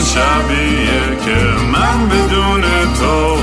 شبیه 0.00 1.16
که 1.24 1.36
من 1.72 2.08
بدون 2.08 2.62
تو 2.98 3.37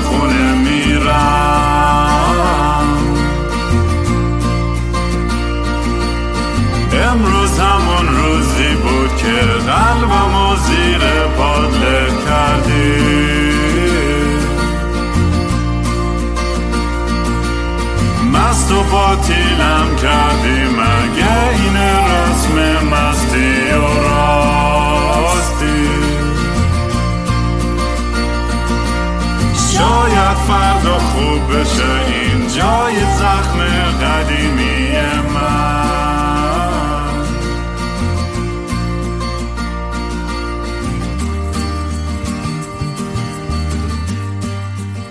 فردا 30.48 30.98
خوب 30.98 31.60
بشه. 31.60 32.06
این 32.06 32.40
جای 32.48 32.94
زخم 33.18 33.58
قدیمی 34.02 34.88
من. 35.34 35.86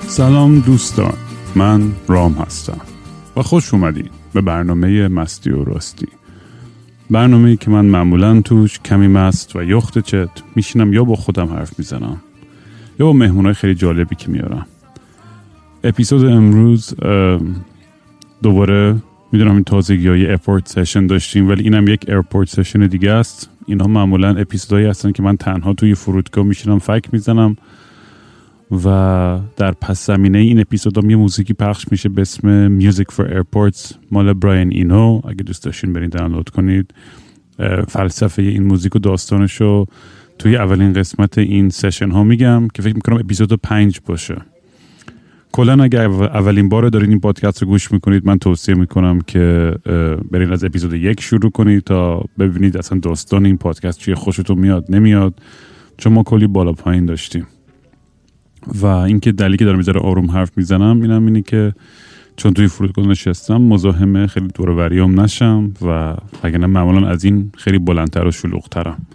سلام 0.08 0.60
دوستان. 0.60 1.14
من 1.56 1.92
رام 2.08 2.34
هستم 2.34 2.82
و 3.38 3.42
خوش 3.42 3.74
اومدین 3.74 4.10
به 4.34 4.42
برنامه 4.42 5.08
مستی 5.08 5.50
و 5.50 5.64
راستی. 5.64 6.08
برنامه 7.10 7.56
که 7.56 7.72
من 7.72 7.86
معمولا 7.86 8.42
توش 8.42 8.80
کمی 8.80 9.08
مست 9.08 9.56
و 9.56 9.64
یخت 9.64 10.00
چت 10.00 10.30
میشینم 10.56 10.94
یا 10.94 11.04
با 11.04 11.16
خودم 11.16 11.48
حرف 11.48 11.80
می‌زنم 11.80 12.22
یا 13.00 13.06
با 13.06 13.14
مهمونای 13.14 13.54
خیلی 13.54 13.76
جالبی 13.76 14.16
که 14.16 14.32
میارم. 14.32 14.68
اپیزود 15.86 16.26
امروز 16.26 16.94
دوباره 18.44 18.96
می‌دونم 19.32 19.54
این 19.54 19.64
تازگی 19.64 20.08
های 20.08 20.26
airport 20.26 20.68
session 20.68 21.08
داشتیم 21.08 21.50
ولی 21.50 21.64
اینم 21.64 21.88
یک 21.88 22.06
airport 22.08 22.50
session 22.50 22.88
دیگه 22.88 23.12
است. 23.12 23.50
اینها 23.66 23.88
معمولا 23.88 24.36
اپیزودهایی 24.36 24.86
هستن 24.86 25.12
که 25.12 25.24
من 25.24 25.38
تنها 25.38 25.74
توی 25.74 25.96
فرودگاه 25.96 26.46
میشینم 26.46 26.80
فک 26.80 27.06
می‌زنم 27.12 27.56
و 28.86 29.40
در 29.58 29.72
پس 29.72 30.06
زمینه 30.06 30.38
این 30.38 30.60
اپیزود 30.60 30.98
هم 30.98 31.10
یه 31.10 31.16
موزیکی 31.16 31.54
پخش 31.54 31.86
میشه 31.92 32.10
به 32.10 32.22
اسم 32.22 32.80
Music 32.80 33.16
for 33.16 33.24
Airports. 33.24 33.96
مال 34.12 34.34
Brian 34.34 34.72
Eno. 34.72 35.22
اگه 35.28 35.44
دوست 35.44 35.64
داشتین 35.64 35.94
برین 35.94 36.10
دانلود 36.10 36.50
کنید. 36.50 36.94
فلسفه 37.88 38.42
این 38.42 38.64
موزیک 38.64 38.96
و 38.96 39.00
داستانش 39.00 39.62
رو 39.62 39.88
توی 40.40 40.56
اولین 40.56 40.94
قسمت 40.94 41.38
این 41.38 41.70
سشن 41.70 42.12
ها 42.12 42.24
میگم 42.24 42.68
که 42.74 42.82
فکر 42.82 42.96
می‌کنم 42.96 43.18
اپیزود 43.18 43.54
پنج 43.54 44.00
باشه. 44.06 44.36
کلا 45.56 45.84
اگر 45.84 46.08
اولین 46.10 46.70
بار 46.70 46.90
دارین 46.90 47.10
این 47.10 47.20
پادکست 47.20 47.62
رو 47.62 47.68
گوش 47.68 47.92
می‌کنید 47.92 48.28
من 48.28 48.38
توصیه 48.40 48.76
می‌کنم 48.76 49.22
که 49.22 49.74
برین 50.32 50.52
از 50.52 50.64
اپیزود 50.64 50.94
یک 50.94 51.22
شروع 51.22 51.52
کنید 51.52 51.84
تا 51.84 52.24
ببینید 52.40 52.78
اصلا 52.78 53.00
داستان 53.00 53.46
این 53.46 53.58
پادکست 53.58 54.00
چیه 54.00 54.16
خوشتون 54.16 54.58
میاد 54.58 54.86
نمیاد 54.90 55.34
چون 55.98 56.14
ما 56.14 56.24
کلی 56.24 56.48
بالا 56.48 56.72
پایین 56.72 57.06
داشتیم. 57.06 57.48
و 58.82 58.86
اینکه 58.86 59.32
دلیلی 59.32 59.58
که 59.58 59.66
دارم 59.66 59.78
می‌ذاره 59.78 60.00
آروم 60.00 60.32
حرف 60.32 60.58
می‌زنم 60.58 61.02
اینم 61.02 61.26
اینه 61.26 61.42
که 61.42 61.74
چون 62.36 62.54
توی 62.54 62.68
فرودگاه 62.68 63.08
نشستم 63.08 63.62
مزاحم 63.62 64.28
خیلی 64.28 64.48
دور 64.48 64.92
نشم 64.92 65.72
و 65.82 66.16
وگرنه 66.44 66.68
معمولا 66.68 67.08
از 67.08 67.24
این 67.24 67.52
خیلی 67.58 67.80
بلندتر 67.80 68.28
و 68.28 68.32
شلوغترم. 68.32 69.06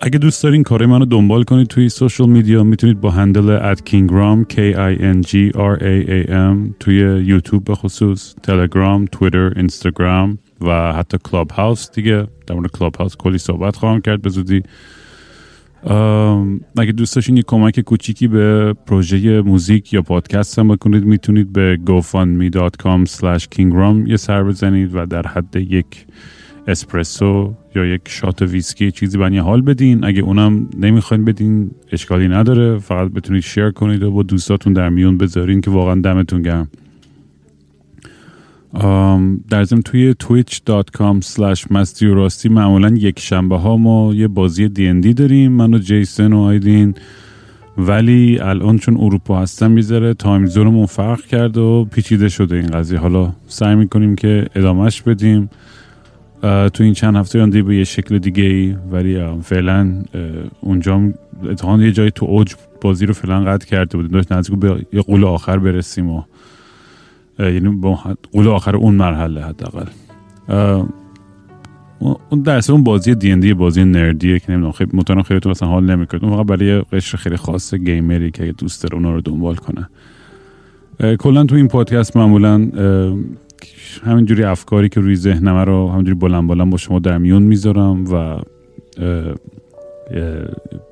اگه 0.00 0.18
دوست 0.18 0.42
دارین 0.42 0.62
کار 0.62 0.86
منو 0.86 1.04
دنبال 1.04 1.42
کنید 1.42 1.66
توی 1.66 1.88
social 1.88 2.28
media 2.28 2.64
می‌تونید 2.64 3.00
با 3.00 3.10
handle 3.10 3.74
at 3.74 3.78
kingram 3.78 4.54
k 4.54 4.56
i 4.74 4.98
n 5.00 5.22
g 5.28 5.52
r 5.54 5.78
a 5.78 6.06
a 6.08 6.30
m 6.30 6.74
توی 6.80 6.96
یوتیوب 7.24 7.64
به 7.64 7.74
خصوص 7.74 8.34
تلگرام 8.42 9.04
تویتر 9.04 9.52
اینستاگرام 9.56 10.38
و 10.60 10.92
حتی 10.92 11.18
کلاب 11.24 11.50
هاوس 11.50 11.90
دیگه. 11.90 12.26
در 12.46 12.54
مورد 12.54 12.70
کلاب 12.70 12.96
هاوس 12.96 13.16
کلی 13.16 13.38
صحبت 13.38 13.76
خواهم 13.76 14.00
کرد 14.00 14.22
به 14.22 14.30
زودی. 14.30 14.62
اگه 16.78 16.92
دوست 16.96 17.14
داشتین 17.14 17.36
یه 17.36 17.42
کمک 17.46 17.80
کوچیکی 17.80 18.28
به 18.28 18.74
پروژه 18.86 19.40
موزیک 19.40 19.92
یا 19.92 20.02
پادکست 20.02 20.58
هم 20.58 20.68
بکنید 20.68 21.04
می‌تونید 21.04 21.52
به 21.52 21.78
gofundme.com 21.86 23.10
slash 23.10 23.44
kingram 23.56 24.08
یه 24.08 24.16
سر 24.16 24.44
بزنید 24.44 24.90
و 24.94 25.06
در 25.06 25.26
حد 25.26 25.56
یک 25.56 26.06
اسپرسو 26.68 27.54
یا 27.74 27.84
یک 27.86 28.00
shot 28.04 28.42
ویسکی 28.42 28.90
چیزی 28.90 29.18
به 29.18 29.28
من 29.28 29.38
حال 29.38 29.62
بدین. 29.62 30.04
اگه 30.04 30.22
اونم 30.22 30.68
نمی‌خواین 30.80 31.24
بدین 31.24 31.70
اشکالی 31.92 32.28
نداره. 32.28 32.78
فقط 32.78 33.10
بتونید 33.10 33.42
share 33.42 33.70
کنید 33.70 34.02
و 34.02 34.10
با 34.10 34.22
دوستاتون 34.22 34.72
در 34.72 34.88
میون 34.88 35.18
بذارین 35.18 35.60
که 35.60 35.70
واقعا 35.70 36.00
دمتون 36.00 36.42
گرم. 36.42 36.68
در 39.50 39.64
ضمن 39.64 39.82
توی 39.82 40.14
twitch.com 40.22 41.20
slash 41.24 42.02
راستی 42.02 42.48
معمولا 42.48 42.88
یک 42.88 43.20
شنبه 43.20 43.56
ها 43.56 43.76
ما 43.76 44.14
یه 44.14 44.28
بازی 44.28 44.68
دی 44.68 45.14
داریم 45.14 45.52
من 45.52 45.74
و 45.74 45.78
جیسن 45.78 46.32
و 46.32 46.38
آیدین. 46.38 46.94
ولی 47.78 48.38
الان 48.38 48.78
چون 48.78 48.96
اروپا 49.00 49.40
هستم 49.40 49.70
یه 49.70 49.85
ذره 49.85 50.14
time 50.14 50.46
zone 50.46 50.69
مون 50.69 50.86
فرق 50.86 51.20
کرد 51.20 51.56
و 51.56 51.88
پیچیده 51.92 52.28
شده 52.28 52.56
این 52.56 52.66
قضیه. 52.66 52.98
حالا 52.98 53.32
سعی 53.48 53.74
می‌کنیم 53.74 54.16
که 54.16 54.46
ادامهش 54.54 55.02
بدیم. 55.02 55.50
تو 56.74 56.84
این 56.84 56.92
چند 56.92 57.16
هفته 57.16 57.38
آینده 57.38 57.62
به 57.62 57.76
یه 57.76 57.84
شکل 57.84 58.18
دیگه 58.18 58.44
ای 58.44 58.76
ولی 58.90 59.40
فعلا 59.42 60.02
اونجا 60.60 61.02
اتفاقا 61.50 61.78
یه 61.82 61.92
جای 61.92 62.10
تو 62.10 62.26
اوج 62.26 62.54
بازی 62.80 63.06
رو 63.06 63.14
فعلا 63.14 63.40
قطع 63.44 63.66
کرده 63.66 63.96
بودیم. 63.96 64.12
داشت 64.12 64.32
نزدیک 64.32 64.58
به 64.58 64.86
یه 64.92 65.00
قول 65.00 65.24
آخر 65.24 65.58
برسیم 65.58 66.10
و 66.10 66.22
یعنی 67.38 67.68
با 67.68 67.98
قول 68.32 68.48
آخر 68.48 68.76
اون 68.76 68.94
مرحله 68.94 69.44
حداقل. 69.44 69.86
اون- 71.98 72.16
اون 72.30 72.42
در 72.42 72.56
اصل 72.56 72.72
اون 72.72 72.84
بازی 72.84 73.14
دی 73.14 73.32
ان 73.32 73.40
دی 73.40 73.54
بازی 73.54 73.84
نردیه 73.84 74.38
که 74.38 74.52
نمی‌دونم 74.52 74.72
خیلی 74.72 74.90
مطمئنم 74.94 75.22
خیلی 75.22 75.40
تو 75.40 75.50
مثلا 75.50 75.68
حال 75.68 75.84
نمی‌کنه. 75.84 76.24
اون 76.24 76.36
فقط 76.36 76.46
برای 76.46 76.80
قشر 76.80 77.16
خیلی 77.18 77.36
خاص 77.36 77.74
گیمری 77.74 78.30
که 78.30 78.52
دوست 78.58 78.82
داره 78.82 78.94
اونا 78.94 79.14
رو 79.14 79.20
دنبال 79.20 79.54
کنه. 79.54 79.88
کلا 81.16 81.44
تو 81.44 81.54
این 81.54 81.68
پادکست 81.68 82.16
معمولا 82.16 82.68
همینجوری 84.04 84.44
افکاری 84.44 84.88
که 84.88 85.00
روی 85.00 85.16
ذهنمه 85.16 85.64
رو 85.64 85.90
همینجوری 85.90 86.18
بلند 86.18 86.48
بلند 86.48 86.70
با 86.70 86.76
شما 86.76 86.98
در 86.98 87.18
میون 87.18 87.42
می‌ذارم 87.42 88.04
و 88.12 88.40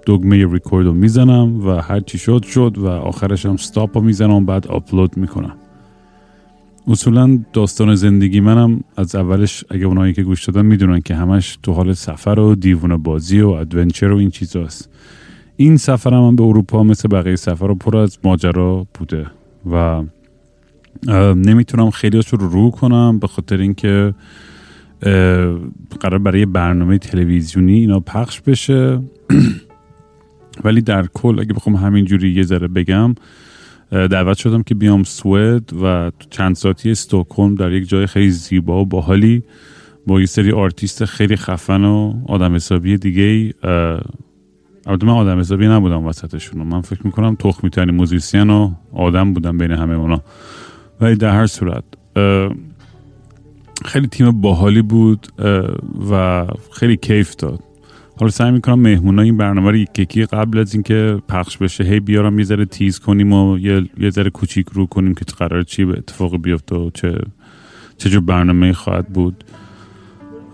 دگمه 0.07 0.53
ریکورد 0.53 0.87
رو 0.87 0.93
می‌زنم 0.93 1.67
و 1.67 1.71
هر 1.71 2.01
چی 2.01 2.19
شد 2.19 2.43
شد 2.43 2.79
و 2.79 2.87
آخرش 2.87 3.47
هم 3.47 3.57
stop 3.57 3.97
رو 3.97 4.03
می‌زنم 4.03 4.35
و 4.35 4.41
بعد 4.41 4.67
آپلود 4.67 5.17
می‌کنم. 5.17 5.57
اصولا 6.89 7.39
داستان 7.53 7.95
زندگی 7.95 8.41
منم 8.41 8.85
از 8.97 9.15
اولش 9.15 9.65
اگه 9.71 9.87
اونایی 9.87 10.13
که 10.13 10.23
گوش 10.23 10.45
دادن 10.45 10.67
می‌دونن 10.67 11.01
که 11.01 11.15
همش 11.15 11.59
تو 11.63 11.73
حال 11.73 11.93
سفر 11.93 12.39
و 12.39 12.55
دیوونه 12.55 12.97
بازی 12.97 13.41
و 13.41 13.49
adventure 13.49 14.11
و 14.11 14.17
این 14.17 14.31
چیزاست 14.31 14.91
این 15.57 15.77
سفرم 15.77 16.27
هم 16.27 16.37
به 16.37 16.43
اروپا 16.43 16.83
مثل 16.83 17.09
بقیه 17.09 17.37
سفر 17.37 17.67
رو 17.67 17.75
پر 17.75 17.97
از 17.97 18.19
ماجرا 18.25 18.87
بوده 18.95 19.27
و 19.73 20.03
نمی‌تونم 21.35 21.91
خیلی 21.91 22.23
رو 22.31 22.49
رو 22.49 22.71
کنم 22.71 23.19
به 23.19 23.27
خاطر 23.27 23.57
اینکه 23.57 24.15
قراره 26.01 26.19
برای 26.19 26.47
برنامه 26.47 26.99
تلویزیونی 26.99 27.79
اینا 27.79 28.01
پخش 28.01 28.41
بشه. 28.41 29.01
ولی 30.65 30.81
در 30.81 31.07
کل 31.07 31.41
اگه 31.41 31.53
بخوام 31.53 31.77
همینجوری 31.77 32.33
یه 32.33 32.43
ذره 32.43 32.69
بگم 32.69 33.15
دعوت 33.91 34.37
شدم 34.37 34.63
که 34.63 34.75
بیام 34.75 35.03
سوئد 35.03 35.73
و 35.83 36.11
چند 36.31 36.57
ساعتی 36.57 36.91
استکهلم 36.91 37.55
در 37.55 37.73
یک 37.73 37.89
جای 37.89 38.07
خیلی 38.07 38.31
زیبا 38.31 38.83
و 38.83 38.87
باحالی 38.87 39.43
با 40.07 40.21
یه 40.21 40.27
سری 40.27 40.53
آرتیست 40.53 41.05
خیلی 41.05 41.37
خفن 41.37 41.85
و 41.85 42.15
آدم 42.27 42.55
حسابی 42.55 42.97
دیگه 42.97 43.55
البته 44.87 45.07
من 45.07 45.13
آدم 45.13 45.39
حسابی 45.39 45.67
نبودم 45.67 46.07
وسطشون. 46.07 46.63
من 46.63 46.81
فکر 46.81 47.01
می‌کنم 47.05 47.35
تخمی 47.35 47.71
ترین 47.71 47.95
موزیسین 47.95 48.51
و 48.51 48.71
آدم 48.93 49.33
بودم 49.33 49.59
بین 49.59 49.71
همه 49.71 49.95
اونا. 49.95 50.21
ولی 51.01 51.17
در 51.17 51.31
هر 51.31 51.47
صورت 51.47 51.85
خیلی 53.85 54.07
تیم 54.07 54.41
باحالی 54.41 54.83
بود 54.83 55.27
و 56.11 56.47
خیلی 56.73 56.97
کیف 56.97 57.37
داد. 57.37 57.61
حالا 58.21 58.31
سعی 58.31 58.51
می‌کنم 58.51 58.79
مهمونا 58.79 59.23
این 59.23 59.37
برنامه 59.37 59.71
رو 59.71 59.77
یک 59.77 59.99
یکی 59.99 60.25
قبل 60.25 60.59
از 60.59 60.75
اینکه 60.75 61.19
پخش 61.29 61.57
بشه 61.57 61.85
هی 61.85 62.01
بیارم 62.01 62.39
یه 62.39 62.65
تیز 62.65 62.99
کنیم 62.99 63.33
و 63.33 63.59
یه, 63.59 63.87
یه 63.99 64.11
ذره 64.11 64.31
کوچیک 64.31 64.67
رو 64.73 64.87
کنیم 64.87 65.15
که 65.15 65.25
قرار 65.39 65.63
چی 65.63 65.85
به 65.85 65.93
اتفاق 65.99 66.37
بیفته 66.37 66.77
و 66.77 66.91
چه 66.91 67.19
چه 67.99 68.11
جور 68.11 68.21
برنامه 68.21 68.73
خواهد 68.73 69.09
بود. 69.09 69.45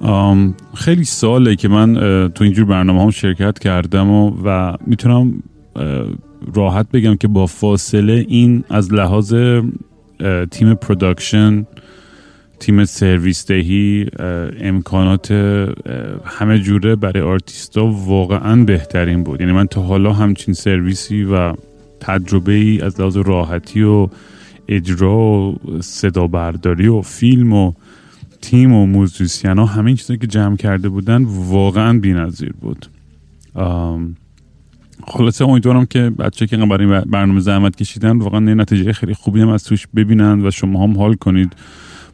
آم، 0.00 0.54
خیلی 0.74 1.04
ساله 1.04 1.56
که 1.56 1.68
من 1.68 1.94
تو 2.28 2.44
اینجور 2.44 2.64
برنامه 2.64 3.02
هم 3.02 3.10
شرکت 3.10 3.58
کردم 3.58 4.10
و, 4.10 4.32
و 4.44 4.76
می‌تونم 4.86 5.42
راحت 6.54 6.90
بگم 6.90 7.16
که 7.16 7.28
با 7.28 7.46
فاصله 7.46 8.24
این 8.28 8.64
از 8.70 8.92
لحاظ 8.92 9.34
تیم 10.50 10.74
production 10.74 11.66
تیم 12.60 12.84
سرویس 12.84 13.46
دهی 13.46 14.06
امکانات 14.60 15.30
همه 16.24 16.58
جوره 16.58 16.96
برای 16.96 17.22
آرتیستا 17.22 17.86
واقعا 17.86 18.64
بهترین 18.64 19.24
بود. 19.24 19.40
یعنی 19.40 19.52
من 19.52 19.66
تا 19.66 19.82
حالا 19.82 20.12
همچین 20.12 20.54
سرویسی 20.54 21.24
و 21.24 21.52
تجربه 22.00 22.52
ای 22.52 22.80
از 22.80 23.00
لحاظ 23.00 23.16
راحتی 23.16 23.82
و 23.82 24.08
اجرا 24.68 25.18
و 25.18 25.58
صدا 25.80 26.26
برداری 26.26 26.88
و 26.88 27.02
فیلم 27.02 27.52
و 27.52 27.72
تیم 28.40 28.72
و 28.72 28.86
musician 28.86 29.58
ها 29.58 29.66
همین 29.66 29.96
چیزایی 29.96 30.18
که 30.18 30.26
جمع 30.26 30.56
کرده 30.56 30.88
بودن 30.88 31.24
واقعا 31.24 31.98
بینظیر 31.98 32.52
بود. 32.60 32.86
خلاصه 35.10 35.44
امیدوارم 35.44 35.86
که 35.86 36.10
بچه‌هایی 36.10 36.46
که 36.46 36.56
برای 36.56 36.86
برنامه 36.86 37.40
زحمت 37.40 37.76
کشیدن 37.76 38.18
واقعا 38.18 38.40
نتیجه 38.40 38.92
خیلی 38.92 39.14
خوبی 39.14 39.40
هم 39.40 39.48
از 39.48 39.64
توش 39.64 39.86
ببینن 39.96 40.46
و 40.46 40.50
شما 40.50 40.84
هم 40.84 40.98
حال 40.98 41.14
کنید. 41.14 41.52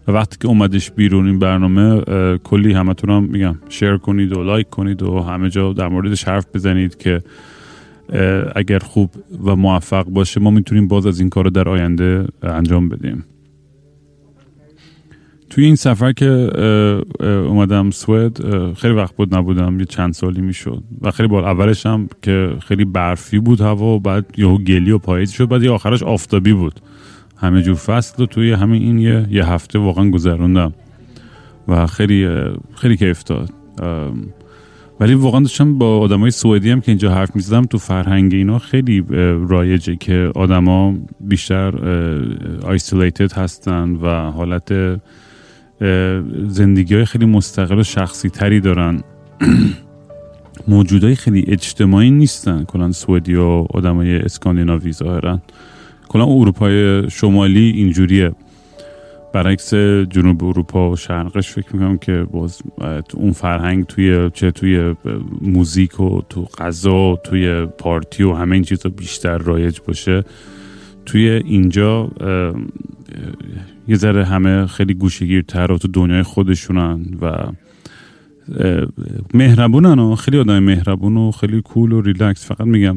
و 0.08 0.12
وقتی 0.12 0.36
که 0.40 0.48
اومدش 0.48 0.90
بیرون 0.90 1.26
این 1.26 1.38
برنامه 1.38 2.02
کلی 2.38 2.72
همتون 2.72 3.10
هم 3.10 3.24
میگم 3.24 3.54
share 3.68 3.96
کنید 3.96 4.32
و 4.32 4.42
like 4.42 4.70
کنید 4.70 5.02
و 5.02 5.20
همه 5.20 5.50
جا 5.50 5.72
در 5.72 5.88
موردش 5.88 6.24
حرف 6.24 6.46
بزنید 6.54 6.98
که 6.98 7.22
اگر 8.54 8.78
خوب 8.78 9.10
و 9.44 9.56
موفق 9.56 10.04
باشه 10.04 10.40
ما 10.40 10.50
می‌تونیم 10.50 10.88
باز 10.88 11.06
از 11.06 11.20
این 11.20 11.28
کار 11.28 11.44
در 11.44 11.68
آینده 11.68 12.26
انجام 12.42 12.88
بدیم. 12.88 13.24
توی 15.56 15.64
این 15.64 15.76
سفر 15.76 16.12
که 16.12 16.26
اومدم 17.20 17.90
سوئد 17.90 18.38
خیلی 18.74 18.94
وقت 18.94 19.16
بود 19.16 19.34
نبودم 19.34 19.78
یه 19.78 19.84
چند 19.84 20.12
سالی 20.12 20.40
می‌شد. 20.40 20.82
و 21.02 21.10
خیلی 21.10 21.28
بار 21.28 21.44
اولش 21.44 21.86
هم 21.86 22.08
که 22.22 22.56
خیلی 22.68 22.84
برفی 22.84 23.38
بود 23.38 23.60
هوا 23.60 23.86
و 23.86 24.00
بعد 24.00 24.26
یهو 24.36 24.58
گلی 24.58 24.90
و 24.90 24.98
پاییز 24.98 25.30
شد 25.30 25.48
بعد 25.48 25.62
یه 25.62 25.70
آخرش 25.70 26.02
آفتابی 26.02 26.52
بود. 26.52 26.80
همه 27.36 27.62
جور 27.62 27.74
فصل 27.74 28.22
و 28.22 28.26
توی 28.26 28.52
همین 28.52 28.82
این 28.82 28.98
یه, 28.98 29.26
یه 29.30 29.46
هفته 29.46 29.78
واقعا 29.78 30.10
گذروندم. 30.10 30.72
و 31.68 31.86
خیلی 31.86 32.28
خیلی 32.74 32.96
کیف 32.96 33.24
داد. 33.24 33.50
ولی 35.00 35.14
واقعا 35.14 35.40
داشتم 35.40 35.78
با 35.78 35.98
آدمای 35.98 36.30
سوئدی 36.30 36.70
هم 36.70 36.80
که 36.80 36.90
اینجا 36.90 37.14
حرف 37.14 37.36
می‌زدم 37.36 37.62
تو 37.62 37.78
فرهنگ 37.78 38.34
اینا 38.34 38.58
خیلی 38.58 39.04
رایجه 39.48 39.96
که 39.96 40.32
آدما 40.34 40.94
بیشتر 41.20 41.74
آیسولیتد 42.62 43.32
هستن 43.32 43.90
و 43.90 44.30
حالت 44.30 44.98
زندگی 46.48 46.94
های 46.94 47.04
خیلی 47.04 47.26
مستقل 47.26 47.78
و 47.78 47.82
شخصی 47.82 48.30
تری 48.30 48.60
دارن. 48.60 49.02
موجودای 50.68 51.14
خیلی 51.14 51.44
اجتماعی 51.48 52.10
نیستن. 52.10 52.64
کلا 52.64 52.92
سوئدی 52.92 53.34
و 53.34 53.66
آدمای 53.70 54.16
اسکاندیناوی 54.16 54.92
ظاهرا. 54.92 55.40
کلا 56.08 56.24
اروپای 56.24 57.10
شمالی 57.10 57.70
اینجوریه. 57.70 58.32
برعکس 59.32 59.74
جنوب 60.10 60.44
اروپا 60.44 60.90
و 60.90 60.96
شرقش 60.96 61.50
فکر 61.50 61.76
می‌کنم 61.76 61.98
که 61.98 62.26
باز 62.30 62.62
اون 63.14 63.32
فرهنگ 63.32 63.86
توی 63.86 64.30
چه 64.34 64.50
توی 64.50 64.94
موزیک 65.40 66.00
و 66.00 66.22
تو 66.28 66.48
غذا 66.58 67.12
و 67.12 67.16
توی 67.24 67.66
پارتی 67.66 68.22
و 68.22 68.34
همه 68.34 68.54
این 68.54 68.64
چیزا 68.64 68.88
بیشتر 68.88 69.38
رایج 69.38 69.78
باشه. 69.86 70.24
توی 71.06 71.28
اینجا 71.28 72.10
یه 73.88 73.96
ذره 73.96 74.24
همه 74.24 74.66
خیلی 74.66 74.94
گوشگیرتر 74.94 75.72
و 75.72 75.78
تو 75.78 75.88
دنیای 75.88 76.22
خودشونن 76.22 77.00
و 77.22 77.32
مهربونن 79.34 79.98
و 79.98 80.14
خیلی 80.14 80.38
آدم 80.38 80.58
مهربون 80.58 81.16
و 81.16 81.30
خیلی 81.30 81.62
کول 81.62 81.92
و 81.92 82.00
ریلکس 82.00 82.46
فقط 82.46 82.66
میگم 82.66 82.96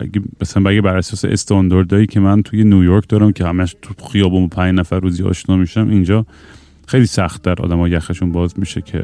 اگه 0.00 0.22
مثلا 0.40 0.62
بگه 0.62 0.80
بر 0.80 0.96
اساس 0.96 1.24
استانداردهایی 1.24 2.06
که 2.06 2.20
من 2.20 2.42
توی 2.42 2.64
نیویورک 2.64 3.08
دارم 3.08 3.32
که 3.32 3.46
همش 3.46 3.76
تو 3.82 4.06
خیابون 4.06 4.48
پنج 4.48 4.78
نفر 4.78 5.00
روزی 5.00 5.22
آشنا 5.22 5.56
میشم 5.56 5.88
اینجا 5.90 6.26
خیلی 6.86 7.06
سخت 7.06 7.42
در 7.42 7.62
آدم 7.62 7.78
ها 7.78 7.88
یخشون 7.88 8.32
باز 8.32 8.58
میشه 8.58 8.80
که 8.80 9.02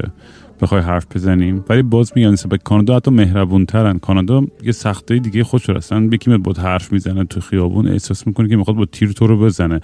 بخوای 0.61 0.81
حرف 0.81 1.05
بزنیم. 1.15 1.63
ولی 1.69 1.81
باز 1.81 2.11
میگن 2.15 2.35
به 2.49 2.57
کانادا 2.57 2.95
حتی 2.95 3.11
مهربون 3.11 3.65
ترن 3.65 3.99
کانادا 3.99 4.43
یه 4.63 4.71
سخته 4.71 5.19
دیگه 5.19 5.43
خودش 5.43 5.69
هستن. 5.69 6.09
یکی 6.13 6.37
بود 6.37 6.57
حرف 6.57 6.91
می‌زنه 6.91 7.23
تو 7.23 7.41
خیابون 7.41 7.87
احساس 7.87 8.27
می‌کنه 8.27 8.49
که 8.49 8.55
می‌خواد 8.55 8.77
با 8.77 8.85
تیر 8.85 9.11
تو 9.11 9.27
رو 9.27 9.39
بزنه. 9.39 9.81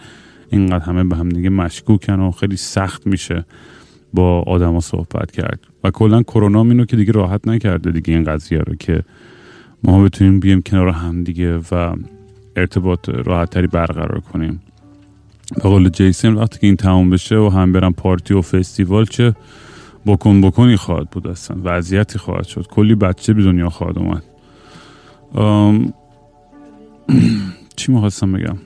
اینقدر 0.49 0.85
همه 0.85 1.03
به 1.03 1.15
هم 1.15 1.29
دیگه 1.29 1.49
مشکوکن 1.49 2.19
و 2.19 2.31
خیلی 2.31 2.57
سخت 2.57 3.07
میشه 3.07 3.45
با 4.13 4.41
آدما 4.41 4.79
صحبت 4.79 5.31
کرد. 5.31 5.59
و 5.83 5.91
کلا 5.91 6.23
کرونا 6.23 6.61
اینو 6.61 6.85
که 6.85 6.95
دیگه 6.95 7.11
راحت 7.11 7.47
نکرده 7.47 7.91
دیگه 7.91 8.13
این 8.13 8.23
قضیه 8.23 8.59
رو 8.59 8.75
که 8.75 9.03
ما 9.83 10.03
بتونیم 10.03 10.39
بیم 10.39 10.61
کنار 10.61 10.89
هم 10.89 11.23
دیگه 11.23 11.57
و 11.71 11.95
ارتباط 12.55 13.09
راحت 13.09 13.49
تری 13.49 13.67
برقرار 13.67 14.19
کنیم. 14.19 14.61
به 15.55 15.61
قول 15.61 15.89
جیسن 15.89 16.33
وقتی 16.33 16.59
که 16.59 16.67
این 16.67 16.75
تموم 16.75 17.09
بشه 17.09 17.37
و 17.37 17.49
هم 17.49 17.71
برم 17.71 17.93
پارتی 17.93 18.33
و 18.33 18.41
فستیوال 18.41 19.05
چه 19.05 19.35
بکن 20.05 20.41
بکنی 20.41 20.75
خواهد 20.75 21.09
بود 21.09 21.27
اصلا. 21.27 21.57
وضعیتی 21.63 22.19
خواهد 22.19 22.43
شد. 22.43 22.67
کلی 22.67 22.95
بچه 22.95 23.33
به 23.33 23.43
دنیا 23.43 23.69
خواهد 23.69 23.97
اومد. 23.97 24.23
چی 27.75 27.91
می‌خواستم 27.91 28.31
بگم؟ 28.31 28.57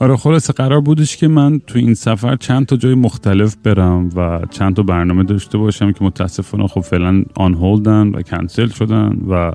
آره 0.00 0.16
خلاصه 0.16 0.52
قرار 0.52 0.80
بودش 0.80 1.16
که 1.16 1.28
من 1.28 1.60
تو 1.66 1.78
این 1.78 1.94
سفر 1.94 2.36
چند 2.36 2.66
تا 2.66 2.76
جای 2.76 2.94
مختلف 2.94 3.56
برم 3.62 4.10
و 4.16 4.40
چند 4.50 4.76
تا 4.76 4.82
برنامه 4.82 5.24
داشته 5.24 5.58
باشم 5.58 5.92
که 5.92 6.04
متاسفانه 6.04 6.66
خب 6.66 6.80
فعلا 6.80 7.24
آن 7.34 7.54
هولدن 7.54 8.08
و 8.08 8.22
کنسل 8.22 8.68
شدن 8.68 9.18
و 9.30 9.52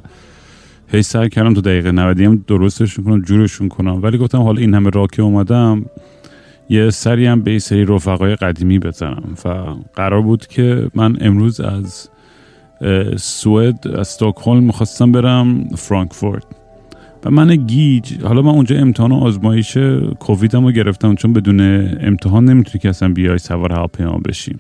هی 0.87 1.01
سعی 1.01 1.29
کردم 1.29 1.53
تو 1.53 1.61
دقیقه 1.61 1.91
90 1.91 2.19
هم 2.19 2.43
درستشون 2.47 3.05
کنم 3.05 3.21
جورشون 3.21 3.69
کنم. 3.69 4.03
ولی 4.03 4.17
گفتم 4.17 4.41
حالا 4.41 4.61
این 4.61 4.73
همه 4.73 4.89
راکه 4.89 5.21
اومدم 5.21 5.85
یه 6.69 6.89
سری 6.89 7.25
هم 7.25 7.41
به 7.41 7.59
سری 7.59 7.85
رفقای 7.85 8.35
قدیمی 8.35 8.79
بزنم. 8.79 9.23
و 9.45 9.49
قرار 9.95 10.21
بود 10.21 10.47
که 10.47 10.87
من 10.95 11.17
امروز 11.21 11.61
از 11.61 12.09
سوئد 13.17 13.87
از 13.87 13.95
استکهلم 13.95 14.63
می‌خواستم 14.63 15.11
برم 15.11 15.63
فرانکفورت. 15.63 16.43
و 17.25 17.31
من 17.31 17.55
گیج 17.55 18.21
حالا 18.23 18.41
من 18.41 18.51
اونجا 18.51 18.77
امتحان 18.77 19.11
و 19.11 19.15
آزمایش 19.15 19.77
کوویدم 20.19 20.65
رو 20.65 20.71
گرفتم 20.71 21.15
چون 21.15 21.33
بدون 21.33 21.59
امتحان 22.01 22.45
نمی‌تونی 22.45 22.79
که 22.81 22.89
اصلا 22.89 23.13
بیای 23.13 23.37
سوار 23.37 23.73
هواپیما 23.73 24.17
بشیم 24.27 24.59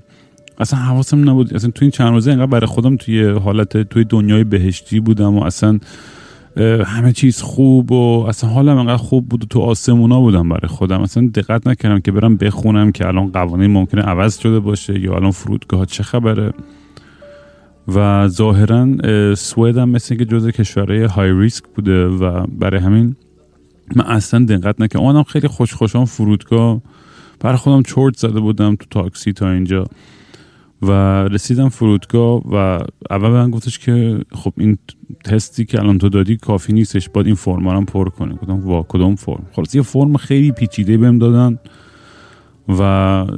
اصلا 0.59 0.79
حواسم 0.79 1.29
نبود. 1.29 1.53
اصلا 1.53 1.71
توی 1.71 1.85
این 1.85 1.91
چند 1.91 2.13
روزه 2.13 2.31
انقدر 2.31 2.45
برای 2.45 2.67
خودم 2.67 2.95
توی 2.95 3.23
حالت 3.23 3.77
توی 3.77 4.03
دنیای 4.03 4.43
بهشتی 4.43 4.99
بودم 4.99 5.37
و 5.37 5.43
اصلا 5.43 5.79
همه 6.85 7.13
چیز 7.13 7.41
خوب 7.41 7.91
و 7.91 8.25
اصلا 8.27 8.49
حالم 8.49 8.77
انقدر 8.77 8.97
خوب 8.97 9.29
بود 9.29 9.43
و 9.43 9.47
تو 9.47 9.59
آسمونا 9.59 10.19
بودم 10.19 10.49
برای 10.49 10.67
خودم. 10.67 11.01
اصلا 11.01 11.29
دقت 11.35 11.67
نکردم 11.67 11.99
که 11.99 12.11
برم 12.11 12.37
بخونم 12.37 12.91
که 12.91 13.07
الان 13.07 13.31
قوانین 13.31 13.71
ممکنه 13.71 14.01
عوض 14.01 14.39
شده 14.39 14.59
باشه 14.59 14.99
یا 14.99 15.15
الان 15.15 15.31
فرودگاه 15.31 15.85
چه 15.85 16.03
خبره. 16.03 16.53
و 17.95 18.27
ظاهرا 18.27 18.87
سوئد 19.35 19.77
هم 19.77 19.89
مثل 19.89 20.15
که 20.15 20.25
جزء 20.25 20.51
کشورهای 20.51 21.03
های 21.03 21.31
ریسک 21.31 21.63
بوده 21.75 22.05
و 22.05 22.45
برای 22.47 22.79
همین 22.79 23.15
من 23.95 24.05
اصلا 24.05 24.45
دقت 24.45 24.81
نکردم. 24.81 25.05
اونم 25.05 25.23
خیلی 25.23 25.47
خوش 25.47 25.73
خوشم 25.73 26.05
فرودگاه 26.05 26.81
برای 27.39 27.57
خودم 27.57 27.83
چرت 27.83 28.17
زده 28.17 28.39
بودم 28.39 28.75
تو 28.75 28.85
تاکسی 28.89 29.33
تا 29.33 29.51
اینجا 29.51 29.85
و 30.81 30.91
رسیدم 31.23 31.69
فرودگاه 31.69 32.41
و 32.45 32.55
اول 33.09 33.29
من 33.29 33.51
گفتش 33.51 33.79
که 33.79 34.19
خب 34.31 34.53
این 34.57 34.77
تستی 35.25 35.65
که 35.65 35.79
الان 35.79 35.97
تو 35.97 36.09
دادی 36.09 36.37
کافی 36.37 36.73
نیستش 36.73 37.09
باید 37.09 37.27
این 37.27 37.35
فرم 37.35 37.67
هم 37.67 37.85
پر 37.85 38.09
کنه 38.09 38.35
گفتم 38.35 38.59
وا 38.59 38.85
کدوم 38.89 39.15
فرم؟ 39.15 39.47
خلاص 39.51 39.75
یه 39.75 39.81
فرم 39.81 40.17
خیلی 40.17 40.51
پیچیده 40.51 40.97
بهم 40.97 41.19
دادن. 41.19 41.59
و 42.69 42.81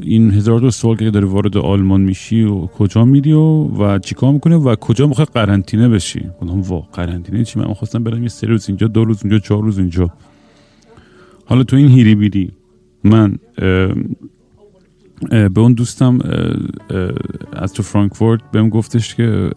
این 0.01 0.31
هزار 0.31 0.59
دو 0.59 0.71
سوال 0.71 0.95
که 0.95 1.11
داری 1.11 1.25
وارد 1.25 1.57
آلمان 1.57 2.01
میشی 2.01 2.43
و 2.43 2.65
کجا 2.65 3.05
میری 3.05 3.33
و, 3.33 3.39
و 3.39 3.99
چیکار 3.99 4.31
می‌کنه 4.31 4.55
و 4.55 4.75
کجا 4.75 5.07
می‌خوای 5.07 5.27
قرنطینه 5.33 5.89
بشی؟ 5.89 6.29
گفتم 6.41 6.61
وا 6.61 6.79
قرنطینه 6.93 7.43
چی؟ 7.43 7.59
من 7.59 7.73
خواستم 7.73 8.03
برم 8.03 8.23
یه 8.23 8.29
سه 8.29 8.47
روز 8.47 8.69
اینجا 8.69 8.87
دو 8.87 9.05
روز 9.05 9.19
اینجا 9.23 9.39
چهار 9.39 9.63
روز 9.63 9.79
اینجا. 9.79 10.09
حالا 11.45 11.63
تو 11.63 11.75
این 11.75 11.87
هیری 11.87 12.15
بیری 12.15 12.51
من 13.03 13.37
به 15.29 15.59
اون 15.59 15.73
دوستم 15.73 16.19
از 17.53 17.73
تو 17.73 17.83
فرانکفورت 17.83 18.41
بهم 18.51 18.69
گفتش 18.69 19.15
که 19.15 19.51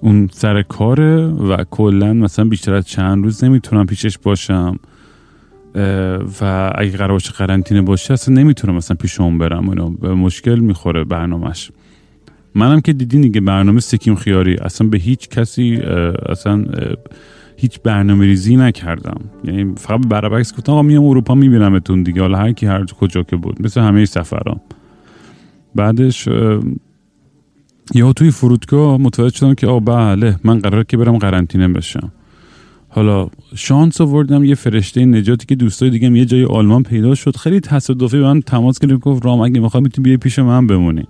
اون 0.00 0.28
سر 0.32 0.62
کاره 0.62 1.26
و 1.26 1.64
کلا 1.70 2.12
مثلا 2.12 2.44
بیشتر 2.44 2.74
از 2.74 2.86
چند 2.86 3.24
روز 3.24 3.44
نمی‌تونم 3.44 3.86
پیشش 3.86 4.18
باشم. 4.18 4.78
و 6.40 6.72
اگه 6.74 6.90
قرار 6.90 7.12
باشه 7.12 7.32
قرنطینه 7.32 7.82
باشه 7.82 8.12
اصلا 8.12 8.34
نمی‌تونم 8.34 8.74
مثلا 8.74 8.96
پیش 9.00 9.20
اون 9.20 9.38
برم. 9.38 9.68
اونو 9.68 9.90
به 9.90 10.14
مشکل 10.14 10.58
می‌خوره 10.58 11.04
برنامهش. 11.04 11.70
منم 12.54 12.80
که 12.80 12.92
دیدین 12.92 13.20
دیگه 13.20 13.40
برنامه 13.40 13.80
سکیم 13.80 14.14
خیاری. 14.14 14.54
اصلا 14.54 14.88
به 14.88 14.98
هیچ 14.98 15.28
کسی 15.28 15.76
اصلا 16.28 16.64
هیچ 17.56 17.80
برنامه 17.80 18.24
ریزی 18.26 18.56
نکردم. 18.56 19.20
یعنی 19.44 19.74
فقط 19.76 20.06
برابکس 20.08 20.52
گفتم 20.52 20.72
آقا 20.72 20.82
میام 20.82 21.04
اروپا 21.04 21.34
میبینمتون 21.34 22.02
دیگه. 22.02 22.20
حالا 22.20 22.38
هر 22.38 22.52
کی 22.52 22.66
هر 22.66 22.84
کجا 22.84 23.22
که 23.22 23.36
بود. 23.36 23.62
مثل 23.62 23.80
همه 23.80 24.04
سفرام. 24.04 24.60
بعدش 25.74 26.28
یا 27.94 28.12
توی 28.12 28.30
فرودگاه 28.30 28.96
متوجه 28.96 29.36
شدم 29.36 29.54
که 29.54 29.66
آ 29.66 29.80
بله 29.80 30.36
من 30.44 30.58
قرار 30.58 30.84
که 30.84 30.96
برم 30.96 31.18
قرنطینه 31.18 31.68
بشم. 31.68 32.12
حالا 32.96 33.28
شانس 33.54 34.00
آوردم 34.00 34.44
یه 34.44 34.54
فرشته 34.54 35.04
نجاتی 35.04 35.46
که 35.46 35.54
دوستای 35.54 35.90
دیگه 35.90 36.10
یه 36.10 36.24
جای 36.24 36.44
آلمان 36.44 36.82
پیدا 36.82 37.14
شد. 37.14 37.36
خیلی 37.36 37.60
تصادفی 37.60 38.16
به 38.18 38.22
من 38.22 38.40
تماس 38.40 38.78
گرفت 38.78 39.00
گفت 39.00 39.24
رام 39.24 39.40
اگه 39.40 39.60
می‌خوای 39.60 39.82
می‌تونی 39.82 40.04
بیای 40.04 40.16
پیش 40.16 40.38
من 40.38 40.66
بمونی. 40.66 41.04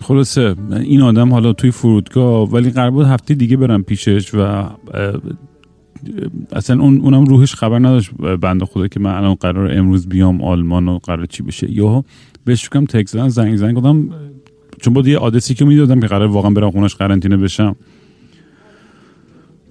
خلاصه 0.00 0.54
این 0.70 1.02
آدم 1.02 1.32
حالا 1.32 1.52
توی 1.52 1.70
فرودگاه 1.70 2.50
ولی 2.50 2.70
قرار 2.70 2.90
بود 2.90 3.06
هفته 3.06 3.34
دیگه 3.34 3.56
برم 3.56 3.82
پیشش 3.82 4.34
و 4.34 4.64
اصلا 6.52 6.82
اون 6.82 7.00
اونم 7.00 7.24
روحش 7.24 7.54
خبر 7.54 7.78
نداشت. 7.78 8.10
بنده 8.40 8.64
خدا 8.64 8.88
که 8.88 9.00
من 9.00 9.14
الان 9.14 9.34
قرار 9.34 9.78
امروز 9.78 10.08
بیام 10.08 10.42
آلمان 10.42 10.88
و 10.88 10.98
قرار 10.98 11.26
چی 11.26 11.42
بشه. 11.42 11.72
یا 11.72 12.04
بهش 12.44 12.68
فکرم 12.68 12.84
تکس 12.84 13.16
زنگ 13.16 13.56
زنگ 13.56 13.76
گفتم 13.76 14.08
چون 14.80 14.94
بود 14.94 15.06
یه 15.06 15.18
آدرسی 15.18 15.54
که 15.54 15.64
می‌دادم 15.64 16.00
که 16.00 16.06
قرار 16.06 16.28
واقعا 16.28 16.50
برم 16.50 16.70
خونش 16.70 16.94
قرنطینه 16.94 17.36
بشم. 17.36 17.76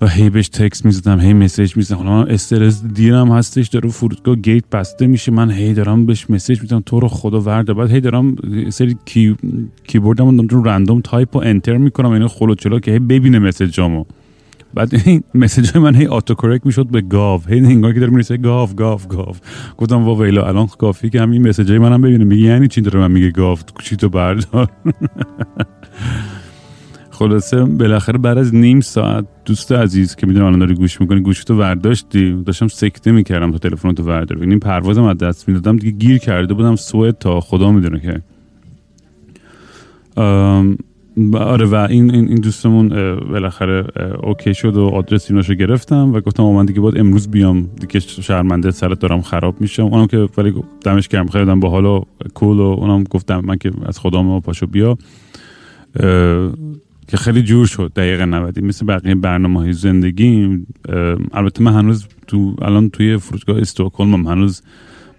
و 0.02 0.08
هی 0.08 0.30
بهش 0.30 0.50
تکس 0.50 0.86
می‌زدم 0.86 1.20
هی 1.20 1.34
message 1.34 1.78
می‌زدم. 1.78 1.98
حالا 1.98 2.24
استرس 2.24 2.84
دیرم 2.84 3.32
هستش 3.32 3.68
داره 3.68 3.90
فرودگاه 3.90 4.36
gate 4.36 4.64
بسته 4.72 5.08
میشه. 5.08 5.32
من 5.32 5.52
هی 5.52 5.74
دارم 5.74 6.06
بهش 6.06 6.30
message 6.30 6.62
میدم 6.62 6.84
تو 6.86 7.00
رو 7.00 7.08
خدا 7.08 7.42
وردار. 7.42 7.74
بعد 7.74 7.92
هی 7.92 8.02
دارم 8.02 8.36
سری 8.70 8.98
کی 9.06 9.36
کیبوردم 9.84 10.48
رو 10.48 10.64
random 10.64 11.02
تایپ 11.02 11.36
و 11.36 11.40
enter 11.40 11.78
می‌کنم. 11.78 12.12
یعنی 12.14 12.28
خل 12.28 12.50
و 12.50 12.57
چلا 12.57 12.80
که 12.80 12.92
هی 12.92 13.00
ببینه 13.00 13.40
message 13.40 13.86
امو. 13.86 14.06
بعد 14.74 15.02
این 15.06 15.24
message 15.34 15.72
های 15.72 15.84
من 15.84 15.96
هی 15.96 16.06
auto 16.06 16.36
correct 16.36 16.66
می‌شد 16.66 16.88
به 16.88 17.02
گاو. 17.02 17.42
هی 17.50 17.60
انگار 17.60 17.94
که 17.94 18.00
داره 18.00 18.12
می‌رسه 18.12 18.38
گاو 18.38 18.70
گاو 18.74 19.00
گاو. 19.10 19.36
گفتم 19.78 20.04
وا 20.04 20.16
ویلا 20.16 20.48
الان 20.48 20.68
کافیه 20.68 21.10
که 21.10 21.22
همین 21.22 21.48
message 21.48 21.70
های 21.70 21.80
منم 21.80 22.02
ببینه 22.02 22.24
میگه 22.24 22.44
یعنی 22.44 22.68
چی 22.68 22.82
داره 22.82 23.00
من 23.00 23.12
میگه 23.12 23.32
گاو؟ 23.32 23.58
چی 23.84 23.96
تو 23.96 24.10
بردار؟ 24.10 24.70
خلاصه 27.16 27.64
بالاخره 27.64 28.18
بعد 28.18 28.38
از 28.38 28.56
نیم 28.56 28.82
ساعت 28.82 29.26
دوست 29.46 29.72
عزیز 29.72 30.16
که 30.16 30.28
می‌دونم 30.28 30.46
الان 30.46 30.60
داری 30.60 30.76
گوش 30.76 31.02
می‌کنی 31.02 31.20
گوشتو 31.20 31.58
ورداشتی. 31.58 32.44
داشتم 32.46 32.68
سکته 32.68 33.12
می‌کردم 33.12 33.52
تا 33.52 33.58
تلفن 33.58 33.94
تو 33.94 34.04
وردار 34.04 34.40
این 34.40 34.60
پروازم 34.60 35.04
از 35.04 35.18
دست 35.18 35.48
می‌دادم 35.48 35.78
دیگه 35.78 35.98
گیر 35.98 36.18
کرده 36.18 36.54
بودم 36.54 36.76
سوئد 36.76 37.18
تا 37.18 37.40
خدا 37.40 37.72
می‌دونه 37.72 38.00
که. 38.00 38.22
آره 41.38 41.66
و 41.66 41.76
این 41.90 42.16
این 42.16 42.36
دوستمون 42.36 42.90
بالاخره 43.16 43.86
اوکی 44.24 44.54
شد 44.54 44.78
و 44.78 44.86
آدرس 44.86 45.32
ایناشو 45.32 45.54
گرفتم 45.54 46.14
و 46.14 46.20
گفتم 46.20 46.44
من 46.44 46.66
دیگه 46.66 46.80
باید 46.80 46.98
امروز 46.98 47.28
بیام. 47.28 47.70
دیگه 47.80 48.00
شرمنده 48.00 48.72
سرت 48.72 49.00
دارم 49.00 49.22
خراب 49.22 49.62
میشم. 49.62 49.84
اونم 49.84 50.08
که 50.08 50.30
ولی 50.38 50.54
دمش 50.82 51.08
گرم. 51.08 51.28
خیلی 51.28 51.56
با 51.56 51.70
حالا 51.70 52.02
کول 52.34 52.58
و 52.58 52.62
اونم 52.62 53.04
گفتم 53.04 53.42
من 53.46 53.58
که 53.58 53.72
از 53.86 54.00
خدام 54.00 54.42
پاشو 54.42 54.68
بیا. 54.68 54.98
که 57.08 57.18
خیلی 57.18 57.42
جور 57.44 57.66
شد 57.66 57.92
دقیقه 57.96 58.26
90 58.26 58.64
مثل 58.64 58.86
بقیه 58.86 59.16
برنامه 59.16 59.60
های 59.60 59.74
زندگی. 59.74 60.66
البته 61.34 61.64
من 61.64 61.74
هنوز 61.74 62.06
تو 62.28 62.56
الان 62.62 62.90
توی 62.90 63.18
فرودگاه 63.18 63.58
استکهلم 63.58 64.28
هنوز 64.28 64.62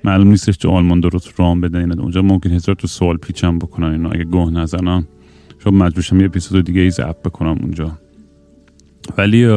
معلوم 0.04 0.28
نیستش 0.28 0.56
تو 0.56 0.70
آلمان 0.70 1.00
درست 1.00 1.40
رام 1.40 1.60
بدن 1.60 1.98
اونجا 1.98 2.22
ممکن 2.22 2.50
هزار 2.50 2.74
تو 2.74 2.86
سوال 2.86 3.16
پیچم 3.16 3.58
بکنن 3.58 3.86
اینا. 3.86 4.10
اگه 4.10 4.24
گوه 4.24 4.50
نزنم 4.50 5.06
شب 5.64 5.72
مجبورشم 5.72 6.20
یه 6.20 6.26
اپیزود 6.26 6.64
دیگه 6.64 6.80
ای 6.80 6.90
زب 6.90 7.16
بکنم 7.24 7.58
اونجا. 7.62 7.98
ولی 9.18 9.48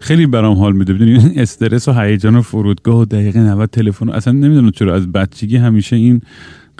خیلی 0.00 0.26
برام 0.26 0.56
حال 0.56 0.72
میده. 0.72 0.94
بدونی 0.94 1.32
استرس 1.36 1.88
و 1.88 1.92
هیجان 1.92 2.36
و 2.36 2.42
فرودگاه 2.42 2.98
و 2.98 3.04
دقیقه 3.04 3.40
90 3.40 3.70
تلفن 3.70 4.08
اصلا 4.08 4.32
نمی‌دونم 4.32 4.70
چرا. 4.70 4.94
از 4.94 5.12
بچگی 5.12 5.56
همیشه 5.56 5.96
این 5.96 6.20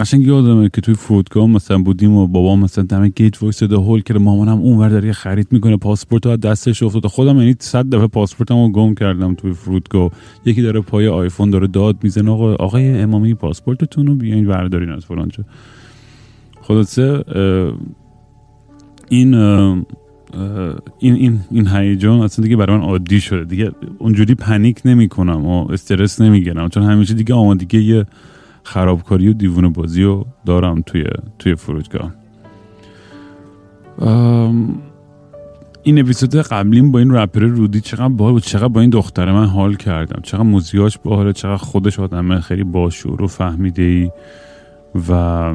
قشنگ 0.00 0.26
یادمه 0.26 0.68
که 0.68 0.80
توی 0.80 0.94
فرودگاه 0.94 1.46
مثلا 1.46 1.78
بودیم 1.78 2.12
و 2.12 2.26
بابا 2.26 2.56
مثلا 2.56 2.84
دم 2.84 3.08
گیت 3.08 3.42
وایساده 3.42 3.76
هول 3.76 4.00
کرده. 4.00 4.20
مامانم 4.20 4.58
اونور 4.58 4.88
داره 4.88 5.12
خرید 5.12 5.46
می‌کنه 5.50 5.76
پاسپورت 5.76 6.26
رو 6.26 6.36
دستش 6.36 6.82
افتاده. 6.82 7.08
خودم 7.08 7.38
یعنی 7.38 7.54
صد 7.58 7.88
دفعه 7.88 8.06
پاسپورتمو 8.06 8.68
گم 8.72 8.94
کردم 8.94 9.34
توی 9.34 9.52
فرودگاه. 9.52 10.10
یکی 10.44 10.62
داره 10.62 10.80
پای 10.80 11.08
آیفون 11.08 11.50
داره 11.50 11.66
داد 11.66 11.96
می‌زنه. 12.02 12.30
آقا 12.30 12.54
آقای 12.54 13.00
امامی 13.00 13.34
پاسپورتتون 13.34 14.06
رو 14.06 14.14
بیاین 14.14 14.46
بردارین 14.46 14.90
از 14.90 15.04
فلان 15.04 15.28
چه. 15.28 15.44
خلاصه 16.62 17.24
این 19.08 19.34
این 19.34 19.84
این 20.98 21.40
این 21.50 21.68
هیجان 21.68 22.20
اصلا 22.20 22.42
دیگه 22.42 22.56
برای 22.56 22.76
من 22.76 22.82
عادی 22.82 23.20
شده. 23.20 23.44
دیگه 23.44 23.70
اونجوری 23.98 24.34
پنیک 24.34 24.80
نمی 24.84 25.08
کنم 25.08 25.46
و 25.46 25.72
استرس 25.72 26.20
نمی‌گیرم. 26.20 26.68
چون 26.68 26.82
همیشه 26.82 27.14
دیگه 27.14 27.34
آمادگی 27.34 27.80
یه 27.80 28.06
خرابکاری 28.62 29.28
و 29.28 29.32
دیوونه 29.32 29.68
بازی 29.68 30.02
رو 30.02 30.26
دارم 30.46 30.80
توی 30.80 31.04
توی 31.38 31.54
فرودگاه. 31.54 32.12
این 35.82 36.00
اپیزود 36.00 36.36
قبلیم 36.36 36.92
با 36.92 36.98
این 36.98 37.10
رپر 37.10 37.40
رودی 37.40 37.80
چقدر 37.80 38.08
باحال 38.08 38.32
بود 38.32 38.42
چقدر 38.42 38.68
با 38.68 38.80
این 38.80 38.90
دختر 38.90 39.32
من 39.32 39.46
حال 39.46 39.74
کردم. 39.74 40.20
چقدر 40.22 40.42
موزیاش 40.42 40.98
باحاله 40.98 41.32
چقدر 41.32 41.56
خودش 41.56 42.00
آدمه 42.00 42.40
خیلی 42.40 42.64
باشور 42.64 43.22
و 43.22 43.26
فهمیده 43.26 43.82
ای 43.82 44.10
و 45.08 45.54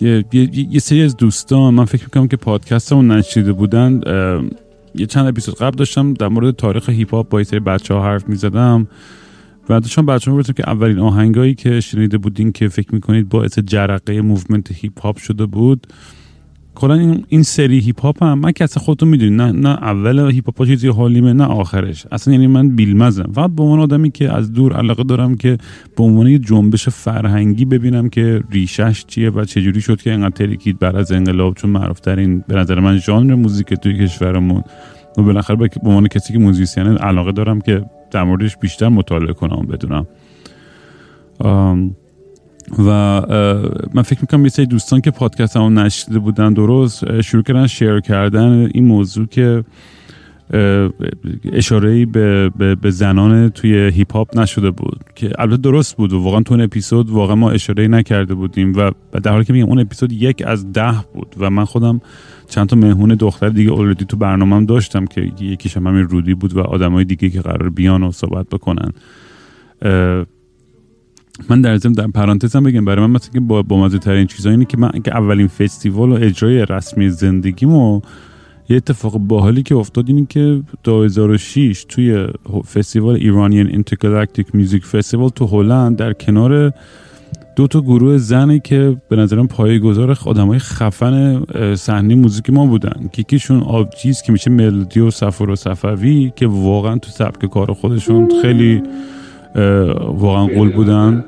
یه،, 0.00 0.78
سری 0.78 1.02
از 1.02 1.16
دوستان 1.16 1.74
من 1.74 1.84
فکر 1.84 2.04
می‌کنم 2.04 2.28
که 2.28 2.36
پادکست 2.36 2.92
رو 2.92 3.02
نشیده 3.02 3.52
بودن 3.52 4.00
یه 4.94 5.06
چند 5.06 5.26
اپیزود 5.26 5.54
قبل 5.54 5.76
داشتم 5.76 6.14
در 6.14 6.28
مورد 6.28 6.56
تاریخ 6.56 6.88
هیپ 6.88 7.14
هاپ 7.14 7.28
با 7.28 7.40
یه 7.40 7.44
سری 7.44 7.60
بچه 7.60 7.94
ها 7.94 8.04
حرف 8.04 8.28
می‌زدم. 8.28 8.88
و 9.68 9.80
داشتم 9.80 10.06
بچه 10.06 10.30
ها 10.30 10.42
که 10.42 10.70
اولین 10.70 10.98
آهنگایی 10.98 11.54
که 11.54 11.80
شنیده 11.80 12.18
بودین 12.18 12.52
که 12.52 12.68
فکر 12.68 12.94
می‌کنید 12.94 13.28
باعث 13.28 13.58
جرقه 13.58 14.20
movement 14.20 14.72
هیپ 14.72 15.00
هاپ 15.00 15.16
شده 15.16 15.46
بود 15.46 15.86
کلا 16.74 16.94
این, 16.94 17.24
این 17.28 17.42
سری 17.42 17.78
هیپ 17.78 18.00
هاپ 18.00 18.22
هم 18.22 18.38
من 18.38 18.52
که 18.52 18.64
اصلا 18.64 18.82
خودتون 18.82 19.08
می‌دونید 19.08 19.40
نه 19.40 19.52
نه 19.52 19.68
اول 19.68 20.30
هیپ 20.30 20.46
هاپ 20.46 20.66
چیزی 20.66 20.88
حالیمه 20.88 21.32
نه 21.32 21.44
آخرش. 21.44 22.06
اصلا 22.12 22.34
یعنی 22.34 22.46
من 22.46 22.68
بیلمزم. 22.68 23.30
فقط 23.34 23.50
به 23.50 23.62
عنوان 23.62 23.80
آدمی 23.80 24.10
که 24.10 24.32
از 24.32 24.52
دور 24.52 24.72
علاقه 24.72 25.04
دارم 25.04 25.34
که 25.36 25.58
به 25.96 26.04
عنوان 26.04 26.26
یه 26.26 26.38
جنبش 26.38 26.88
فرهنگی 26.88 27.64
ببینم 27.64 28.08
که 28.08 28.42
ریشش 28.50 29.04
چیه 29.06 29.30
و 29.30 29.44
چجوری 29.44 29.80
شد 29.80 30.02
که 30.02 30.10
اینقدر 30.10 30.30
ترکید 30.30 30.78
بر 30.78 30.96
از 30.96 31.12
انقلاب. 31.12 31.54
چون 31.54 31.70
معروف 31.70 32.00
ترین 32.00 32.44
به 32.48 32.54
نظر 32.54 32.80
من 32.80 32.98
ژانر 32.98 33.34
موزیک 33.34 33.74
توی 33.74 33.98
کشورمون 33.98 34.62
و 35.18 35.22
بالاخره 35.22 35.56
به 35.56 35.68
عنوان 35.84 36.08
کسی 36.08 36.32
که 36.32 36.38
musician 36.38 36.86
علاقه 36.86 37.32
دارم 37.32 37.60
که 37.60 37.84
در 38.10 38.24
موردش 38.24 38.56
بیشتر 38.56 38.88
مطالعه 38.88 39.32
کنم 39.32 39.66
بدونم. 39.66 40.06
و 42.78 42.90
من 43.94 44.02
فکر 44.02 44.20
می‌کنم 44.20 44.42
یه 44.42 44.48
سری 44.48 44.66
دوستان 44.66 45.00
که 45.00 45.10
پادکست 45.10 45.56
هم 45.56 45.78
نشده 45.78 46.18
بودن 46.18 46.52
درست 46.52 47.20
شروع 47.20 47.42
کردن 47.42 47.66
share 47.66 48.00
کردن 48.00 48.68
این 48.74 48.84
موضوع 48.84 49.26
که 49.26 49.64
اشاره 51.52 52.06
به, 52.06 52.50
به, 52.58 52.74
به 52.74 52.90
زنان 52.90 53.48
توی 53.48 53.74
هیپ 53.74 54.12
هاپ 54.12 54.38
نشده 54.38 54.70
بود 54.70 55.00
که 55.14 55.32
البته 55.38 55.56
درست 55.56 55.96
بود 55.96 56.12
و 56.12 56.22
واقعا 56.22 56.40
تو 56.40 56.54
اون 56.54 56.62
اپیزود 56.62 57.10
واقعا 57.10 57.36
ما 57.36 57.50
اشاره 57.50 57.88
نکرده 57.88 58.34
بودیم 58.34 58.72
و 58.76 58.90
در 59.22 59.30
حالی 59.30 59.44
که 59.44 59.52
میگم 59.52 59.68
اون 59.68 59.78
اپیزود 59.78 60.12
یک 60.12 60.42
از 60.46 60.72
ده 60.72 60.94
بود 61.14 61.36
و 61.38 61.50
من 61.50 61.64
خودم 61.64 62.00
چند 62.48 62.68
تا 62.68 62.76
مهمون 62.76 63.14
دختر 63.14 63.48
دیگه 63.48 63.70
اوردی 63.70 64.04
تو 64.04 64.16
برنامهم 64.16 64.66
داشتم 64.66 65.04
که 65.04 65.32
یکیش 65.40 65.76
همین 65.76 66.08
رودی 66.08 66.34
بود 66.34 66.56
و 66.56 66.60
آدمای 66.60 67.04
دیگه 67.04 67.30
که 67.30 67.40
قرار 67.40 67.70
بیان 67.70 68.02
و 68.02 68.12
صحبت 68.12 68.46
بکنن. 68.48 68.92
من 71.48 71.60
در 71.60 71.76
ضمن 71.76 71.92
در 71.92 72.06
پرانتزم 72.06 72.62
بگم 72.62 72.84
برای 72.84 73.06
من 73.06 73.12
مثلا 73.12 73.32
که 73.32 73.40
با 73.40 73.62
بامزه 73.62 73.98
ترین 73.98 74.26
چیزا 74.26 74.50
اینه 74.50 74.64
که 74.64 74.76
من 74.78 74.90
که 75.04 75.16
اولین 75.16 75.48
فستیوال 75.48 76.12
و 76.12 76.14
اجرای 76.14 76.66
رسمی 76.66 77.10
زندگیمو 77.10 78.00
یه 78.68 78.76
اتفاق 78.76 79.18
باحالی 79.18 79.62
که 79.62 79.74
افتاد 79.74 80.08
اینه 80.08 80.26
که 80.28 80.62
2006 80.84 81.86
توی 81.88 82.26
فستیوال 82.74 83.14
ایرانیان 83.14 83.66
اینترگالاکتیک 83.66 84.46
میوزیک 84.54 84.84
فستیوال 84.84 85.28
تو 85.28 85.46
هلند 85.46 85.96
در 85.96 86.12
کنار 86.12 86.72
دو 87.56 87.66
تا 87.66 87.80
گروه 87.80 88.16
زنی 88.16 88.60
که 88.60 88.96
به 89.08 89.16
نظرم 89.16 89.48
پایه‌گذار 89.48 90.18
آدمای 90.26 90.58
خفن 90.58 91.44
صحنه 91.74 92.14
موزیک 92.14 92.50
ما 92.50 92.66
بودن. 92.66 93.10
که 93.12 93.38
آبجیز 93.66 94.22
که 94.22 94.32
میشه 94.32 94.50
ملودی 94.50 95.00
و 95.00 95.10
سفر 95.10 95.50
و 95.50 95.56
صفوی 95.56 96.32
که 96.36 96.46
واقعا 96.46 96.98
تو 96.98 97.10
سبک 97.10 97.46
کار 97.46 97.72
خودشون 97.72 98.28
خیلی 98.42 98.82
واقعا 100.08 100.46
قول 100.46 100.72
بودن. 100.72 101.24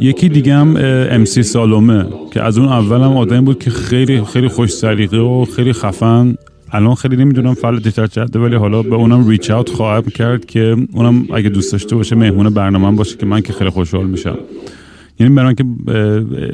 یکی 0.00 0.28
دیگه 0.28 0.54
هم 0.54 0.76
امسی 1.10 1.42
سالومه 1.42 2.06
که 2.32 2.42
از 2.42 2.58
اون 2.58 2.68
اول 2.68 3.00
هم 3.00 3.16
آدم 3.16 3.44
بود 3.44 3.58
که 3.58 3.70
خیلی 3.70 4.24
خیلی 4.24 4.48
خوش 4.48 4.70
سلیقه 4.70 5.18
و 5.18 5.44
خیلی 5.44 5.72
خفن. 5.72 6.34
الان 6.72 6.94
خیلی 6.94 7.16
نمی‌دونم 7.16 7.54
فعال 7.54 7.78
دیتر 7.80 8.06
چرده 8.06 8.38
ولی 8.38 8.56
حالا 8.56 8.82
به 8.82 8.94
اونم 8.94 9.28
ریچ 9.28 9.50
اوت 9.50 9.70
خواهم 9.70 10.02
کرد 10.02 10.46
که 10.46 10.76
اونم 10.92 11.26
اگه 11.34 11.48
دوست 11.48 11.72
داشته 11.72 11.96
باشه 11.96 12.16
مهمون 12.16 12.50
برنامه 12.50 12.96
باشه 12.96 13.16
که 13.16 13.26
من 13.26 13.40
که 13.40 13.52
خیلی 13.52 13.70
خوشحال 13.70 14.06
میشم. 14.06 14.38
یعنی 15.20 15.34
برای 15.34 15.54
که 15.54 15.64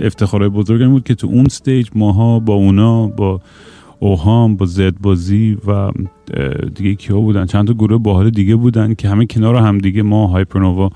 افتخارهای 0.02 0.50
بزرگی 0.50 0.86
بود 0.86 1.04
که 1.04 1.14
تو 1.14 1.26
اون 1.26 1.46
استیج 1.46 1.88
ماها 1.94 2.38
با 2.38 2.54
اونا 2.54 3.06
با 3.06 3.40
اوهام 3.98 4.56
با 4.56 4.66
زد 4.66 4.94
بازی 5.00 5.58
و 5.66 5.90
دیگه 6.74 6.94
کیا 6.94 7.20
بودن. 7.20 7.46
چند 7.46 7.66
تا 7.66 7.72
گروه 7.72 7.98
باحال 8.02 8.30
دیگه 8.30 8.56
بودن 8.56 8.94
که 8.94 9.08
همه 9.08 9.26
کنار 9.26 9.56
هم 9.56 9.78
دیگه 9.78 10.02
ما 10.02 10.26
هایپرنووا 10.26 10.90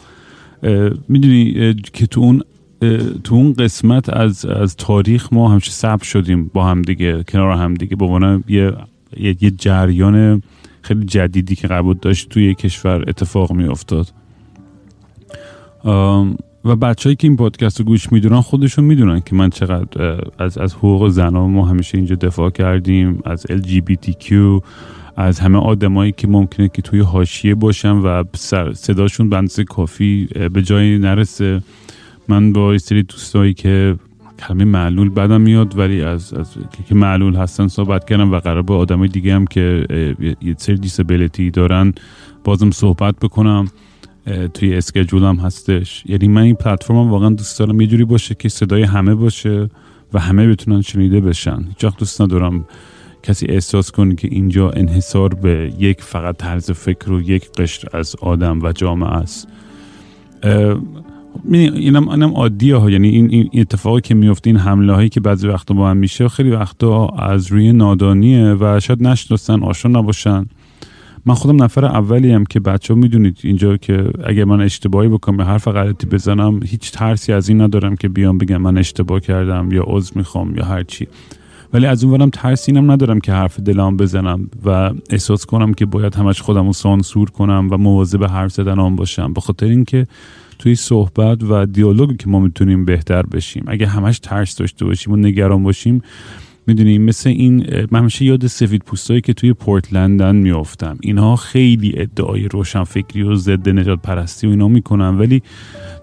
می‌دونی 1.08 1.75
که 1.92 2.06
تو 2.06 2.20
اون 2.20 2.42
تو 3.25 3.34
اون 3.34 3.52
قسمت 3.52 4.08
از 4.08 4.44
از 4.46 4.76
تاریخ 4.76 5.32
ما 5.32 5.48
همیشه 5.48 5.70
ثبت 5.70 6.02
شدیم 6.02 6.50
با 6.54 6.64
هم 6.64 6.82
دیگه 6.82 7.25
کنار 7.28 7.52
هم 7.52 7.75
دیگه 7.75 7.96
به 7.96 8.04
عنوان 8.04 8.44
یه 8.48 8.72
یه, 9.16 9.34
جریان 9.50 10.42
خیلی 10.82 11.04
جدیدی 11.04 11.54
که 11.54 11.68
قبول 11.68 11.96
داشت 12.02 12.28
توی 12.28 12.54
کشور 12.54 13.04
اتفاق 13.08 13.52
می 13.52 13.64
افتاد 13.64 14.12
و 16.64 16.76
بچههایی 16.76 17.16
که 17.16 17.28
این 17.28 17.36
پادکست 17.36 17.78
رو 17.80 17.86
گوش 17.86 18.12
می‌دونن 18.12 18.40
خودشون 18.40 18.84
می‌دونن 18.84 19.20
که 19.20 19.34
من 19.34 19.50
چقدر 19.50 20.20
از, 20.38 20.58
از 20.58 20.74
حقوق 20.74 21.08
زنان 21.08 21.50
ما 21.50 21.66
همیشه 21.66 21.98
اینجا 21.98 22.14
دفاع 22.14 22.50
کردیم 22.50 23.20
از 23.24 23.46
LGBTQ 23.46 24.32
از 25.16 25.40
همه 25.40 25.58
آدمایی 25.58 26.12
که 26.12 26.28
ممکنه 26.28 26.68
که 26.68 26.82
توی 26.82 27.00
حاشیه 27.00 27.54
باشن 27.54 27.92
و 27.92 28.24
صداشون 28.74 29.28
بنز 29.28 29.60
کافی 29.60 30.28
به 30.52 30.62
جایی 30.62 30.98
نرسه. 30.98 31.62
من 32.28 32.52
با 32.52 32.78
سری 32.78 33.02
دوستایی 33.02 33.54
که 33.54 33.96
کلمه 34.38 34.64
معلول 34.64 35.09
بدم 35.09 35.40
میاد 35.40 35.78
ولی 35.78 36.02
از, 36.02 36.35
از 36.35 36.54
که 36.88 36.95
معلول 36.95 37.37
هستن 37.37 37.68
صحبت 37.68 38.04
کردم 38.04 38.33
و 38.33 38.38
قرار 38.38 38.62
با 38.62 38.76
آدمای 38.76 39.09
دیگه 39.09 39.35
هم 39.35 39.47
که 39.47 39.87
یه 40.42 40.54
سری 40.59 40.76
دیسابیلیتی 40.76 41.50
دارن 41.50 41.92
بازم 42.45 42.71
صحبت 42.71 43.16
بکنم 43.16 43.68
توی 44.54 44.75
اسکجول 44.75 45.23
هم 45.23 45.37
هستش. 45.37 46.04
یعنی 46.07 46.28
من 46.28 46.42
این 46.42 46.54
پلتفرم 46.54 46.97
واقعا 46.97 47.28
دوست 47.28 47.59
دارم 47.59 47.80
یه 47.80 47.87
جوری 47.87 48.04
باشه 48.04 48.35
که 48.35 48.49
صدای 48.49 48.83
همه 48.83 49.14
باشه 49.14 49.68
و 50.12 50.21
همه 50.21 50.49
بتونن 50.49 50.83
شنیده 50.83 51.21
بشن. 51.21 51.64
هیچ 51.68 51.92
دوست 51.99 52.23
ندارم 52.23 52.64
کسی 53.23 53.47
احساس 53.47 53.90
کنه 53.90 54.14
که 54.14 54.28
اینجا 54.30 54.71
انحصار 54.71 55.35
به 55.35 55.73
یک 55.78 56.02
فقط 56.02 56.37
طرز 56.37 56.71
فکر 56.71 57.12
و 57.12 57.21
یک 57.21 57.52
قشر 57.52 57.88
از 57.92 58.16
آدم 58.21 58.62
و 58.62 58.73
جامعه 58.73 59.11
است. 59.11 59.49
اینم 61.50 62.08
اینم 62.08 62.30
عادیه 62.35 62.76
ها. 62.76 62.90
یعنی 62.90 63.08
این, 63.08 63.50
اتفاقی 63.54 64.00
که 64.00 64.14
میفته 64.14 64.50
این 64.50 64.56
حمله 64.56 64.92
هایی 64.92 65.08
که 65.08 65.20
بعضی 65.20 65.49
وقتا 65.49 65.75
با 65.75 65.90
هم 65.90 65.97
میشه 65.97 66.28
خیلی 66.28 66.50
وقتا 66.50 67.06
از 67.06 67.47
روی 67.47 67.73
نادانیه 67.73 68.56
و 68.61 68.80
شاید 68.80 69.02
نشناسن 69.02 69.62
آشنا 69.62 70.00
نباشن. 70.00 70.47
من 71.26 71.35
خودم 71.35 71.62
نفر 71.62 71.85
اولی 71.85 72.32
هم 72.32 72.44
که 72.44 72.61
بچه 72.61 72.94
ها 72.94 73.00
می‌دونید 73.00 73.38
اینجا 73.42 73.76
که 73.76 74.11
اگر 74.25 74.44
من 74.44 74.61
اشتباهی 74.61 75.08
بکنم 75.08 75.38
یا 75.38 75.44
حرف 75.44 75.68
غلطی 75.68 76.06
بزنم 76.06 76.61
هیچ 76.66 76.92
ترسی 76.92 77.32
از 77.32 77.49
این 77.49 77.61
ندارم 77.61 77.97
که 77.97 78.08
بیام 78.08 78.38
بگم 78.38 78.56
من 78.56 78.78
اشتباه 78.78 79.20
کردم 79.20 79.68
یا 79.73 79.85
عذر 79.87 80.12
می‌خوام 80.14 80.56
یا 80.56 80.64
هر 80.64 80.82
چی. 80.82 81.08
ولی 81.73 81.87
از 81.87 82.04
اونورم 82.04 82.30
ترسی 82.30 82.73
اینم 82.73 82.90
ندارم 82.90 83.20
که 83.20 83.32
حرف 83.32 83.61
دلم 83.61 83.97
بزنم 83.97 84.50
و 84.64 84.90
احساس 85.11 85.47
کنم 85.47 85.75
که 85.75 85.87
باید 85.87 86.14
همش 86.14 86.42
خودم 86.42 86.66
رو 86.66 86.73
سانسور 86.73 87.30
کنم 87.30 87.68
و 87.70 87.76
مواظب 87.76 88.25
حرف 88.25 88.52
زدن 88.52 88.78
آن 88.78 88.97
باشم. 88.97 89.32
به 89.32 89.40
خاطر 89.40 89.66
اینکه 89.66 90.06
توی 90.58 90.74
صحبت 90.74 91.42
و 91.42 91.66
دیالوگی 91.66 92.16
که 92.16 92.28
ما 92.28 92.40
می‌تونیم 92.40 92.84
بهتر 92.84 93.22
بشیم. 93.22 93.64
اگه 93.66 93.86
همش 93.86 94.18
ترس 94.18 94.56
داشته 94.56 94.84
باشیم 94.84 95.12
و 95.12 95.16
نگران 95.16 95.62
باشیم 95.62 96.02
می‌دونیم 96.66 97.02
مثل 97.02 97.30
این 97.30 97.66
من 97.90 98.00
همیشه 98.00 98.24
یاد 98.24 98.46
سفید 98.46 98.82
پوستایی 98.82 99.20
که 99.20 99.32
توی 99.32 99.52
پورتلندن 99.52 100.36
میافتم. 100.36 100.98
اینها 101.00 101.36
خیلی 101.36 101.92
ادعای 101.96 102.48
روشنفکری 102.48 103.22
و 103.22 103.34
ضد 103.34 103.68
نجات 103.68 104.02
پرستی 104.02 104.46
و 104.46 104.50
اینا 104.50 104.68
می‌کنن. 104.68 105.18
ولی 105.18 105.42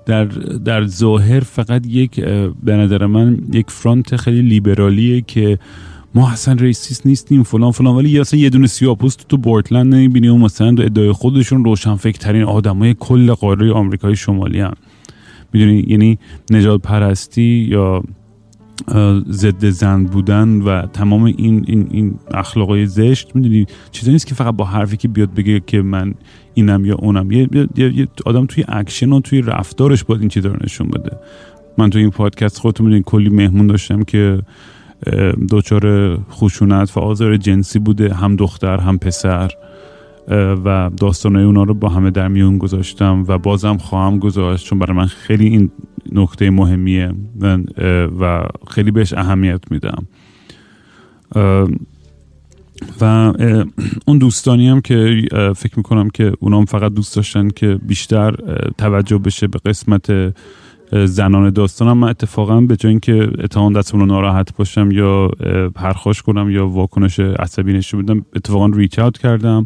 در 0.05 0.25
در 0.65 0.85
ظاهر 0.85 1.39
فقط 1.39 1.87
یک 1.87 2.19
به 2.63 2.75
نظر 2.77 3.05
من 3.05 3.39
یک 3.53 3.65
فرانت 3.69 4.15
خیلی 4.15 4.41
لیبرالیه 4.41 5.21
که 5.21 5.59
ما 6.15 6.31
اصلا 6.31 6.53
ریسیست 6.53 7.07
نیستیم 7.07 7.43
فلان 7.43 7.71
فلان. 7.71 7.95
ولی 7.95 8.19
اصلا 8.19 8.39
یه 8.39 8.49
دونه 8.49 8.67
سیاپوست 8.67 9.27
تو 9.27 9.37
بورتلند 9.37 9.93
نمی‌بینی. 9.95 10.27
و 10.27 10.37
مثلا 10.37 10.71
دو 10.71 10.83
ادعای 10.83 11.11
خودشون 11.11 11.65
روشن 11.65 11.95
فکر 11.95 12.17
ترین 12.17 12.43
آدمای 12.43 12.95
کل 12.99 13.33
قاره 13.33 13.71
آمریکای 13.71 14.15
شمالی 14.15 14.59
هم 14.59 14.73
می‌دونی؟ 15.53 15.85
یعنی 15.87 16.17
نژاد 16.49 16.81
پرستی 16.81 17.67
یا 17.69 18.03
ضد 19.29 19.69
زن 19.69 20.03
بودن 20.03 20.61
و 20.61 20.81
تمام 20.81 21.23
این 21.23 21.65
این 21.67 21.87
این 21.91 22.15
اخلاقای 22.33 22.85
زشت 22.85 23.35
می‌دونی؟ 23.35 23.65
چیزی 23.91 24.11
نیست 24.11 24.27
که 24.27 24.35
فقط 24.35 24.55
با 24.55 24.65
حرفی 24.65 24.97
که 24.97 25.07
بیاد 25.07 25.33
بگه 25.33 25.59
که 25.59 25.81
من 25.81 26.13
اینم 26.53 26.85
یا 26.85 26.95
اونم. 26.95 27.31
یه, 27.31 27.49
یه،, 27.77 28.07
آدم 28.25 28.45
توی 28.45 28.63
اکشن 28.67 29.11
و 29.11 29.19
توی 29.19 29.41
رفتارش 29.41 30.03
باید 30.03 30.21
این 30.21 30.29
چیزا 30.29 30.49
رو 30.49 30.57
نشون 30.63 30.87
بده. 30.87 31.17
من 31.77 31.89
توی 31.89 32.01
این 32.01 32.11
پادکست 32.11 32.59
خودتون 32.59 32.85
می‌دونید 32.85 33.05
کلی 33.05 33.29
مهمون 33.29 33.67
داشتم 33.67 34.03
که 34.03 34.39
دچار 35.49 36.15
خشونت 36.31 36.97
و 36.97 36.99
آزار 36.99 37.37
جنسی 37.37 37.79
بوده 37.79 38.13
هم 38.13 38.35
دختر 38.35 38.77
هم 38.77 38.97
پسر. 38.97 39.51
و 40.65 40.89
داستانهای 40.97 41.45
اونا 41.45 41.63
رو 41.63 41.73
با 41.73 41.89
همه 41.89 42.11
در 42.11 42.27
میون 42.27 42.57
گذاشتم 42.57 43.25
و 43.27 43.37
بازم 43.37 43.77
خواهم 43.77 44.19
گذاشت 44.19 44.65
چون 44.65 44.79
برای 44.79 44.97
من 44.97 45.05
خیلی 45.05 45.45
این 45.45 45.71
نکته 46.11 46.49
مهمیه 46.49 47.11
و 48.19 48.43
خیلی 48.67 48.91
بهش 48.91 49.13
اهمیت 49.13 49.71
میدم. 49.71 50.07
و 53.01 53.33
اون 54.05 54.17
دوستانی 54.17 54.69
هم 54.69 54.81
که 54.81 55.21
فکر 55.55 55.77
می‌کنم 55.77 56.09
که 56.09 56.33
اونام 56.39 56.65
فقط 56.65 56.93
دوست 56.93 57.15
داشتن 57.15 57.49
که 57.49 57.79
بیشتر 57.87 58.35
توجه 58.77 59.17
بشه 59.17 59.47
به 59.47 59.59
قسمت 59.65 60.33
زنان 60.91 61.49
داستانم 61.49 61.97
من 61.97 62.09
اتفاقا 62.09 62.61
به 62.61 62.75
جای 62.75 62.89
اینکه 62.89 63.29
اتهام 63.39 63.73
دستمون 63.73 64.07
ناراحت 64.07 64.55
باشم 64.57 64.91
یا 64.91 65.27
پرخاش 65.75 66.21
کنم 66.21 66.49
یا 66.49 66.67
واکنش 66.67 67.19
عصبی 67.19 67.73
نشون 67.73 68.01
بدم 68.01 68.25
اتفاقا 68.35 68.65
ریچ 68.65 68.99
اوت 68.99 69.17
کردم 69.17 69.65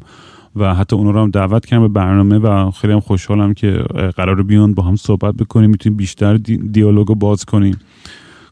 و 0.55 0.75
حتی 0.75 0.95
اونا 0.95 1.11
رو 1.11 1.21
هم 1.21 1.29
دعوت 1.29 1.65
کردم 1.65 1.81
به 1.81 1.87
برنامه 1.87 2.37
و 2.37 2.71
خیلی 2.71 2.93
هم 2.93 2.99
خوشحالم 2.99 3.53
که 3.53 3.71
قرار 4.15 4.43
بیان 4.43 4.73
با 4.73 4.83
هم 4.83 4.95
صحبت 4.95 5.35
بکنیم 5.35 5.69
می‌تونیم 5.69 5.97
بیشتر 5.97 6.37
دی 6.37 6.81
رو 6.81 7.03
باز 7.05 7.45
کنیم. 7.45 7.77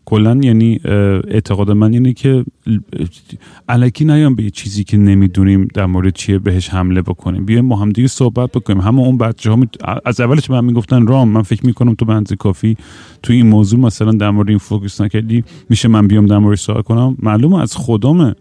کلا 0.10 0.39
یعنی 0.41 0.80
اعتقاد 1.28 1.72
من 1.72 1.93
اینه 1.93 2.13
که 2.13 2.46
علکی 3.70 4.06
نیام 4.06 4.36
به 4.36 4.50
چیزی 4.50 4.84
که 4.84 4.98
نمی‌دونیم 4.98 5.67
در 5.74 5.86
مورد 5.86 6.13
چیه 6.13 6.39
بهش 6.39 6.70
حمله 6.70 7.02
بکنیم. 7.02 7.46
بیایم 7.46 7.70
با 7.70 7.76
هم 7.76 7.89
دیگه 7.89 8.08
صحبت 8.08 8.52
بکنیم. 8.52 8.82
همه 8.82 9.00
اون 9.00 9.17
بچه 9.17 9.52
ها 9.52 9.58
از 10.06 10.20
اولش 10.20 10.50
من 10.50 10.65
می‌گفتن 10.65 11.08
رام 11.08 11.30
من 11.30 11.41
فکر 11.41 11.65
می‌کنم 11.65 11.93
تو 11.93 12.06
بنز 12.06 12.34
کافی 12.34 12.78
تو 13.24 13.34
این 13.34 13.48
موضوع 13.48 13.80
مثلا 13.80 14.12
در 14.12 14.32
مورد 14.32 14.50
این 14.50 14.58
فوکس 14.58 15.02
نکردی 15.02 15.43
میشه 15.70 15.88
من 15.88 16.08
بیام 16.08 16.26
در 16.26 16.38
مورد 16.38 16.58
صحبت 16.58 16.86
کنم؟ 16.86 17.17
معلومه 17.20 17.62
از 17.62 17.76
خودمه. 17.76 18.36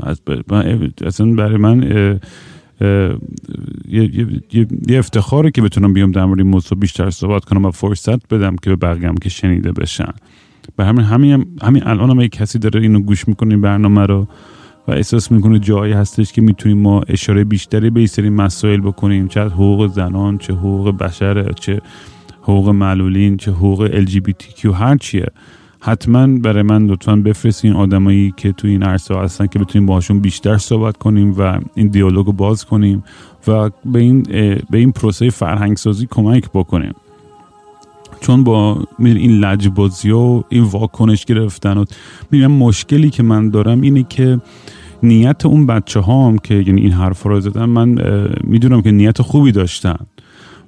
از 0.00 0.20
اصلا 1.04 1.32
برای 1.32 1.56
من 1.56 1.82
یه, 3.88 4.10
یه،, 4.52 4.66
یه 4.88 4.98
افتخاره 4.98 5.50
که 5.50 5.62
بتونم 5.62 5.92
بیام 5.92 6.12
در 6.12 6.24
مورد 6.24 6.40
موضوع 6.40 6.78
بیشتر 6.78 7.10
صحبت 7.10 7.44
کنم 7.44 7.64
و 7.64 7.70
فرصت 7.70 8.34
بدم 8.34 8.56
که 8.56 8.70
به 8.70 8.76
بقیه 8.76 9.12
که 9.22 9.28
شنیده 9.28 9.72
بشن. 9.72 10.12
به 10.76 10.84
همین 10.84 11.04
همین 11.04 11.46
همین 11.62 11.82
الان 11.86 12.10
هم 12.10 12.26
کسی 12.26 12.58
داره 12.58 12.80
اینو 12.80 13.00
گوش 13.00 13.28
می‌کنه 13.28 13.50
این 13.50 13.60
برنامه 13.60 14.06
رو 14.06 14.26
و 14.88 14.92
احساس 14.92 15.32
می‌کنه 15.32 15.58
جایی 15.58 15.92
هستش 15.92 16.32
که 16.32 16.42
می‌تونیم 16.42 16.78
ما 16.78 17.00
اشاره 17.08 17.44
بیشتری 17.44 17.90
به 17.90 18.06
سری 18.06 18.30
مسائل 18.30 18.80
بکنیم. 18.80 19.28
چه 19.28 19.40
حقوق 19.40 19.86
زنان 19.86 20.38
چه 20.38 20.52
حقوق 20.52 20.96
بشر 20.96 21.52
چه 21.52 21.80
حقوق 22.42 22.68
معلولین 22.68 23.36
چه 23.36 23.50
حقوق 23.50 24.04
LGBTQ 24.04 24.64
هر 24.64 24.96
چیه. 24.96 25.26
حتما 25.80 26.26
برای 26.26 26.62
من 26.62 26.86
لطفا 26.86 27.16
بفرستین 27.16 27.72
آدمایی 27.72 28.34
که 28.36 28.52
تو 28.52 28.68
این 28.68 28.82
عرصه 28.82 29.18
هستن 29.18 29.46
که 29.46 29.58
بتونیم 29.58 29.86
باهاشون 29.86 30.20
بیشتر 30.20 30.56
صحبت 30.56 30.96
کنیم 30.96 31.34
و 31.38 31.60
این 31.74 31.88
دیالوگ 31.88 32.26
رو 32.26 32.32
باز 32.32 32.64
کنیم 32.64 33.04
و 33.48 33.70
به 33.84 33.98
این 33.98 34.22
به 34.70 34.78
این 34.78 34.92
پروسه 34.92 35.30
فرهنگ 35.30 35.76
سازی 35.76 36.06
کمک 36.10 36.44
بکنیم. 36.54 36.92
چون 38.20 38.44
با 38.44 38.84
این 38.98 39.38
لجبازی 39.38 40.10
و 40.10 40.42
این 40.48 40.62
واکنش 40.62 41.24
گرفتن 41.24 41.78
و 41.78 41.84
میگم 42.30 42.52
مشکلی 42.52 43.10
که 43.10 43.22
من 43.22 43.50
دارم 43.50 43.80
اینه 43.80 44.06
که 44.08 44.40
نیت 45.02 45.46
اون 45.46 45.66
بچه 45.66 46.00
هام 46.00 46.38
که 46.38 46.54
یعنی 46.54 46.80
این 46.80 46.92
حرف 46.92 47.22
رو 47.22 47.40
زدن 47.40 47.64
من 47.64 47.98
می‌دونم 48.44 48.82
که 48.82 48.90
نیت 48.90 49.22
خوبی 49.22 49.52
داشتن. 49.52 49.96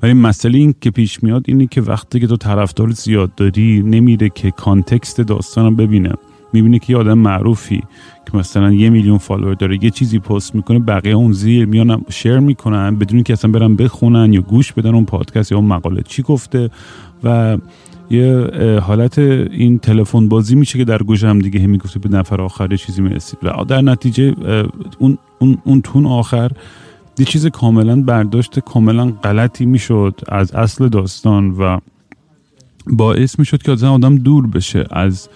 ولی 0.02 0.12
مسئله 0.12 0.58
این 0.58 0.74
که 0.80 0.90
پیش 0.90 1.22
میاد 1.22 1.44
اینه 1.48 1.66
که 1.66 1.80
وقتی 1.80 2.20
که 2.20 2.26
تو 2.26 2.36
طرفدار 2.36 2.90
زیاد 2.90 3.34
داری 3.34 3.82
نمیره 3.82 4.28
که 4.28 4.50
کانتکست 4.50 5.20
داستان 5.20 5.64
رو 5.64 5.70
ببینه. 5.70 6.12
می‌بینه 6.52 6.78
که 6.78 6.92
یه 6.92 6.98
آدم 6.98 7.18
معروفی 7.18 7.82
که 8.26 8.38
مثلا 8.38 8.72
یه 8.72 8.90
میلیون 8.90 9.18
فالوور 9.18 9.54
داره 9.54 9.84
یه 9.84 9.90
چیزی 9.90 10.18
پست 10.18 10.54
می‌کنه 10.54 10.78
بقیه 10.78 11.14
اون 11.14 11.32
زیر 11.32 11.66
میان 11.66 12.04
شیر 12.10 12.38
می‌کنن 12.38 12.96
بدون 12.96 13.22
که 13.22 13.32
اصلا 13.32 13.50
برن 13.50 13.76
بخونن 13.76 14.32
یا 14.32 14.40
گوش 14.40 14.72
بدن 14.72 14.94
اون 14.94 15.04
پادکست 15.04 15.52
یا 15.52 15.58
اون 15.58 15.66
مقاله 15.66 16.02
چی 16.02 16.22
گفته. 16.22 16.70
و 17.24 17.58
یه 18.10 18.50
حالت 18.82 19.18
این 19.18 19.78
تلفن 19.78 20.28
بازی 20.28 20.54
میشه 20.54 20.78
که 20.78 20.84
در 20.84 20.98
گوش 20.98 21.24
هم 21.24 21.38
دیگه 21.38 21.66
می‌گفته 21.66 21.98
به 21.98 22.08
نفر 22.08 22.40
آخر 22.40 22.76
چیزی 22.76 23.02
می‌رسید. 23.02 23.38
و 23.42 23.64
در 23.64 23.80
نتیجه 23.80 24.34
اون, 24.98 25.18
اون, 25.38 25.58
اون 25.64 25.82
تون 25.82 26.06
آخر 26.06 26.50
یه 27.18 27.24
چیز 27.24 27.46
کاملا 27.46 28.02
برداشت 28.02 28.58
کاملا 28.58 29.06
غلطی 29.06 29.66
می‌شد 29.66 30.20
از 30.28 30.54
اصل 30.54 30.88
داستان 30.88 31.50
و 31.50 31.78
باعث 32.86 33.38
می‌شد 33.38 33.62
که 33.62 33.72
آدم 33.72 34.16
دور 34.16 34.46
بشه 34.46 34.86
از 34.90 35.28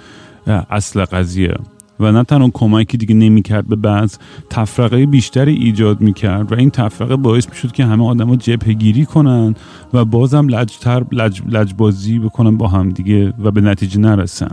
اصل 0.46 1.04
قضیه. 1.04 1.54
و 2.02 2.12
نه 2.12 2.24
تنها 2.24 2.50
کمکی 2.54 2.96
دیگه 2.96 3.14
نمی‌کرد 3.14 3.66
به 3.66 3.76
بعض 3.76 4.16
تفرقه 4.50 5.06
بیشتری 5.06 5.54
ایجاد 5.54 6.00
می‌کرد 6.00 6.52
و 6.52 6.54
این 6.54 6.70
تفرقه 6.70 7.16
باعث 7.16 7.48
می‌شد 7.48 7.72
که 7.72 7.84
همه 7.84 8.06
آدما 8.06 8.36
جبهه 8.36 8.72
گیری 8.72 9.06
کنن 9.06 9.54
و 9.92 10.04
بازم 10.04 10.48
لجتر 10.48 11.04
لج، 11.12 11.42
لجبازی 11.48 12.18
بکنن 12.18 12.56
با 12.56 12.68
هم 12.68 12.88
دیگه 12.88 13.34
و 13.44 13.50
به 13.50 13.60
نتیجه 13.60 14.00
نرسن. 14.00 14.50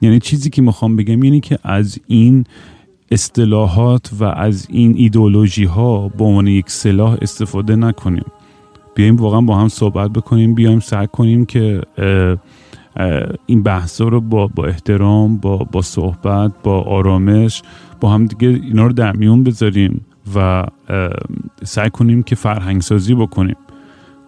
یعنی 0.00 0.18
چیزی 0.18 0.50
که 0.50 0.62
می‌خوام 0.62 0.96
بگم 0.96 1.24
یعنی 1.24 1.40
که 1.40 1.58
از 1.62 1.98
این 2.06 2.44
اصطلاحات 3.10 4.10
و 4.20 4.24
از 4.24 4.66
این 4.70 4.94
ایدولوژی 4.96 5.64
ها 5.64 6.08
به 6.08 6.24
عنوان 6.24 6.46
یک 6.46 6.70
سلاح 6.70 7.16
استفاده 7.22 7.76
نکنیم. 7.76 8.24
بیایم 8.94 9.16
واقعا 9.16 9.40
با 9.40 9.56
هم 9.56 9.68
صحبت 9.68 10.10
بکنیم 10.10 10.54
بیایم 10.54 10.80
سعی 10.80 11.06
کنیم 11.12 11.46
که 11.46 11.82
این 13.46 13.62
بحثا 13.62 14.08
رو 14.08 14.20
با, 14.20 14.46
با 14.46 14.66
احترام 14.66 15.36
با, 15.36 15.56
با 15.56 15.82
صحبت 15.82 16.52
با 16.62 16.80
آرامش 16.80 17.62
با 18.00 18.10
هم 18.10 18.26
دیگه 18.26 18.48
اینا 18.48 18.86
رو 18.86 18.92
در 18.92 19.16
میون 19.16 19.44
بذاریم 19.44 20.00
و 20.34 20.66
سعی 21.64 21.90
کنیم 21.90 22.22
که 22.22 22.34
فرهنگ 22.34 22.82
سازی 22.82 23.14
بکنیم. 23.14 23.56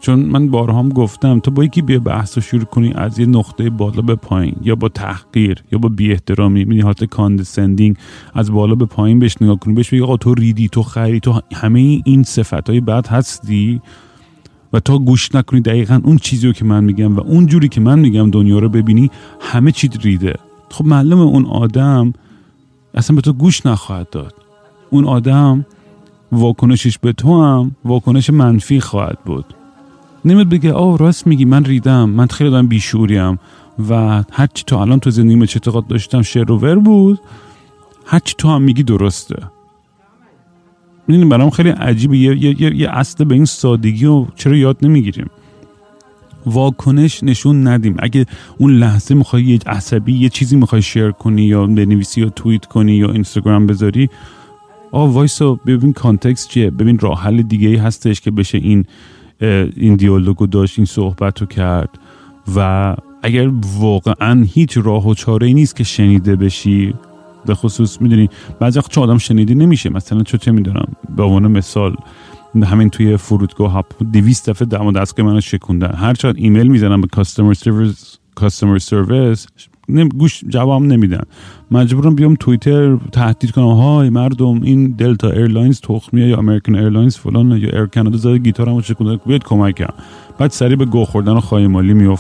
چون 0.03 0.19
من 0.19 0.49
بارها 0.49 0.79
هم 0.79 0.89
گفتم 0.89 1.39
تو 1.39 1.51
با 1.51 1.65
یکی 1.65 1.83
بیا 1.83 1.99
بحث 1.99 2.39
رو 2.39 2.43
شروع 2.43 2.65
کنی 2.65 2.93
از 2.95 3.19
یه 3.19 3.27
نقطه 3.27 3.71
بالا 3.71 4.03
به 4.03 4.15
پایین 4.15 4.57
یا 4.63 4.75
با 4.75 4.89
تحقیر 4.89 5.65
یا 5.73 5.79
با 5.79 5.89
بی 5.89 6.13
احترامی 6.13 6.61
یعنی 6.61 6.81
حالت 6.81 7.05
condescending 7.05 7.97
از 8.35 8.53
بالا 8.53 8.75
به 8.75 8.87
پایین 8.87 9.19
بهش 9.19 9.37
نگاه 9.41 9.57
کنی 9.57 9.75
بهش 9.75 9.91
بگی 9.91 10.03
آقا 10.03 10.17
تو 10.17 10.35
ریدی 10.35 10.69
تو 10.69 10.83
خری 10.83 11.21
تو 11.21 11.41
همه 11.55 12.03
این 12.05 12.23
صفت 12.23 12.71
های 12.71 12.81
بد 12.81 13.07
هستی؟ 13.07 13.81
و 14.73 14.81
تا 14.81 14.99
گوش 14.99 15.35
نکنی 15.35 15.61
دقیقا 15.61 16.01
اون 16.05 16.17
چیزی 16.17 16.47
رو 16.47 16.53
که 16.53 16.65
من 16.65 16.85
میگم 16.85 17.17
و 17.17 17.21
اون 17.21 17.47
جوری 17.47 17.69
که 17.69 17.81
من 17.81 17.99
میگم 17.99 18.31
دنیا 18.31 18.59
رو 18.59 18.69
ببینی 18.69 19.11
همه 19.41 19.73
چی 19.73 19.91
ریده 20.03 20.35
خب 20.71 20.85
معلوم 20.85 21.21
اون 21.21 21.47
آدم 21.47 22.13
اصلا 22.95 23.17
به 23.17 23.23
تو 23.23 23.33
گوش 23.33 23.67
نخواهد 23.67 24.11
داد. 24.11 24.35
اون 24.91 25.05
آدم 25.05 25.67
واکنشش 26.33 26.99
به 26.99 27.13
تو 27.13 27.43
هم 27.43 27.77
واکنش 27.85 28.31
منفی 28.31 28.81
خواهد 28.81 29.19
بود. 29.25 29.45
نمیاد 30.25 30.49
بگه 30.49 30.73
آه 30.73 30.99
راست 30.99 31.27
میگی 31.27 31.45
من 31.45 31.65
ریدم 31.65 32.11
من 32.11 32.27
خیلی 32.27 32.51
دارم 32.51 32.67
بیشوریم 32.67 33.39
و 33.89 34.23
هرچی 34.33 34.65
تو 34.67 34.77
الان 34.77 35.01
تو 35.01 35.11
زندگی 35.11 35.47
چه 35.47 35.57
اعتقاد 35.57 35.87
داشتم 35.87 36.23
شعر 36.23 36.53
و 36.53 36.59
ور 36.59 36.79
بود 36.79 37.21
هرچی 38.07 38.35
تو 38.39 38.49
هم 38.49 38.63
میگی 38.63 38.83
درسته. 38.83 39.37
می‌دونی 41.09 41.29
برام 41.29 41.51
خیلی 41.51 41.69
عجیبه. 41.69 42.19
یه, 42.19 42.45
یه،, 42.45 42.63
یه،, 42.63 42.77
یه 42.77 42.91
اصل 42.91 43.25
به 43.25 43.35
این 43.35 43.45
سادگی 43.45 44.07
و 44.07 44.27
چرا 44.37 44.57
یاد 44.57 44.77
نمی‌گیریم؟ 44.83 45.31
واکنش 46.47 47.23
نشون 47.23 47.69
ندیم. 47.69 47.97
اگه 47.99 48.27
اون 48.59 48.73
لحظه 48.73 49.15
می‌خوای 49.15 49.45
یه 49.45 49.59
عصبی 49.67 50.13
یه 50.13 50.29
چیزی 50.29 50.57
می‌خوای 50.57 50.83
شیر 50.83 51.11
کنی 51.11 51.43
یا 51.43 51.67
بنویسی 51.67 52.21
یا 52.21 52.29
توییت 52.29 52.67
کنی 52.67 52.95
یا 52.95 53.11
اینستاگرام 53.11 53.67
بذاری 53.67 54.09
آ 54.93 55.07
وایسا 55.07 55.55
ببین 55.55 55.93
کانتکست 55.93 56.49
چیه. 56.49 56.71
ببین 56.71 56.99
راه 56.99 57.23
حل 57.23 57.43
دیگه 57.43 57.69
ای 57.69 57.77
هستش 57.77 58.21
که 58.21 58.31
بشه 58.31 58.59
این 58.59 58.85
این 59.77 59.97
دیالوگو 59.97 60.47
داشت 60.47 60.79
این 60.79 60.87
صحبت 60.87 61.41
رو 61.41 61.47
کرد. 61.47 61.91
و 62.57 62.97
اگر 63.23 63.51
واقعا 63.79 64.47
هیچ 64.55 64.79
راه 64.79 65.09
و 65.09 65.15
چاره 65.15 65.47
ای 65.47 65.55
نیست 65.55 65.77
که 65.77 65.85
شنیده 65.85 66.37
بشی 66.37 66.95
به 67.47 67.55
خصوص 67.55 68.01
می‌دونی 68.01 68.29
بعضی 68.61 68.79
وقتا 68.79 69.01
آدم 69.01 69.19
شنیده 69.19 69.55
نمیشه. 69.55 69.91
مثلا 69.91 70.23
چه 70.23 70.39
چه 70.39 70.53
می‌دونم 70.53 70.87
به 71.17 71.23
عنوان 71.23 71.51
مثال 71.51 71.97
همین 72.65 72.91
توی 72.91 73.17
فرودگاه 73.17 73.71
ها 73.71 73.85
200 74.13 74.51
دفعه 74.51 74.69
دم 74.69 74.93
دستگاه 74.93 75.27
منو 75.27 75.41
شکوندن. 75.41 75.95
هر 75.95 76.15
چقدر 76.15 76.39
ایمیل 76.39 76.69
می‌زنم 76.69 77.01
به 77.01 77.07
customer 77.07 77.55
service 77.55 78.19
customer 78.35 78.79
service 78.79 79.47
گوش 80.19 80.45
جواب 80.49 80.83
نمیدن. 80.83 81.23
مجبورم 81.71 82.15
بیام 82.15 82.37
توییتر 82.41 82.97
تهدید 82.97 83.51
کنم. 83.51 83.69
آی 83.69 84.11
مردم 84.11 84.63
این 84.63 84.91
دلتا 84.91 85.31
ایرلاینز 85.31 85.81
تخمیه 85.81 86.29
یا 86.29 86.39
امریکن 86.39 86.75
ایرلاینز 86.75 87.17
فلان 87.17 87.51
یا 87.51 87.79
ایر 87.79 87.87
کانادا 87.87 88.17
زده 88.17 88.39
گیتارمو 88.39 88.81
شکونده 88.81 89.39
کمک 89.39 89.79
کنم. 89.79 89.95
بعد 90.39 90.51
سریع 90.51 90.77
به 90.77 90.85
گه 90.85 91.05
خوردن 91.05 91.33
و 91.33 91.41
خایه 91.41 91.67
مالی 91.67 92.07
و 92.07 92.17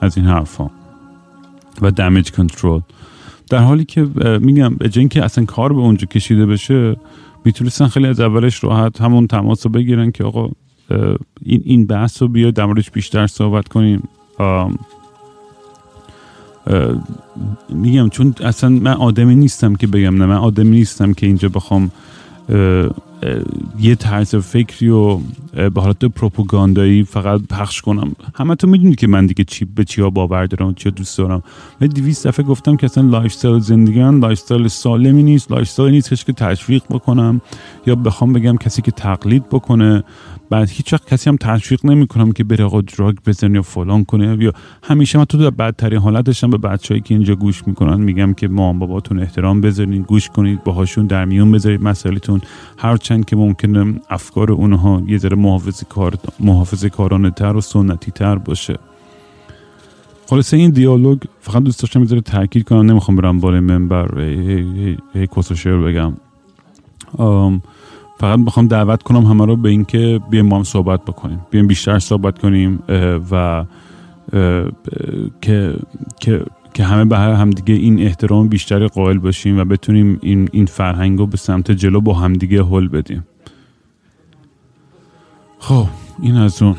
از 0.00 0.16
این 0.16 0.26
حرفا. 0.26 0.70
و 1.82 1.90
دمیج 1.90 2.30
کنترل 2.30 2.80
در 3.50 3.58
حالی 3.58 3.84
که 3.84 4.08
میگم 4.40 4.74
به 4.74 4.88
که 4.88 5.24
اصلا 5.24 5.44
کار 5.44 5.72
به 5.72 5.78
اونجا 5.80 6.06
کشیده 6.06 6.46
بشه 6.46 6.96
می‌تونستن 7.44 7.86
خیلی 7.86 8.06
از 8.06 8.20
اولش 8.20 8.64
راحت 8.64 9.00
همون 9.00 9.26
تماس 9.26 9.66
رو 9.66 9.72
بگیرن 9.72 10.10
که 10.10 10.24
آقا 10.24 10.48
این 11.42 11.62
این 11.64 11.86
بحث 11.86 12.22
رو 12.22 12.28
بیا 12.28 12.50
در 12.50 12.66
بیشتر 12.92 13.26
صحبت 13.26 13.68
کنیم. 13.68 14.08
میگم 17.68 18.08
چون 18.08 18.34
اصلا 18.40 18.70
من 18.70 18.92
آدمی 18.92 19.34
نیستم 19.34 19.74
که 19.74 19.86
بگم 19.86 20.16
نه 20.16 20.26
من 20.26 20.36
آدمی 20.36 20.70
نیستم 20.70 21.12
که 21.12 21.26
اینجا 21.26 21.48
بخوام 21.48 21.90
یه 23.80 23.94
طرز 23.94 24.34
فکری 24.34 24.88
و 24.88 25.20
به 25.52 25.80
حالت 25.80 26.04
پروپاگاندایی 26.04 27.04
فقط 27.04 27.40
پخش 27.50 27.80
کنم. 27.82 28.12
همه 28.34 28.54
تو 28.54 28.66
می‌دونی 28.66 28.94
که 28.94 29.06
من 29.06 29.26
دیگه 29.26 29.44
چی 29.44 29.64
به 29.64 29.84
چیا 29.84 30.10
باور 30.10 30.46
دارم 30.46 30.74
چیا 30.74 30.92
دوست 30.92 31.18
دارم. 31.18 31.42
ولی 31.80 31.88
200 31.88 32.26
دفعه 32.26 32.46
گفتم 32.46 32.76
که 32.76 32.84
اصلا 32.84 33.08
lifestyle 33.08 33.58
زندگی 33.58 34.02
من 34.02 34.20
lifestyle 34.20 34.68
سالمی 34.68 35.22
نیست. 35.22 35.50
lifestyle 35.50 35.92
نیست 35.92 36.26
که 36.26 36.32
تشویق 36.32 36.82
بکنم 36.90 37.40
یا 37.86 37.94
بخوام 37.94 38.32
بگم 38.32 38.56
کسی 38.56 38.82
که 38.82 38.90
تقلید 38.90 39.48
بکنه. 39.48 40.04
بعد 40.50 40.68
هیچ 40.70 40.92
وقت 40.92 41.08
کسی 41.08 41.30
هم 41.30 41.36
تشویق 41.36 41.86
نمی‌کنم 41.86 42.32
که 42.32 42.44
بره 42.44 42.64
آقا 42.64 42.80
drug 42.80 43.16
بزنه 43.26 43.54
یا 43.54 43.62
فلان 43.62 44.04
کنه. 44.04 44.44
یا 44.44 44.52
همیشه 44.82 45.18
من 45.18 45.24
تو 45.24 45.38
در 45.38 45.50
بدترین 45.50 45.98
حالتشم 45.98 46.50
به 46.50 46.58
بچه‌ای 46.58 47.00
که 47.00 47.14
اینجا 47.14 47.34
گوش 47.34 47.66
می‌کنن 47.66 48.00
میگم 48.00 48.34
که 48.34 48.48
مامان 48.48 48.78
باباتون 48.78 49.18
احترام 49.18 49.60
بذارین 49.60 50.02
گوش 50.02 50.28
کنید 50.28 50.64
باهاشون 50.64 51.06
در 51.06 51.24
میون 51.24 51.52
بذارید 51.52 51.82
مسائلتون 51.82 52.40
هرچند 52.78 53.24
که 53.24 53.36
ممکنه 53.36 54.00
افکار 54.10 54.52
اونها 54.52 55.02
یه 55.06 55.18
ذره 55.18 55.36
محافظه 55.36 55.86
کار 55.88 56.14
محافظه 56.40 56.88
کارانه 56.88 57.30
تر 57.30 57.56
و 57.56 57.60
سنتی 57.60 58.10
تر 58.10 58.34
باشه. 58.38 58.78
خلاصه 60.26 60.56
این 60.56 60.70
دیالوگ 60.70 61.18
فقط 61.40 61.62
دوست 61.62 61.82
داشتم 61.82 62.00
می‌ذاره 62.00 62.20
تاکید 62.20 62.64
کنم. 62.64 62.90
نمی‌خوام 62.90 63.16
برم 63.16 63.40
بالای 63.40 63.60
منبر. 63.60 64.20
هی 64.20 64.96
هی 65.14 65.26
هی 65.64 65.70
بگم. 65.70 66.12
فقط 68.18 68.38
می‌خوام 68.38 68.66
دعوت 68.66 69.02
کنم 69.02 69.24
همه 69.24 69.46
رو 69.46 69.56
به 69.56 69.68
اینکه 69.68 70.20
بیایم 70.30 70.48
با 70.48 70.56
هم 70.56 70.62
صحبت 70.62 71.04
بکنیم. 71.04 71.40
بیایم 71.50 71.66
بیشتر 71.66 71.98
صحبت 71.98 72.38
کنیم 72.38 72.82
و 73.30 73.64
که 75.40 75.74
که 76.20 76.42
که 76.74 76.84
همه 76.84 77.04
به 77.04 77.18
هم 77.18 77.50
دیگه 77.50 77.74
این 77.74 78.02
احترام 78.02 78.48
بیشتری 78.48 78.88
قائل 78.88 79.18
باشیم 79.18 79.58
و 79.58 79.64
بتونیم 79.64 80.18
این 80.22 80.48
این 80.52 80.66
فرهنگ 80.66 81.18
رو 81.18 81.26
به 81.26 81.36
سمت 81.36 81.70
جلو 81.70 82.00
با 82.00 82.14
همدیگه 82.14 82.64
حل 82.64 82.88
بدیم. 82.88 83.26
خب 85.58 85.86
این 86.22 86.36
از 86.36 86.62
اون. 86.62 86.76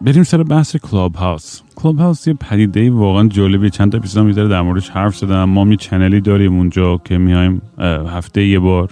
بریم 0.00 0.22
سر 0.22 0.42
بحث 0.42 0.76
کلاب 0.76 1.14
هاوس 1.14 1.60
کلاب 1.76 1.98
هاوس 1.98 2.26
یه 2.26 2.34
پدیده 2.34 2.90
واقعا 2.90 3.28
جالبی 3.28 3.70
چند 3.70 3.92
تا 3.92 3.98
اپیزود 3.98 4.26
میذاره 4.26 4.48
در 4.48 4.62
موردش 4.62 4.90
حرف 4.90 5.16
زدم. 5.16 5.44
ما 5.44 5.66
یه 5.66 5.76
channel 5.76 6.14
ی 6.14 6.20
داریم 6.20 6.54
اونجا 6.56 7.00
که 7.04 7.18
میایم 7.18 7.62
هفته 8.08 8.46
یه 8.46 8.58
بار. 8.58 8.90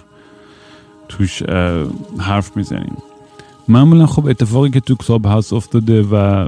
توش 1.09 1.43
حرف 2.19 2.57
می‌زنیم. 2.57 2.97
معمولا 3.67 4.05
خب 4.05 4.27
اتفاقی 4.27 4.69
که 4.69 4.79
تو 4.79 4.95
کلاب 4.95 5.25
هاوس 5.25 5.53
افتاده 5.53 6.01
و 6.01 6.47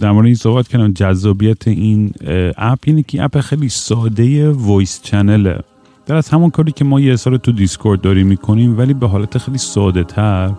در 0.00 0.12
مورد 0.12 0.26
این 0.26 0.34
صحبت 0.34 0.68
کردم 0.68 0.92
جذابیت 0.92 1.68
این 1.68 2.12
app 2.56 2.78
اینه 2.84 3.02
که 3.02 3.22
app 3.22 3.40
خیلی 3.40 3.68
ساده 3.68 4.50
voice 4.50 5.00
channel 5.02 5.51
ه 5.51 5.58
در 6.06 6.14
از 6.14 6.28
همون 6.28 6.50
کاری 6.50 6.72
که 6.72 6.84
ما 6.84 7.00
یه 7.00 7.16
سال 7.16 7.36
تو 7.36 7.52
دیسکورد 7.52 8.00
داریم 8.00 8.26
می‌کنیم 8.26 8.78
ولی 8.78 8.94
به 8.94 9.08
حالت 9.08 9.38
خیلی 9.38 9.58
ساده 9.58 10.04
تر. 10.04 10.52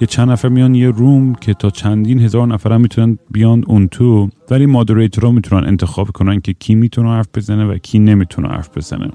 یه 0.00 0.06
چند 0.06 0.30
نفر 0.30 0.48
میان 0.48 0.74
یه 0.74 0.90
روم 0.90 1.34
که 1.34 1.54
تا 1.54 1.70
چندین 1.70 2.20
هزار 2.20 2.46
نفر 2.46 2.72
هم 2.72 2.80
می‌تونن 2.80 3.18
بیان 3.30 3.64
اون 3.66 3.88
تو 3.88 4.28
ولی 4.50 4.66
مادریتور 4.66 5.24
رو 5.24 5.32
می‌تونن 5.32 5.68
انتخاب 5.68 6.10
کنن 6.10 6.40
که 6.40 6.52
کی 6.52 6.74
می‌تونه 6.74 7.08
حرف 7.08 7.28
بزنه 7.34 7.64
و 7.64 7.78
کی 7.78 7.98
نمی‌تونه 7.98 8.48
حرف 8.48 8.76
بزنه. 8.76 9.10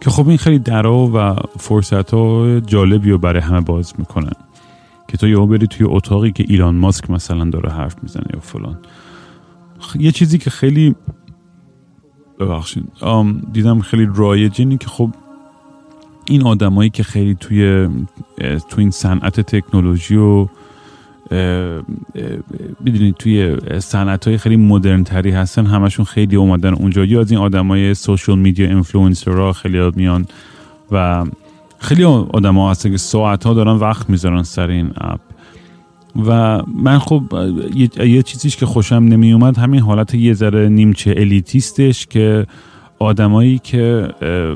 که 0.00 0.10
خب 0.10 0.28
این 0.28 0.38
خیلی 0.38 0.58
درا 0.58 1.10
و 1.14 1.36
فرصت 1.58 2.10
ها 2.10 2.60
جالبی 2.60 3.10
رو 3.10 3.18
برای 3.18 3.42
همه 3.42 3.60
باز 3.60 3.94
می‌کنن 3.98 4.32
که 5.08 5.16
تو 5.16 5.28
یهو 5.28 5.46
بری 5.46 5.66
توی 5.66 5.86
اتاقی 5.86 6.32
که 6.32 6.44
ایلان 6.48 6.74
ماسک 6.74 7.10
مثلا 7.10 7.44
داره 7.44 7.70
حرف 7.70 7.96
می‌زنه 8.02 8.26
یا 8.34 8.40
فلان. 8.40 8.78
یه 9.98 10.12
چیزی 10.12 10.38
که 10.38 10.50
خیلی 10.50 10.94
ببخشید. 12.38 12.92
دیدم 13.52 13.80
خیلی 13.80 14.08
رایج 14.14 14.54
اینه 14.58 14.76
که 14.76 14.86
خب 14.86 15.10
این 16.26 16.42
آدمایی 16.42 16.90
که 16.90 17.02
خیلی 17.02 17.34
توی 17.34 17.88
تو 18.38 18.78
این 18.80 18.90
صنعت 18.90 19.40
تکنولوژی 19.40 20.16
و 20.16 20.46
می‌دونید 22.80 23.14
توی 23.18 23.56
صنعت 23.80 24.28
های 24.28 24.38
خیلی 24.38 24.56
مدرن 24.56 25.04
تری 25.04 25.30
هستن 25.30 25.66
همشون 25.66 26.04
خیلی 26.04 26.36
اومدن 26.36 26.74
اونجا. 26.74 27.04
یا 27.04 27.20
از 27.20 27.30
این 27.30 27.40
آدمای 27.40 27.94
social 27.94 28.38
media 28.38 28.66
influencer 28.66 29.30
ها 29.30 29.52
خیلی 29.52 29.90
میان 29.96 30.26
و 30.90 31.24
خیلی 31.78 32.04
آدم 32.04 32.58
ها 32.58 32.70
هستن 32.70 32.90
که 32.90 32.96
ساعت 32.96 33.44
ها 33.44 33.54
دارن 33.54 33.76
وقت 33.76 34.10
می‌ذارن 34.10 34.42
سر 34.42 34.68
این 34.68 34.90
app. 34.96 35.20
و 36.26 36.62
من 36.74 36.98
خب 36.98 37.22
یه, 37.74 38.08
یه 38.08 38.22
چیزیش 38.22 38.56
که 38.56 38.66
خوشم 38.66 38.94
نمی 38.94 39.32
اومد 39.32 39.58
همین 39.58 39.80
حالت 39.80 40.14
یه 40.14 40.34
ذره 40.34 40.68
نیمچه 40.68 41.14
elitist 41.16 41.86
ش 41.86 42.06
که 42.06 42.46
آدمایی 43.02 43.58
که 43.58 44.08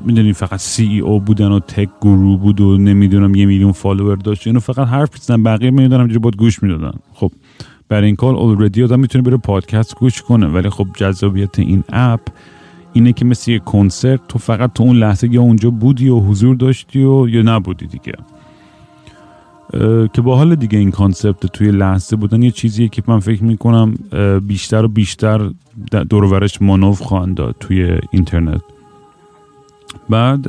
می‌دونی 0.05 0.33
فقط 0.33 0.61
CEO 0.61 1.21
بودن 1.21 1.53
و 1.53 1.61
tech 1.61 1.89
guru 2.01 2.37
بود 2.37 2.61
و 2.61 2.79
نمی‌دونم 2.79 3.35
یه 3.35 3.47
میلیون 3.47 3.73
follower 3.73 4.17
داشت 4.17 4.47
اینو 4.47 4.61
فقط 4.61 4.89
حرف 4.89 5.13
می‌زنن 5.13 5.43
بقیه 5.43 5.71
می‌دونم 5.71 6.01
اینجوری 6.01 6.19
بود 6.19 6.37
گوش 6.37 6.63
می‌دادن. 6.63 6.93
خب 7.15 7.33
برای 7.89 8.07
این 8.07 8.17
کار 8.17 8.35
already 8.35 8.83
آدم 8.85 9.01
می‌تونه 9.01 9.25
بره 9.25 9.37
پادکست 9.37 9.99
گوش 9.99 10.23
کنه 10.23 10.47
ولی 10.47 10.71
خب 10.71 10.87
جذابیت 10.97 11.59
این 11.59 11.85
app 11.93 12.21
اینه 12.93 13.13
که 13.13 13.25
مثل 13.25 13.51
یه 13.51 13.59
کنسرت 13.59 14.21
تو 14.29 14.39
فقط 14.39 14.73
تو 14.73 14.83
اون 14.83 14.97
لحظه 14.97 15.35
یا 15.35 15.43
اونجا 15.43 15.71
بودی 15.71 16.09
و 16.09 16.21
حضور 16.21 16.57
داشتی 16.57 17.05
و 17.05 17.29
یا 17.29 17.43
نبودی 17.43 17.87
دیگه. 17.87 18.13
که 20.13 20.23
با 20.23 20.37
حال 20.37 20.55
دیگه 20.55 20.79
این 20.79 20.91
کانسپت 20.91 21.47
توی 21.47 21.71
لحظه 21.71 22.17
بودن 22.17 22.43
یه 22.43 22.51
چیزیه 22.51 22.89
که 22.89 23.03
من 23.07 23.21
فکر 23.21 23.45
می‌کنم 23.45 23.95
بیشتر 24.47 24.85
و 24.85 24.89
بیشتر 24.89 25.51
دورورش 26.11 26.63
مانوف 26.63 27.03
خواهند 27.03 27.35
داد 27.35 27.57
توی 27.61 27.99
اینترنت. 28.11 28.61
بعد 30.09 30.47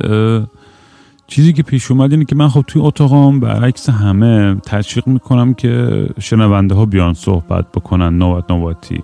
چیزی 1.26 1.52
که 1.52 1.62
پیش 1.62 1.90
اومد 1.90 2.12
اینه 2.12 2.24
که 2.24 2.36
من 2.36 2.48
خب 2.48 2.64
توی 2.66 2.82
اتاقام 2.82 3.40
برعکس 3.40 3.88
همه 3.88 4.54
تشویق 4.54 5.06
می‌کنم 5.06 5.54
که 5.54 6.06
شنونده 6.20 6.74
ها 6.74 6.86
بیان 6.86 7.14
صحبت 7.14 7.72
بکنن 7.72 8.18
نوبت 8.18 8.50
نوبتی. 8.50 9.02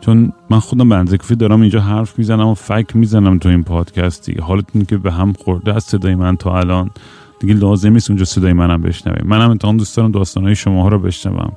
چون 0.00 0.32
من 0.50 0.58
خودم 0.58 0.88
به 0.88 1.34
دارم 1.34 1.60
اینجا 1.60 1.80
حرف 1.80 2.18
می‌زنم 2.18 2.46
و 2.46 2.54
فکر 2.54 2.96
می‌زنم 2.96 3.38
تو 3.38 3.48
این 3.48 3.62
پادکستی. 3.62 4.34
حالتون 4.40 4.84
که 4.84 4.96
به 4.96 5.12
هم 5.12 5.32
خورده 5.32 5.74
از 5.74 5.84
صدای 5.84 6.14
من 6.14 6.36
تا 6.36 6.58
الان. 6.58 6.90
دیگه 7.40 7.54
لازم 7.54 7.92
نیست 7.92 8.10
اونجا 8.10 8.24
صدای 8.24 8.52
منم 8.52 8.82
بشنویم 8.82 9.26
منم 9.26 9.50
امتحان 9.50 9.76
دوست 9.76 9.96
دارم 9.96 10.10
داستانهای 10.10 10.54
شما 10.54 10.82
ها 10.82 10.88
رو 10.88 10.98
بشنوم. 10.98 11.52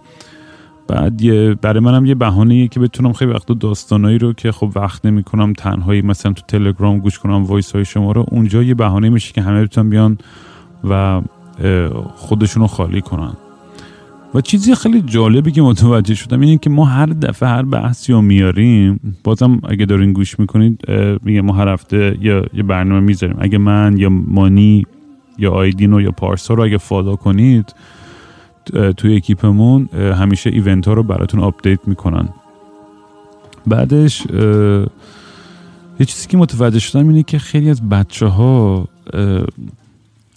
بعد 0.87 1.21
یه 1.21 1.55
برای 1.61 1.79
منم 1.79 2.05
یه 2.05 2.15
بهانه 2.15 2.67
که 2.67 2.79
بتونم 2.79 3.13
خیلی 3.13 3.31
وقت 3.31 3.51
داستانایی 3.51 4.17
رو 4.17 4.33
که 4.33 4.51
خب 4.51 4.71
وقت 4.75 5.05
نمی‌کنم 5.05 5.53
تنهایی 5.53 6.01
مثلا 6.01 6.33
تو 6.33 6.41
تلگرام 6.47 6.99
گوش 6.99 7.19
کنم 7.19 7.43
وایس 7.45 7.71
های 7.71 7.85
شما 7.85 8.11
رو 8.11 8.25
اونجا 8.31 8.63
یه 8.63 8.73
بهانه 8.73 9.09
میشه 9.09 9.33
که 9.33 9.41
همه 9.41 9.63
بتونن 9.63 9.89
بیان 9.89 10.17
و 10.89 11.21
خودشون 12.15 12.61
رو 12.61 12.67
خالی 12.67 13.01
کنن. 13.01 13.33
و 14.35 14.41
چیزی 14.41 14.75
خیلی 14.75 15.01
جالبی 15.01 15.51
که 15.51 15.61
متوجه 15.61 16.15
شدم 16.15 16.41
اینه 16.41 16.57
که 16.57 16.69
ما 16.69 16.85
هر 16.85 17.05
دفعه 17.05 17.49
هر 17.49 17.61
بحثی 17.61 18.13
رو 18.13 18.21
میاریم 18.21 18.99
بازم 19.23 19.61
اگه 19.63 19.85
دارین 19.85 20.13
گوش 20.13 20.39
می‌کنید 20.39 20.81
میگه 21.23 21.41
ما 21.41 21.53
هر 21.53 21.67
هفته 21.67 22.17
یا 22.21 22.45
یه 22.53 22.63
برنامه 22.63 22.99
می‌ذاریم. 22.99 23.35
اگه 23.39 23.57
من 23.57 23.97
یا 23.97 24.09
مانی 24.09 24.85
یا 25.37 25.51
آیدینو 25.51 26.01
یا 26.01 26.11
پارسا 26.11 26.53
رو 26.53 26.63
اگه 26.63 26.77
follow 26.77 27.15
کنید 27.15 27.75
توی 28.97 29.15
اکیپمون 29.15 29.89
همیشه 29.93 30.49
event 30.49 30.87
ها 30.87 30.93
رو 30.93 31.03
براتون 31.03 31.39
update 31.39 31.87
می‌کنن. 31.87 32.29
بعدش 33.67 34.25
یه 35.99 36.05
چیزی 36.05 36.27
که 36.27 36.37
متوجه 36.37 36.79
شدم 36.79 37.09
اینه 37.09 37.23
که 37.23 37.39
خیلی 37.39 37.69
از 37.69 37.89
بچه 37.89 38.25
ها 38.25 38.87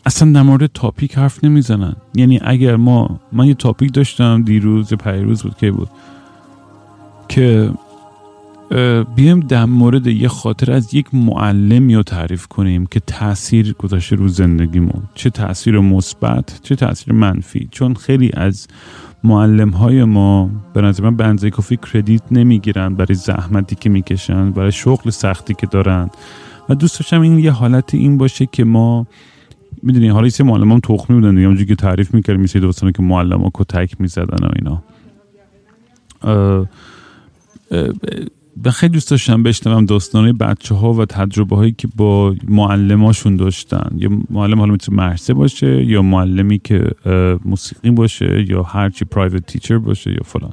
اصلا 0.06 0.32
در 0.32 0.42
مورد 0.42 0.66
topic 0.66 1.18
حرف 1.18 1.44
نمی‌زنن. 1.44 1.96
یعنی 2.14 2.40
اگر 2.42 2.76
ما 2.76 3.20
من 3.32 3.46
یه 3.46 3.54
topic 3.54 3.92
داشتم 3.92 4.42
دیروز 4.42 4.92
یا 4.92 4.98
پریروز 4.98 5.42
بود 5.42 5.56
که 5.56 5.70
بود؟ 5.70 5.88
که 7.28 7.70
بیایم 9.16 9.40
در 9.40 9.64
مورد 9.64 10.06
یه 10.06 10.28
خاطر 10.28 10.72
از 10.72 10.94
یک 10.94 11.14
معلمی 11.14 11.94
رو 11.94 12.02
تعریف 12.02 12.46
کنیم 12.46 12.86
که 12.86 13.00
تاثیر 13.00 13.72
گذاشته 13.72 14.16
رو 14.16 14.28
زندگیمون. 14.28 15.02
چه 15.14 15.30
تاثیر 15.30 15.80
مثبت 15.80 16.60
چه 16.62 16.76
تاثیر 16.76 17.14
منفی. 17.14 17.68
چون 17.70 17.94
خیلی 17.94 18.30
از 18.34 18.68
معلم 19.24 19.70
های 19.70 20.04
ما 20.04 20.50
به 20.74 20.80
نظر 20.82 21.10
من 21.10 21.36
به 21.36 21.50
کافی 21.50 21.76
کردیت 21.92 22.22
نمی‌گیرن 22.30 22.94
برای 22.94 23.14
زحمتی 23.14 23.76
که 23.76 23.90
می‌کشن 23.90 24.50
برای 24.50 24.72
شغل 24.72 25.10
سختی 25.10 25.54
که 25.54 25.66
دارن. 25.66 26.10
و 26.68 26.74
دوست 26.74 26.98
داشتم 27.00 27.20
این 27.20 27.38
یه 27.38 27.50
حالت 27.50 27.94
این 27.94 28.18
باشه 28.18 28.46
که 28.46 28.64
ما 28.64 29.06
می‌دونی 29.82 30.08
حالا 30.08 30.26
یه 30.26 30.44
معلم 30.44 30.72
هم 30.72 30.80
تخمی 30.80 31.16
بودن 31.20 31.34
دیگه. 31.54 31.64
که 31.64 31.74
تعریف 31.74 32.14
می‌کردیم 32.14 32.42
مثل 32.42 32.60
دوستانه 32.60 32.92
که 32.92 33.02
معلم 33.02 33.40
ها 33.40 33.50
کتک 33.54 34.00
می‌زدن 34.00 34.46
و 34.46 34.50
اینا. 34.56 34.82
و 36.24 36.66
خیلی 38.64 38.92
دوست 38.92 39.10
داشتم 39.10 39.42
بشنوم 39.42 39.84
داستانهای 39.84 40.32
بچه 40.32 40.74
ها 40.74 40.92
و 40.92 41.04
تجربه 41.04 41.56
هایی 41.56 41.72
که 41.78 41.88
با 41.96 42.34
معلماشون 42.48 43.36
داشتن. 43.36 43.90
یا 43.96 44.10
معلم 44.30 44.58
حالا 44.58 44.72
می‌تونه 44.72 44.96
مرسه 44.96 45.34
باشه 45.34 45.84
یا 45.84 46.02
معلمی 46.02 46.58
که 46.58 46.90
موسیقی 47.44 47.90
باشه 47.90 48.44
یا 48.48 48.62
هرچی 48.62 49.04
پرایوت 49.04 49.46
تیچر 49.46 49.78
باشه 49.78 50.10
یا 50.10 50.20
فلان. 50.24 50.52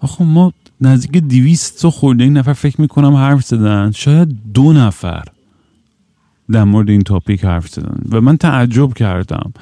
آخه 0.00 0.24
ما 0.24 0.52
نزدیک 0.80 1.22
دیویست 1.22 1.84
و 1.84 1.90
خورده 1.90 2.24
این 2.24 2.36
نفر 2.36 2.52
فکر 2.52 2.80
می‌کنم 2.80 3.14
حرف 3.14 3.44
زدن. 3.44 3.90
شاید 3.90 4.36
دو 4.54 4.72
نفر 4.72 5.24
در 6.50 6.64
مورد 6.64 6.90
این 6.90 7.02
تاپیک 7.02 7.44
حرف 7.44 7.68
زدن. 7.68 8.00
و 8.10 8.20
من 8.20 8.36
تعجب 8.36 8.94
کردم. 8.94 9.52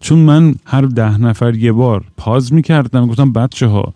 چون 0.00 0.18
من 0.18 0.54
هر 0.64 0.82
ده 0.82 1.18
نفر 1.18 1.54
یه 1.54 1.72
بار 1.72 2.04
پاز 2.16 2.52
می‌کردم 2.52 3.06
گفتم 3.06 3.32
بچه 3.32 3.66
ها 3.66 3.94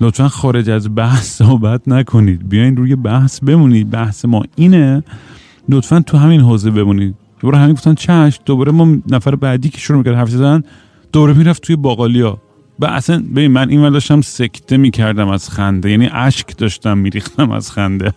لطفا 0.00 0.28
خارج 0.28 0.70
از 0.70 0.94
بحث 0.94 1.36
صحبت 1.36 1.88
نکنید. 1.88 2.48
بیاین 2.48 2.76
روی 2.76 2.96
بحث 2.96 3.40
بمونید. 3.40 3.90
بحث 3.90 4.24
ما 4.24 4.42
اینه. 4.56 5.02
لطفا 5.68 6.00
تو 6.00 6.16
همین 6.16 6.40
حوزه 6.40 6.70
بمونید. 6.70 7.14
دوباره 7.40 7.58
همین 7.58 7.72
گفتن 7.72 7.94
چش 7.94 8.40
دوباره 8.44 8.72
ما 8.72 8.96
نفر 9.10 9.34
بعدی 9.34 9.68
که 9.68 9.78
شروع 9.78 9.98
می‌کرد 9.98 10.14
حرف 10.14 10.30
زدن 10.30 10.62
دوباره 11.12 11.32
می‌رفت 11.32 11.62
توی 11.62 11.76
باقالیا. 11.76 12.38
و 12.78 12.86
اصلا 12.86 13.18
ببین 13.18 13.50
من 13.50 13.68
این 13.68 13.90
داشتم 13.90 14.20
سکته 14.20 14.76
می‌کردم 14.76 15.28
از 15.28 15.50
خنده. 15.50 15.90
یعنی 15.90 16.08
اشک 16.12 16.56
داشتم 16.56 16.98
میریختم 16.98 17.50
از 17.50 17.70
خنده. 17.70 18.12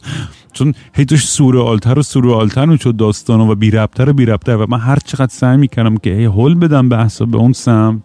چون 0.54 0.74
هی 0.94 1.06
داشت 1.06 1.28
سورئالتر 1.28 2.00
و 2.00 2.04
سورئالتر 2.04 2.66
می‌شد 2.66 2.96
داستان 2.96 3.40
و 3.40 3.56
بی 3.56 3.72
ربتر 3.72 4.10
و 4.10 4.14
بی 4.14 4.26
ربتر 4.26 4.56
و 4.56 4.66
من 4.70 4.80
هر 4.80 4.98
چقدر 5.06 5.32
سعی 5.32 5.58
می‌کردم 5.58 5.98
که 5.98 6.10
هی 6.10 6.26
هول 6.26 6.56
بدم 6.56 6.90
بحثا 6.90 7.26
به 7.26 7.38
اون 7.38 7.54
سمت 7.54 8.02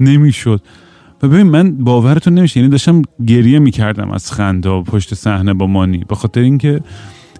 نمی‌شد. 0.00 0.60
و 1.22 1.28
ببین 1.28 1.46
من 1.46 1.76
باورتون 1.76 2.34
نمیشه 2.34 2.60
یعنی 2.60 2.70
داشتم 2.70 3.02
گریه 3.26 3.58
می‌کردم 3.58 4.10
از 4.10 4.32
خنده 4.32 4.82
پشت 4.82 5.14
صحنه 5.14 5.54
با 5.54 5.66
مانی. 5.66 6.04
به 6.08 6.14
خاطر 6.14 6.40
اینکه 6.40 6.80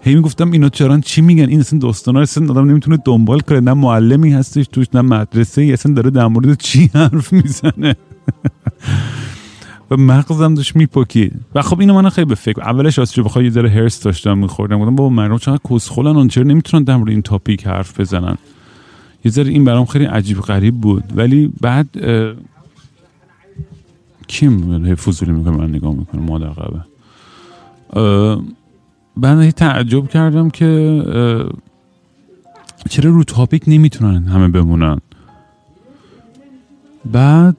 هی 0.03 0.15
می‌گفتم 0.15 0.51
اینا 0.51 0.69
چرا 0.69 1.01
چی 1.01 1.21
میگن؟ 1.21 1.49
این 1.49 1.61
اصلا 1.61 1.79
دوستانا 1.79 2.21
اصلا 2.21 2.51
آدم 2.51 2.71
نمی‌تونه 2.71 2.99
دنبال 3.05 3.41
کنه. 3.41 3.61
نه 3.61 3.75
معلمی 3.75 4.33
هستش 4.33 4.67
توش 4.73 4.87
نه 4.95 5.01
مدرسه 5.01 5.63
ای 5.63 5.73
اصلا 5.73 5.95
داره 5.95 6.11
در 6.11 6.27
مورد 6.27 6.59
چی 6.61 6.91
حرف 6.95 7.33
می‌زنه؟ 7.33 7.97
و 9.91 9.97
مغزم 9.97 10.55
داشت 10.55 10.77
میپکید 10.77 11.33
و 11.55 11.63
خب 11.63 11.81
اینو 11.81 11.95
من 11.95 12.09
خیلی 12.09 12.25
به 12.25 12.35
فکر 12.35 12.63
اولش 12.63 12.99
راستش 12.99 13.21
بخوای 13.21 13.45
یه 13.45 13.51
ذره 13.51 13.71
هرس 13.71 14.03
داشتم 14.03 14.39
میخوردم. 14.39 14.79
گفتم 14.79 14.97
بابا 14.97 15.11
مردم 15.11 15.39
چقدر 15.39 15.61
کسخلن 15.71 16.17
اون 16.17 16.29
چرا 16.29 16.45
نمی‌تونن 16.45 16.85
در 16.85 16.97
مورد 16.97 17.11
این 17.11 17.23
تاپیک 17.23 17.67
حرف 17.67 18.01
بزنن. 18.01 18.37
یه 19.25 19.33
ذره 19.33 19.49
این 19.49 19.65
برام 19.65 19.85
خیلی 19.85 20.05
عجیب 20.05 20.41
غریب 20.41 20.75
بود. 20.75 21.05
ولی 21.17 21.53
بعد 21.61 21.87
کیم 24.27 24.87
هی 24.87 24.95
فضولی 24.95 25.33
می‌کنه 25.33 25.57
من 25.57 25.71
نگاه 25.71 25.95
می‌کنه 25.95 26.21
مادر 26.21 26.49
قبه. 26.49 26.81
بعد 29.17 29.51
تعجب 29.51 30.09
کردم 30.09 30.51
که 30.51 31.03
چرا 32.89 33.11
رو 33.11 33.25
تاپیک 33.25 33.63
نمی‌تونن 33.67 34.25
همه 34.25 34.49
بمونن؟ 34.49 34.99
بعد 37.13 37.57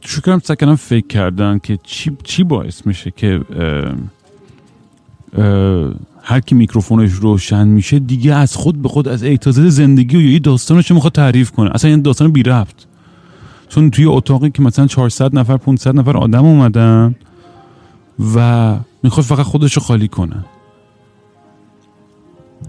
شروع 0.00 0.22
کردم 0.22 0.38
سکنم 0.38 0.76
فکر 0.76 1.06
کردن 1.06 1.58
که 1.58 1.78
چی, 1.82 2.16
چی 2.24 2.44
باعث 2.44 2.86
میشه 2.86 3.10
که 3.10 3.40
هر 6.22 6.40
کی 6.40 6.54
میکروفونش 6.54 7.12
روشن 7.12 7.68
میشه 7.68 7.98
دیگه 7.98 8.34
از 8.34 8.56
خود 8.56 8.82
به 8.82 8.88
خود 8.88 9.08
از 9.08 9.24
اعتزاز 9.24 9.74
زندگی 9.74 10.16
و 10.16 10.20
یه 10.20 10.38
داستانش 10.38 10.90
می‌خواد 10.90 11.12
تعریف 11.12 11.50
کنه. 11.50 11.70
اصلا 11.74 11.90
این 11.90 12.02
داستان 12.02 12.32
بی 12.32 12.42
رفت 12.42 12.87
چون 13.68 13.90
توی 13.90 14.04
اتاقی 14.04 14.50
که 14.50 14.62
مثلا 14.62 14.86
400 14.86 15.38
نفر 15.38 15.56
500 15.56 15.96
نفر 15.96 16.16
آدم 16.16 16.44
اومدن 16.44 17.14
و 18.34 18.76
می‌خواد 19.02 19.26
فقط 19.26 19.46
خودش 19.46 19.72
رو 19.72 19.82
خالی 19.82 20.08
کنه. 20.08 20.44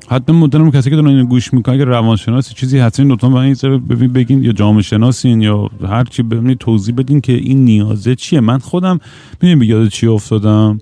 حتی 0.10 0.34
مدرم 0.34 0.72
کسی 0.72 0.90
که 0.90 0.96
دارن 0.96 1.26
گوش 1.26 1.54
می‌کنن 1.54 1.76
اگه 1.76 1.84
روانشناسی 1.84 2.54
چیزی 2.54 2.78
هستین 2.78 3.12
لطفا 3.12 3.30
به 3.30 3.40
این 3.40 3.56
ببین 3.90 4.14
بگین 4.14 4.44
یا 4.44 4.52
جامعه 4.52 4.82
شناسین 4.82 5.42
یا 5.42 5.70
هر 5.88 6.04
چی 6.04 6.24
ببینید 6.24 6.58
توضیح 6.58 6.96
بدین 6.96 7.22
که 7.22 7.34
این 7.34 7.66
نیازه 7.66 8.16
چیه. 8.16 8.40
من 8.40 8.58
خودم 8.58 9.00
می‌دونی 9.42 9.66
یاد 9.66 9.88
چی 9.88 10.08
افتادم؟ 10.08 10.80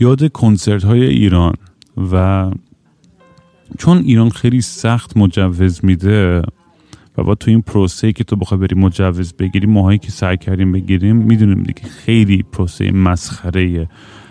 یاد 0.00 0.32
کنسرت 0.32 0.84
های 0.84 1.04
ایران. 1.04 1.54
و 2.12 2.50
چون 3.78 3.98
ایران 3.98 4.30
خیلی 4.30 4.60
سخت 4.60 5.16
مجوز 5.16 5.84
میده 5.84 6.42
و 7.18 7.22
با 7.22 7.34
تو 7.34 7.50
این 7.50 7.62
پروسه 7.62 8.12
که 8.12 8.24
تو 8.24 8.36
بخوای 8.36 8.60
بری 8.60 8.80
مجوز 8.80 9.32
بگیری 9.32 9.66
ماهایی 9.66 9.98
که 9.98 10.10
سعی 10.10 10.36
کردیم 10.36 10.72
بگیریم 10.72 11.16
می‌دونیم 11.16 11.62
دیگه. 11.62 11.82
خیلی 11.82 12.42
پروسه 12.52 12.90
مسخره 12.90 13.88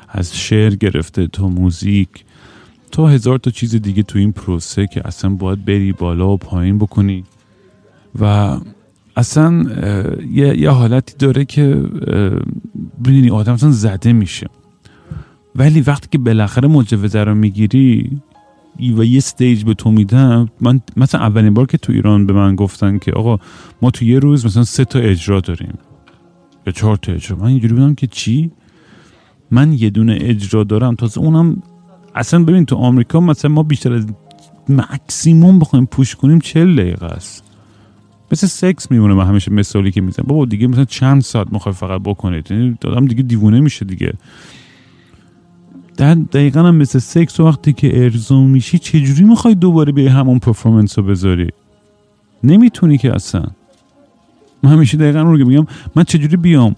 از 0.09 0.37
شعر 0.37 0.75
گرفته 0.75 1.27
تا 1.27 1.47
موزیک. 1.47 2.09
تا 2.91 3.07
هزار 3.07 3.37
تا 3.37 3.51
چیز 3.51 3.75
دیگه 3.75 4.03
تو 4.03 4.19
این 4.19 4.31
پروسه 4.31 4.87
که 4.87 5.07
اصلا 5.07 5.29
باید 5.29 5.65
بری 5.65 5.91
بالا 5.91 6.29
و 6.29 6.37
پایین 6.37 6.77
بکنی. 6.77 7.23
و 8.19 8.57
اصلا 9.15 9.65
یه, 10.31 10.57
یه 10.57 10.69
حالتی 10.69 11.13
داره 11.19 11.45
که 11.45 11.75
ببینی 13.05 13.29
آدم 13.29 13.53
اصلا 13.53 13.71
زده 13.71 14.13
میشه. 14.13 14.47
ولی 15.55 15.81
وقتی 15.81 16.07
که 16.11 16.17
بالاخره 16.17 16.67
مجوزه 16.67 17.23
رو 17.23 17.35
می‌گیری 17.35 18.21
و 18.79 19.03
یه 19.03 19.17
استیج 19.17 19.63
به 19.63 19.73
تو 19.73 19.91
میدم. 19.91 20.49
من 20.61 20.81
مثلا 20.97 21.21
اولین 21.21 21.53
بار 21.53 21.65
که 21.65 21.77
تو 21.77 21.93
ایران 21.93 22.25
به 22.25 22.33
من 22.33 22.55
گفتن 22.55 22.97
که 22.97 23.11
آقا 23.11 23.37
ما 23.81 23.91
تو 23.91 24.05
یه 24.05 24.19
روز 24.19 24.45
مثلا 24.45 24.63
سه 24.63 24.85
تا 24.85 24.99
اجرا 24.99 25.39
داریم. 25.39 25.73
یا 26.67 26.73
چهار 26.73 26.97
تا 26.97 27.11
اجرا. 27.11 27.37
من 27.37 27.45
اینجوری 27.45 27.73
بودم 27.73 27.95
که 27.95 28.07
چی؟ 28.07 28.51
من 29.51 29.73
یه 29.73 29.89
دونه 29.89 30.17
اجرا 30.21 30.63
دارم. 30.63 30.95
تازه 30.95 31.19
اونم 31.21 31.63
اصلا 32.15 32.43
ببین 32.43 32.65
تو 32.65 32.75
آمریکا 32.75 33.19
مثلا 33.19 33.51
ما 33.51 33.63
بیشتر 33.63 33.93
از 33.93 34.05
مکسیموم 34.69 35.59
بخوایم 35.59 35.85
push 35.85 36.15
کنیم 36.15 36.39
چل 36.39 36.75
دقیقه 36.75 37.05
است. 37.05 37.43
مثل 38.31 38.47
سکس 38.47 38.91
میمونه 38.91 39.13
من 39.13 39.25
همیشه 39.25 39.51
مثالی 39.51 39.91
که 39.91 40.01
می‌زنم. 40.01 40.25
بابا 40.27 40.45
دیگه 40.45 40.67
مثلا 40.67 40.85
چند 40.85 41.21
ساعت 41.21 41.53
می‌خوای 41.53 41.75
فقط 41.75 42.01
بکنید؟ 42.01 42.51
یعنی 42.51 42.77
آدم 42.81 43.05
دیگه 43.05 43.23
دیوونه 43.23 43.59
میشه 43.59 43.85
دیگه. 43.85 44.13
در 45.97 46.15
دقیقا 46.15 46.59
هم 46.59 46.75
مثل 46.75 46.99
سکس 46.99 47.39
وقتی 47.39 47.73
که 47.73 48.03
ارضا 48.03 48.41
میشی 48.41 48.79
چجوری 48.79 49.23
می‌خوای 49.23 49.55
دوباره 49.55 49.91
به 49.91 50.11
همون 50.11 50.39
performance 50.39 50.97
رو 50.97 51.05
بذاری؟ 51.05 51.49
نمی‌تونی 52.43 52.97
که 52.97 53.15
اصلا. 53.15 53.43
من 54.63 54.71
همیشه 54.71 54.97
دقیقا 54.97 55.21
رو 55.21 55.47
میگم. 55.47 55.67
من 55.95 56.03
چجوری 56.03 56.37
بیام 56.37 56.75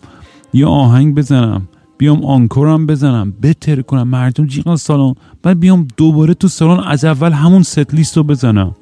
یا 0.54 0.70
آهنگ 0.70 1.16
بزنم 1.16 1.68
بیام 1.98 2.26
encore 2.26 2.77
م 2.77 2.86
بزنم 2.86 3.34
بترکونم 3.44 4.08
مردم 4.08 4.46
جیغ 4.46 4.76
سالن 4.76 5.14
بعد 5.44 5.60
بیام 5.60 5.88
دوباره 5.98 6.34
تو 6.34 6.48
سالن 6.48 6.84
از 6.84 7.06
اول 7.06 7.32
همون 7.32 7.64
setlist 7.64 8.18
رو 8.18 8.24
بزنم. 8.24 8.76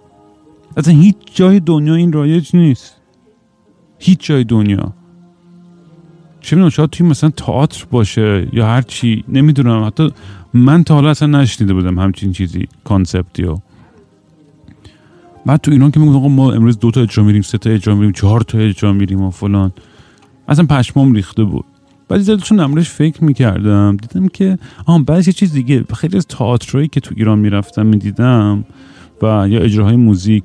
اصلا 0.77 0.93
هیچ 0.93 1.15
جای 1.33 1.59
دنیا 1.59 1.95
این 1.95 2.13
رایج 2.13 2.55
نیست. 2.55 2.95
هیچ 3.99 4.19
جای 4.25 4.43
دنیا. 4.43 4.93
چه 6.41 6.55
می‌دونم 6.55 6.69
شاید 6.69 6.89
توی 6.89 7.07
مثلا 7.07 7.29
تئاتر 7.29 7.85
باشه 7.91 8.47
یا 8.53 8.67
هر 8.67 8.81
چی 8.81 9.23
نمی‌دونم. 9.27 9.83
حتی 9.83 10.09
من 10.53 10.83
تا 10.83 10.93
حالا 10.93 11.09
اصلا 11.09 11.27
نشنیده 11.27 11.73
بودم 11.73 11.99
همچین 11.99 12.31
چیزی 12.31 12.67
concept 12.83 13.36
ی 13.36 13.43
و 13.43 13.57
بعد 15.45 15.61
تو 15.61 15.71
ایران 15.71 15.91
که 15.91 15.99
میگم 15.99 16.31
ما 16.31 16.51
امروز 16.51 16.79
دو 16.79 16.91
تا 16.91 17.01
اجرا 17.01 17.23
میریم 17.23 17.41
سه 17.41 17.57
تا 17.57 17.69
اجرا 17.69 17.95
میریم 17.95 18.11
چهار 18.11 18.41
تا 18.41 18.57
اجرا 18.57 18.93
میریم 18.93 19.21
و 19.21 19.29
فلان. 19.29 19.71
اصلا 20.47 20.65
پشمام 20.65 21.13
ریخته 21.13 21.43
بود. 21.43 21.65
بعد 22.07 22.19
زیاد 22.19 22.39
چون 22.39 22.59
امروز 22.59 22.85
فکر 22.85 23.23
می‌کردم. 23.23 23.97
دیدم 23.97 24.27
که 24.27 24.57
آه 24.85 25.03
بعضی 25.03 25.33
چیز 25.33 25.53
دیگه. 25.53 25.83
خیلی 25.95 26.17
از 26.17 26.27
تئاترایی 26.27 26.87
که 26.87 26.99
تو 26.99 27.15
ایران 27.17 27.39
می‌رفتم 27.39 27.85
می‌دیدم 27.85 28.65
و 29.21 29.45
یا 29.49 29.59
اجراهای 29.59 29.95
موزیک. 29.95 30.43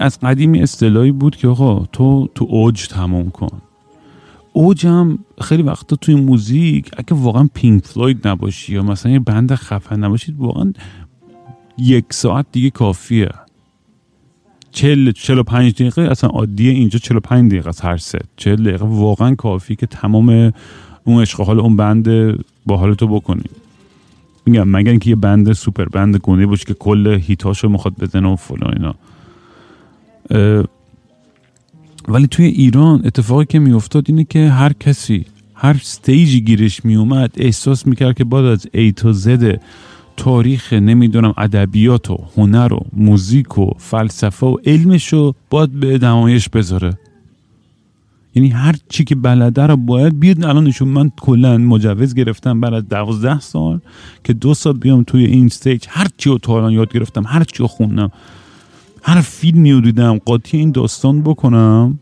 از 0.00 0.20
قدیمی 0.20 0.62
اصطلاحی 0.62 1.12
بود 1.12 1.36
که 1.36 1.48
آقا 1.48 1.84
تو 1.92 2.28
تو 2.34 2.46
اوج 2.48 2.88
تموم 2.88 3.30
کن. 3.30 3.60
اوجم 4.58 5.18
خیلی 5.40 5.62
وقتا 5.62 5.96
توی 5.96 6.14
موزیک 6.14 6.90
اگه 6.96 7.14
واقعا 7.14 7.48
پینک 7.54 7.84
فلوید 7.84 8.28
نباشی 8.28 8.74
یا 8.74 8.82
مثلا 8.82 9.12
یه 9.12 9.18
band 9.18 9.54
خفن 9.54 10.04
نباشید 10.04 10.38
واقعا 10.38 10.72
یک 11.78 12.04
ساعت 12.10 12.46
دیگه 12.52 12.70
کافیه. 12.70 13.28
چل 14.72 15.12
چل 15.12 15.38
و 15.38 15.42
پنج 15.42 15.74
دقیقه 15.74 16.02
اصلا 16.02 16.30
عادیه 16.30 16.72
اینجا 16.72 16.98
چل 16.98 17.16
و 17.16 17.20
پنج 17.20 17.50
دقیقه 17.50 17.68
از 17.68 17.80
هر 17.80 17.96
ست 17.96 18.16
چل 18.36 18.56
دقیقه 18.56 18.84
واقعا 18.86 19.34
کافی 19.34 19.76
که 19.76 19.86
تمام 19.86 20.52
اون 21.04 21.22
عشق 21.22 21.40
حال 21.40 21.60
اون 21.60 21.76
band 21.76 22.08
باحالتو 22.66 23.06
بکنی. 23.06 23.44
میگم 24.46 24.68
مگر 24.68 24.90
اینکه 24.90 25.10
یه 25.10 25.16
band 25.16 25.52
super 25.52 25.84
band 25.84 26.16
گونه 26.16 26.46
باشه 26.46 26.64
که 26.64 26.74
کل 26.74 27.06
hit 27.06 27.37
اشو 27.37 27.68
می‌خواد 27.68 27.94
بزنه 28.00 28.28
و 28.28 28.36
فلان 28.36 28.72
اینا. 28.72 28.94
ولی 32.08 32.26
توی 32.26 32.44
ایران 32.46 33.02
اتفاقی 33.04 33.44
که 33.44 33.58
میافتاد 33.58 34.04
اینه 34.08 34.24
که 34.24 34.50
هر 34.50 34.72
کسی 34.72 35.24
هر 35.54 35.80
stage 35.82 36.30
ی 36.30 36.40
گیرش 36.40 36.84
میومد 36.84 37.30
احساس 37.36 37.86
می‌کرد 37.86 38.16
که 38.16 38.24
باید 38.24 38.46
از 38.46 38.66
A 38.72 38.92
تا 38.92 39.12
Z 39.12 39.60
تاریخ 40.16 40.72
نمی‌دونم 40.72 41.34
ادبیات 41.38 42.10
و 42.10 42.18
هنر 42.36 42.72
و 42.72 42.80
موزیک 42.92 43.58
و 43.58 43.70
فلسفه 43.78 44.46
و 44.46 44.56
علمش 44.66 45.12
رو 45.12 45.34
باید 45.50 45.70
به 45.70 45.98
نمایش 45.98 46.48
بذاره. 46.48 46.98
یعنی 48.34 48.48
هر 48.48 48.74
چی 48.88 49.04
که 49.04 49.14
بلده 49.14 49.66
رو 49.66 49.76
باید 49.76 50.20
بیاد. 50.20 50.44
الان 50.44 50.64
نشون 50.64 50.88
من 50.88 51.10
کلا 51.20 51.58
مجوز 51.58 52.14
گرفتم 52.14 52.60
بعد 52.60 52.74
از 52.74 52.88
دوازده 52.88 53.40
سال 53.40 53.80
که 54.24 54.32
دو 54.32 54.54
سال 54.54 54.78
بیام 54.78 55.02
توی 55.02 55.24
این 55.24 55.46
استیج 55.46 55.84
هر 55.88 56.06
چی 56.16 56.30
رو 56.30 56.38
تا 56.38 56.56
الان 56.56 56.72
یاد 56.72 56.92
گرفتم 56.92 57.24
هر 57.26 57.44
چی 57.44 57.58
رو 57.58 57.66
خوندم. 57.66 58.10
هر 59.02 59.20
فیلمی 59.20 59.72
رو 59.72 59.80
دیدم 59.80 60.18
قاطی 60.18 60.58
این 60.58 60.70
داستان 60.70 61.22
بکنم. 61.22 61.98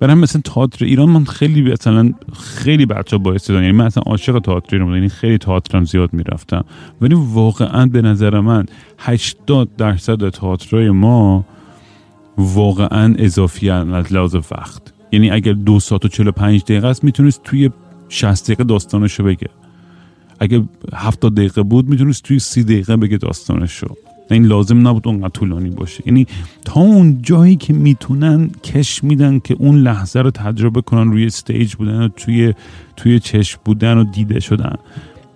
برم 0.00 0.18
مثلا 0.18 0.42
تئاتر 0.42 0.84
ایران 0.84 1.08
من 1.08 1.24
خیلی 1.24 1.72
مثلا 1.72 2.12
خیلی 2.32 2.86
بچه 2.86 3.18
با 3.18 3.32
استعداد 3.32 3.62
یعنی 3.62 3.76
من 3.76 3.84
اصلا 3.84 4.02
عاشق 4.06 4.38
تئاتر 4.38 4.76
ایران 4.76 4.94
یعنی 4.94 5.08
خیلی 5.08 5.38
تئاترم 5.38 5.84
زیاد 5.84 6.12
می‌رفتم. 6.12 6.64
ولی 7.00 7.14
واقعا 7.14 7.86
به 7.86 8.02
نظر 8.02 8.40
من 8.40 8.66
80 8.98 9.76
درصد 9.76 10.28
تئاترای 10.28 10.90
ما 10.90 11.44
واقعا 12.38 13.14
اضافی 13.18 13.70
از 13.70 14.12
لحاظ 14.12 14.34
وقت. 14.34 14.82
یعنی 15.12 15.30
اگر 15.30 15.52
دو 15.52 15.80
ساعت 15.80 16.04
و 16.04 16.08
45 16.08 16.62
دقیقه 16.62 16.86
است 16.86 17.04
می‌تونست 17.04 17.42
توی 17.44 17.70
60 18.08 18.44
دقیقه 18.44 18.64
داستانشو 18.64 19.24
بگه. 19.24 19.48
اگه 20.40 20.64
70 20.94 21.34
دقیقه 21.34 21.62
بود 21.62 21.88
می‌تونست 21.88 22.22
توی 22.22 22.38
30 22.38 22.64
دقیقه 22.64 22.96
بگه 22.96 23.16
داستانشو. 23.16 23.86
این 24.34 24.46
لازم 24.46 24.88
نبود 24.88 25.08
اونقدر 25.08 25.28
طولانی 25.28 25.70
باشه. 25.70 26.02
یعنی 26.06 26.26
تا 26.64 26.80
اون 26.80 27.22
جایی 27.22 27.56
که 27.56 27.72
می‌تونن 27.72 28.50
کش 28.64 29.04
میدن 29.04 29.38
که 29.38 29.56
اون 29.58 29.76
لحظه 29.76 30.20
رو 30.20 30.30
تجربه 30.30 30.80
کنن 30.80 31.12
روی 31.12 31.26
استیج 31.26 31.74
بودن 31.74 32.02
و 32.02 32.08
توی 32.08 32.54
توی 32.96 33.18
چشم 33.18 33.60
بودن 33.64 33.98
و 33.98 34.04
دیده 34.04 34.40
شدن. 34.40 34.74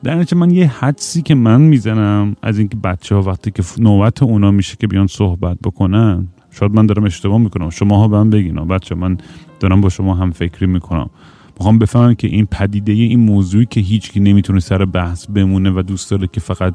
در 0.05 0.15
نتیجه 0.15 0.37
من 0.37 0.51
یه 0.51 0.67
حدسی 0.67 1.23
که 1.23 1.35
من 1.35 1.61
می‌زنم 1.61 2.37
از 2.43 2.59
اینکه 2.59 2.77
بچه 2.77 3.15
ها 3.15 3.23
وقتی 3.23 3.51
که 3.51 3.63
نوبت 3.79 4.23
اونا 4.23 4.51
میشه 4.51 4.77
که 4.81 4.87
بیان 4.87 5.07
صحبت 5.07 5.59
بکنن 5.65 6.27
شاید 6.51 6.73
من 6.73 6.87
دارم 6.87 7.05
اشتباه 7.05 7.39
می‌کنم. 7.39 7.71
شما 7.71 7.99
ها 7.99 8.09
به 8.09 8.17
من 8.17 8.31
بگین 8.31 8.55
بچه 8.55 8.95
من 8.95 9.19
دارم 9.61 9.81
با 9.81 9.89
شما 9.89 10.15
هم 10.15 10.31
فکری 10.31 10.67
می‌کنم. 10.67 11.11
می‌خوام 11.59 11.79
بفهمم 11.79 12.15
که 12.15 12.29
این 12.29 12.47
پدیده 12.47 12.93
این 12.93 13.21
موضوعی 13.21 13.67
که 13.71 13.81
هیچکی 13.81 14.21
نمی‌تونه 14.21 14.61
سر 14.61 14.85
بحث 14.85 15.27
بمونه 15.27 15.71
و 15.71 15.83
دوست 15.83 16.11
داره 16.11 16.29
که 16.33 16.41
فقط 16.41 16.75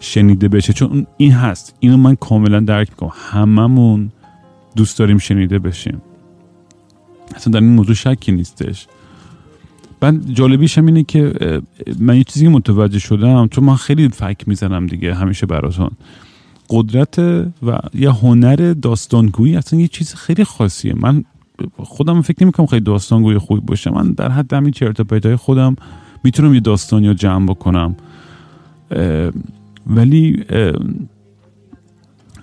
شنیده 0.00 0.48
بشه. 0.48 0.72
چون 0.72 1.06
این 1.16 1.32
هست. 1.32 1.74
اینو 1.80 1.96
من 1.96 2.14
کاملا 2.14 2.60
درک 2.60 2.90
می‌کنم. 2.90 3.12
هممون 3.14 4.10
دوست 4.76 4.98
داریم 4.98 5.18
شنیده 5.18 5.58
بشیم. 5.58 6.02
اصلا 7.34 7.50
در 7.52 7.60
این 7.60 7.74
موضوع 7.74 7.94
شکی 7.94 8.32
نیستش. 8.32 8.86
بعد 10.00 10.32
جالبیش 10.32 10.78
هم 10.78 10.86
اینه 10.86 11.02
که 11.02 11.32
من 11.98 12.16
یه 12.16 12.24
چیزی 12.24 12.48
متوجه 12.48 12.98
شدم 12.98 13.48
چون 13.48 13.64
من 13.64 13.74
خیلی 13.74 14.08
فک 14.08 14.48
می‌زنم 14.48 14.86
دیگه 14.86 15.14
همیشه 15.14 15.46
براتون. 15.46 15.90
قدرت 16.70 17.18
و 17.18 17.78
یا 17.94 18.12
هنر 18.12 18.74
داستانگویی 18.82 19.56
اصلا 19.56 19.80
یه 19.80 19.88
چیز 19.88 20.14
خیلی 20.14 20.44
خاصیه. 20.44 20.94
من 20.96 21.24
خودم 21.76 22.22
فکر 22.22 22.44
نمی 22.44 22.52
خیلی 22.70 22.84
داستانگوی 22.84 23.38
خوبی 23.38 23.60
باشه. 23.60 23.90
من 23.90 24.12
در 24.12 24.28
حد 24.28 24.52
همین 24.52 24.72
چرت 24.72 25.34
خودم 25.34 25.76
می‌تونم 26.24 26.54
یه 26.54 26.60
داستانی 26.60 27.08
رو 27.08 27.14
جمع 27.14 27.46
بکنم. 27.46 27.96
ولی 29.86 30.44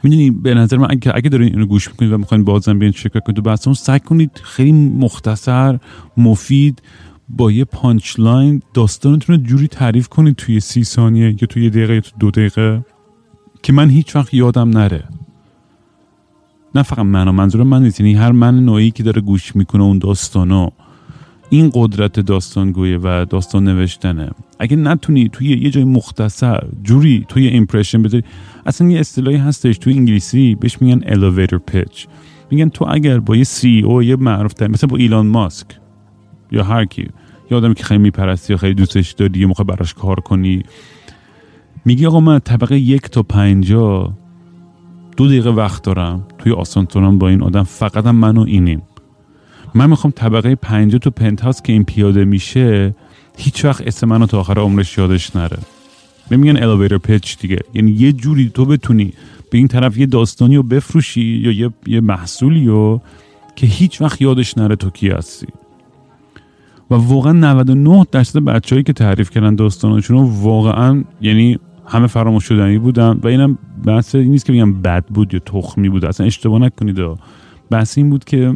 می‌دونی 0.03 0.31
به 0.31 0.53
نظر 0.53 0.77
من 0.77 0.87
اگه, 0.89 1.11
اگه 1.15 1.29
دارین 1.29 1.53
اینو 1.53 1.65
گوش 1.65 1.89
می‌کنید 1.89 2.11
و 2.11 2.17
می‌خواین 2.17 2.43
بازم 2.43 2.79
بیاین 2.79 2.93
شرکت 2.93 3.23
کنید 3.23 3.35
تو 3.35 3.41
بحثمون 3.41 3.73
سعی 3.73 3.99
کنید 3.99 4.41
خیلی 4.43 4.71
مختصر 4.71 5.79
مفید 6.17 6.81
با 7.29 7.51
یه 7.51 7.65
punch 7.65 8.19
line 8.19 8.61
داستانتون 8.73 9.35
رو 9.35 9.41
جوری 9.41 9.67
تعریف 9.67 10.07
کنید 10.07 10.35
توی 10.35 10.59
سی 10.59 10.83
ثانیه 10.83 11.35
یا 11.41 11.47
توی 11.47 11.63
یه 11.63 11.69
دقیقه 11.69 11.93
یا 11.93 12.01
توی 12.01 12.13
دو 12.19 12.31
دقیقه 12.31 12.85
که 13.63 13.73
من 13.73 13.89
هیچ 13.89 14.15
وقت 14.15 14.33
یادم 14.33 14.69
نره. 14.69 15.03
نه 16.75 16.83
فقط 16.83 16.99
من 16.99 17.29
منظور 17.29 17.63
من 17.63 17.83
نیست 17.83 17.99
یعنی 17.99 18.13
هر 18.13 18.31
من 18.31 18.65
نوعی 18.65 18.91
که 18.91 19.03
داره 19.03 19.21
گوش 19.21 19.55
می‌کنه 19.55 19.83
اون 19.83 19.97
داستانو. 19.97 20.69
این 21.53 21.71
قدرت 21.73 22.19
داستانگویه 22.19 22.99
و 23.03 23.25
داستان 23.29 23.63
نوشتنه. 23.63 24.29
اگه 24.59 24.75
نتونی 24.75 25.29
توی 25.29 25.47
یه 25.47 25.69
جای 25.69 25.83
مختصر 25.83 26.63
جوری 26.83 27.25
توی 27.27 27.47
ایمپرشن 27.47 28.03
بذاری 28.03 28.23
اصلا 28.65 28.89
یه 28.89 28.99
اصطلاحی 28.99 29.37
هستش 29.37 29.77
توی 29.77 29.93
انگلیسی 29.93 30.55
بهش 30.55 30.81
میگن 30.81 30.99
elevator 30.99 31.59
pitch. 31.71 32.07
میگن 32.51 32.69
تو 32.69 32.85
اگر 32.89 33.19
با 33.19 33.35
یه 33.35 33.43
سی 33.43 33.81
او 33.85 34.03
یه 34.03 34.15
معروف 34.15 34.61
مثلا 34.61 34.87
با 34.87 34.97
ایلان 34.97 35.27
ماسک 35.27 35.67
یا 36.51 36.63
هر 36.63 36.85
کی 36.85 37.07
یا 37.51 37.57
آدمی 37.57 37.73
که 37.73 37.83
خیلی 37.83 38.01
میپرستی 38.01 38.53
یا 38.53 38.57
خیلی 38.57 38.73
دوستش 38.73 39.11
داری 39.11 39.39
یه 39.39 39.45
موقع 39.45 39.63
براش 39.63 39.93
کار 39.93 40.19
کنی 40.19 40.63
میگی 41.85 42.05
آقا 42.05 42.19
من 42.19 42.39
طبقه 42.39 42.79
یک 42.79 43.01
تا 43.01 43.23
پنجا 43.23 44.13
دو 45.17 45.27
دقیقه 45.27 45.49
وقت 45.49 45.83
دارم 45.83 46.27
توی 46.37 46.51
آسانسورم 46.51 47.17
با 47.17 47.29
این 47.29 47.41
آدم 47.41 47.63
فقط 47.63 48.05
هم 48.05 48.15
من 48.15 48.37
و 48.37 48.41
اینیم. 48.41 48.81
من 49.75 49.89
می‌خوام 49.89 50.13
طبقه 50.15 50.55
پنجا 50.55 50.97
تو 50.97 51.09
پنت 51.09 51.63
که 51.63 51.73
این 51.73 51.83
پیاده 51.83 52.25
میشه 52.25 52.95
هیچ 53.37 53.65
وقت 53.65 53.87
اسم 53.87 54.07
منو 54.07 54.25
تا 54.25 54.39
آخر 54.39 54.59
عمرش 54.59 54.97
یادش 54.97 55.35
نره. 55.35 55.57
میگن 56.29 56.57
elevator 56.57 56.99
pitch 57.07 57.37
دیگه. 57.39 57.59
یعنی 57.73 57.91
یه 57.91 58.13
جوری 58.13 58.51
تو 58.53 58.65
بتونی 58.65 59.13
به 59.51 59.57
این 59.57 59.67
طرف 59.67 59.97
یه 59.97 60.05
داستانی 60.05 60.55
رو 60.55 60.63
بفروشی 60.63 61.21
یا 61.21 61.51
یه, 61.51 61.69
یه 61.87 62.01
محصولی 62.01 62.67
رو 62.67 63.01
که 63.55 63.67
هیچ 63.67 64.01
وقت 64.01 64.21
یادش 64.21 64.57
نره 64.57 64.75
تو 64.75 64.89
کی 64.89 65.09
هستی. 65.09 65.47
و 66.91 66.95
واقعا 66.95 67.31
99 67.31 68.05
درصد 68.11 68.39
بچه‌هایی 68.39 68.83
که 68.83 68.93
تعریف 68.93 69.29
کردن 69.29 69.55
داستانشون 69.55 70.17
واقعا 70.41 71.03
یعنی 71.21 71.59
همه 71.85 72.07
فراموش 72.07 72.43
شدنی 72.43 72.77
بودن 72.77 73.19
و 73.23 73.27
اینم 73.27 73.57
بحث 73.85 74.15
این 74.15 74.31
نیست 74.31 74.45
که 74.45 74.53
بگم 74.53 74.81
بد 74.81 75.05
بود 75.05 75.33
یا 75.33 75.39
تخمی 75.39 75.89
بود 75.89 76.05
اصلا 76.05 76.25
اشتباه 76.25 76.59
نکنید. 76.59 76.97
بحث 77.69 77.97
این 77.97 78.09
بود 78.09 78.23
که 78.23 78.55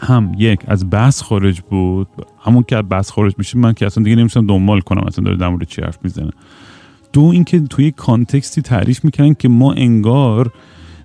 هم 0.00 0.32
یک 0.38 0.60
از 0.66 0.90
بحث 0.90 1.22
خارج 1.22 1.60
بود. 1.60 2.08
همون 2.44 2.64
که 2.68 2.76
از 2.76 2.84
بحث 2.88 3.10
خارج 3.10 3.34
میشه 3.38 3.58
من 3.58 3.72
که 3.72 3.86
اصلا 3.86 4.04
دیگه 4.04 4.16
نمیشم 4.16 4.46
دنبال 4.46 4.80
کنم 4.80 5.04
اصلا 5.06 5.24
داره 5.24 5.36
در 5.36 5.48
مورد 5.48 5.64
چی 5.64 5.82
حرف 5.82 5.98
می‌زنه. 6.02 6.30
دو 7.12 7.22
اینکه 7.22 7.60
توی 7.60 7.90
context 7.90 8.53
ی 8.53 8.62
تعریف 8.62 9.04
می‌کنن 9.04 9.34
که 9.34 9.48
ما 9.48 9.72
انگار 9.72 10.52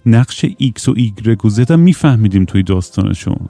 نقش 0.06 0.46
ایکس 0.58 0.90
و 0.90 0.94
ایگرگ 0.98 1.46
و 1.46 1.50
زد 1.50 1.72
هم 1.72 1.80
میفهمیدیم 1.80 2.46
توی 2.46 2.64
داستانشون. 2.64 3.50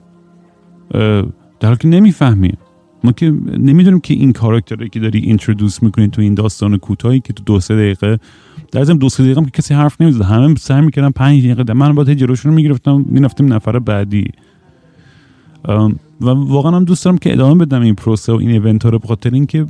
در 1.60 1.68
حالی 1.68 1.76
که 1.76 1.88
نمی‌فهمیم. 1.88 2.56
ما 3.04 3.12
که 3.12 3.30
نمی‌دونیم 3.58 4.00
که 4.00 4.14
این 4.14 4.32
کاراکتری 4.32 4.88
که 4.88 5.00
داری 5.00 5.18
اینترودوس 5.18 5.82
می‌کنی 5.82 6.08
تو 6.08 6.22
این 6.22 6.34
داستان 6.34 6.76
کوتاهی 6.76 7.20
که 7.20 7.32
تو 7.32 7.42
دو 7.44 7.60
سه 7.60 7.74
دقیقه 7.74 8.18
در 8.72 8.84
ضمن 8.84 8.98
دو 8.98 9.08
سه 9.08 9.22
دقیقه 9.22 9.40
هم 9.40 9.44
که 9.44 9.50
کسی 9.50 9.74
حرف 9.74 10.00
نمی‌زد. 10.00 10.22
همه 10.22 10.54
سعی 10.54 10.80
می‌کردن 10.80 11.10
پنج 11.10 11.46
دقیقه 11.46 11.72
من 11.72 11.94
باید 11.94 12.10
جلوشون 12.10 12.54
می‌گرفتم 12.54 13.04
می‌رفتیم 13.08 13.52
نفر 13.52 13.78
بعدی. 13.78 14.30
و 16.20 16.26
واقعا 16.30 16.72
هم 16.72 16.84
دوست 16.84 17.04
دارم 17.04 17.18
که 17.18 17.32
ادامه 17.32 17.64
بدم 17.64 17.82
این 17.82 17.94
پروسه 17.94 18.32
و 18.32 18.36
این 18.36 18.50
ایونت 18.50 18.82
ها 18.82 18.88
رو 18.88 18.98
بخاطر 18.98 19.30
اینکه 19.30 19.66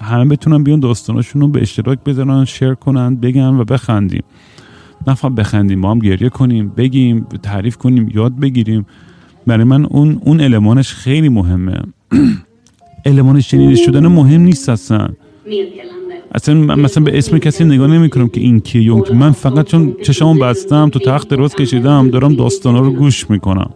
همه 0.00 0.24
بتونن 0.24 0.62
بیان 0.62 0.80
داستاناشون 0.80 1.42
رو 1.42 1.48
به 1.48 1.62
اشتراک 1.62 1.98
بذارن 2.04 2.44
شیر 2.44 2.74
کنن 2.74 3.16
بگن 3.16 3.54
و 3.54 3.64
بخندیم. 3.64 4.22
نه 5.06 5.14
فقط 5.14 5.32
بخندیم 5.32 5.78
ما 5.78 5.90
هم 5.90 5.98
گریه 5.98 6.28
کنیم 6.28 6.72
بگیم 6.76 7.26
تعریف 7.42 7.76
کنیم 7.76 8.10
یاد 8.14 8.36
بگیریم. 8.36 8.86
برای 9.46 9.64
من 9.64 9.84
اون 9.84 10.20
اون 10.24 10.40
المانش 10.40 10.92
خیلی 10.92 11.28
مهمه. 11.28 11.82
المان 13.06 13.40
شنیده 13.40 13.76
شدن 13.76 14.06
مهم 14.06 14.40
نیست 14.40 14.68
اصلا. 14.68 15.08
اصلا 16.34 16.54
مثلا 16.54 17.04
به 17.04 17.18
اسم 17.18 17.38
کسی 17.38 17.64
نگاه 17.64 17.86
نمی 17.86 18.10
کنم 18.10 18.28
که 18.28 18.40
این 18.40 18.60
کیه 18.60 19.14
من 19.14 19.32
فقط 19.32 19.66
چون 19.66 19.96
چشممو 20.02 20.34
بستم 20.34 20.88
تو 20.88 20.98
تخت 20.98 21.28
دراز 21.28 21.54
کشیدم 21.54 22.10
دارم 22.10 22.34
داستانا 22.34 22.80
رو 22.80 22.90
گوش 22.90 23.30
می‌کنم. 23.30 23.70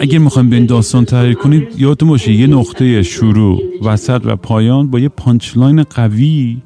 اگر 0.00 0.18
می‌خوایم 0.18 0.50
بیاین 0.50 0.66
داستان 0.66 1.04
تعریف 1.04 1.34
کنید 1.34 1.80
یادتون 1.80 2.08
باشه 2.08 2.32
یه 2.32 2.46
نقطه 2.46 3.02
شروع 3.02 3.62
وسط 3.84 4.22
و 4.24 4.36
پایان 4.36 4.90
با 4.90 5.00
یه 5.00 5.08
punchline 5.08 5.82
قوی. 5.82 6.62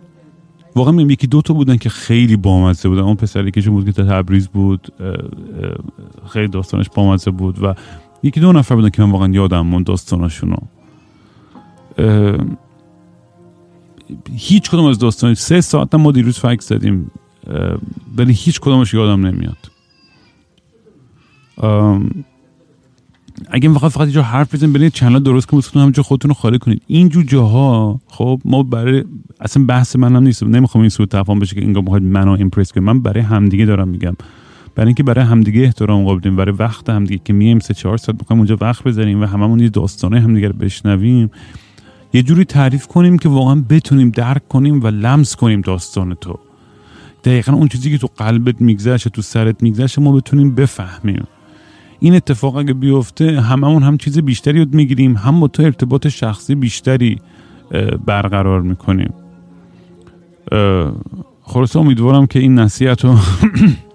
واقعا 0.77 1.01
یکی 1.01 1.27
دو 1.27 1.43
تا 1.43 1.55
بودن 1.55 1.77
که 1.77 1.89
خیلی 1.89 2.37
بامزه 2.37 2.89
بودن. 2.89 3.03
اون 3.03 3.15
پسری 3.15 3.51
که 3.51 3.71
بود 3.71 3.85
که 3.85 3.93
تبریز 3.93 4.49
بود 4.49 4.89
خیلی 6.29 6.49
داستانش 6.49 6.87
بامزه 6.95 7.31
بود 7.31 7.63
و 7.63 7.75
یکی 8.23 8.41
دو 8.41 8.53
نفر 8.53 8.75
بودن 8.75 8.91
که 8.91 9.03
من 9.03 9.11
واقعا 9.11 9.33
یادم 9.33 9.67
موند 9.67 9.87
داستاناشونو 9.87 10.57
هیچ 14.37 14.71
کدوم 14.71 14.85
از 14.85 14.99
داستان 14.99 15.35
سه 15.35 15.61
ساعت 15.61 15.95
ما 15.95 16.13
دیروز 16.13 16.39
فکر 16.39 16.61
زدیم 16.61 17.11
ولی 18.17 18.33
هیچ 18.33 18.61
کدومش 18.61 18.95
یادم 18.95 19.27
نمیاد. 19.27 19.74
اگه 23.51 23.73
فقط 23.73 23.91
فقط 23.91 24.01
اینجا 24.01 24.23
حرف 24.23 24.55
بزنید 24.55 24.73
برید 24.73 24.93
چنل 24.93 25.19
درست 25.19 25.47
کنید 25.47 25.65
همونجا 25.75 26.03
خودتون 26.03 26.29
رو 26.29 26.35
خالی 26.35 26.59
کنید. 26.59 26.83
اینجور 26.87 27.25
جاها 27.25 28.01
خب 28.09 28.41
ما 28.45 28.63
برای 28.63 29.05
اصلا 29.41 29.65
بحث 29.65 29.97
منم 29.97 30.23
نیست. 30.23 30.43
نمی‌خوام 30.43 30.83
این 30.83 30.89
سوء 30.89 31.07
تفاهم 31.07 31.39
بشه 31.39 31.55
که 31.55 31.61
اینجا 31.61 31.81
می‌خواید 31.81 32.03
منو 32.05 32.31
ایمپرس 32.31 32.73
کنید. 32.73 32.87
من 32.87 33.01
برای 33.01 33.23
همدیگه 33.23 33.65
دارم 33.65 33.89
میگم. 33.89 34.17
برای 34.75 34.87
اینکه 34.87 35.03
برای 35.03 35.25
همدیگه 35.25 35.61
احترام 35.61 36.05
قابلیم. 36.05 36.37
برای 36.37 36.55
وقت 36.59 36.91
همدیگه 36.91 37.21
که 37.25 37.33
میایم 37.33 37.59
سه 37.59 37.75
چهار 37.75 37.97
ساعت 37.97 38.19
بخوایم 38.19 38.41
اونجا 38.41 38.59
وقت 38.61 38.85
بذاریم 38.85 39.23
و 39.23 39.27
هممون 39.27 39.61
یه 39.61 39.69
داستانه 39.69 40.21
همدیگه 40.21 40.49
رو 40.49 40.55
بشنویم. 40.55 41.31
یه 42.13 42.23
جوری 42.23 42.45
تعریف 42.45 42.87
کنیم 42.87 43.19
که 43.19 43.29
واقعا 43.29 43.65
بتونیم 43.71 44.11
درک 44.11 44.49
کنیم 44.49 44.83
و 44.83 44.87
لمس 44.87 45.37
کنیم 45.37 45.61
داستان 45.61 46.15
تو. 46.15 46.39
دقیقا 47.25 47.53
اون 47.53 47.69
چیزی 47.69 47.91
که 47.91 47.99
تو 47.99 48.09
قلبت 48.17 48.61
میگذشت 48.61 49.09
تو 49.09 49.23
سرت 49.23 49.63
میگذشت 49.63 49.99
ما 49.99 50.13
بتونیم 50.13 50.55
بفهمیم. 50.55 51.25
این 52.05 52.15
اتفاق 52.15 52.57
اگه 52.57 52.73
بیفته 52.73 53.41
هممون 53.41 53.83
هم 53.83 53.97
چیز 53.97 54.19
بیشتری 54.19 54.59
یاد 54.59 54.75
می‌گیریم. 54.75 55.17
هم 55.17 55.41
با 55.41 55.49
تو 55.49 55.63
ارتباط 55.63 56.07
شخصی 56.07 56.55
بیشتری 56.55 57.19
برقرار 58.07 58.63
می‌کنیم. 58.63 59.15
خلاصه 61.43 61.79
امیدوارم 61.79 62.27
که 62.27 62.39
این 62.39 62.59
نصیحت 62.59 63.05
رو 63.05 63.19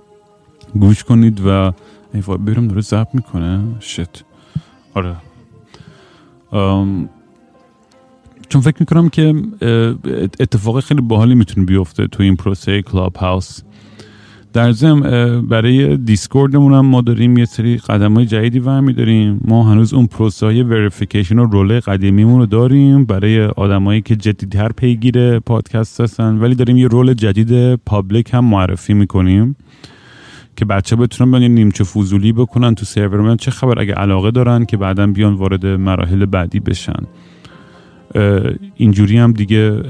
گوش 0.82 1.04
کنید 1.04 1.42
و 1.46 1.50
ای 2.14 2.22
وای 2.22 2.38
برم 2.38 2.68
داره 2.68 2.82
زب 2.82 3.08
می‌کنه. 3.14 3.62
shit 3.80 4.24
آره. 4.94 5.16
چون 8.50 8.62
فکر 8.62 8.78
می‌کنم 8.80 9.10
که 9.10 9.34
اتفاق 10.40 10.80
خیلی 10.80 11.02
باحالی 11.02 11.36
می‌تونه 11.36 11.66
بیفته 11.66 12.08
تو 12.08 12.24
این 12.24 12.36
پروسه 12.36 12.82
Clubhouse 12.82 13.62
در 14.54 14.72
ضمن 14.72 15.42
برای 15.42 15.98
Discord 15.98 16.51
مون 16.51 16.74
هم 16.74 16.86
ما 16.86 17.02
داریم 17.02 17.38
یه 17.38 17.46
سری 17.46 17.78
قدم 17.78 18.14
های 18.14 18.26
جدیدی 18.26 18.60
ورمی 18.60 18.94
داریم. 18.94 19.42
ما 19.46 19.64
هنوز 19.64 19.94
اون 19.94 20.08
پروسه 20.08 20.46
های 20.46 20.64
verification 20.64 21.40
و 21.40 21.46
role 21.46 21.80
قدیمیمون 21.80 22.40
رو 22.40 22.46
داریم. 22.46 23.06
برای 23.06 23.46
آدمایی 23.46 24.02
که 24.02 24.16
جدیدتر 24.16 24.70
پیگیر 24.72 25.40
پادکست 25.40 26.02
هستن. 26.02 26.38
ولی 26.38 26.56
داریم 26.56 26.78
یه 26.78 26.88
role 26.88 27.14
جدید 27.14 27.76
public 27.76 28.34
هم 28.34 28.46
معرفی 28.46 28.94
می‌کنیم 28.94 29.56
که 30.56 30.66
بچه‌ها 30.66 30.96
بتونن 30.96 31.32
بیان 31.32 31.52
نیمچه 31.52 31.84
فضولی 31.84 32.34
بکنن 32.34 32.76
تو 32.76 32.86
سرور 32.86 33.22
من. 33.22 33.38
چه 33.38 33.52
خبر؟ 33.52 33.80
اگه 33.80 33.94
علاقه 33.94 34.32
دارن 34.32 34.66
که 34.66 34.78
بعدا 34.78 35.08
بیان 35.08 35.34
وارد 35.34 35.66
مراحل 35.66 36.26
بعدی 36.26 36.60
بشن. 36.60 37.04
اینجوری 38.76 39.18
هم 39.18 39.32
دیگه 39.32 39.82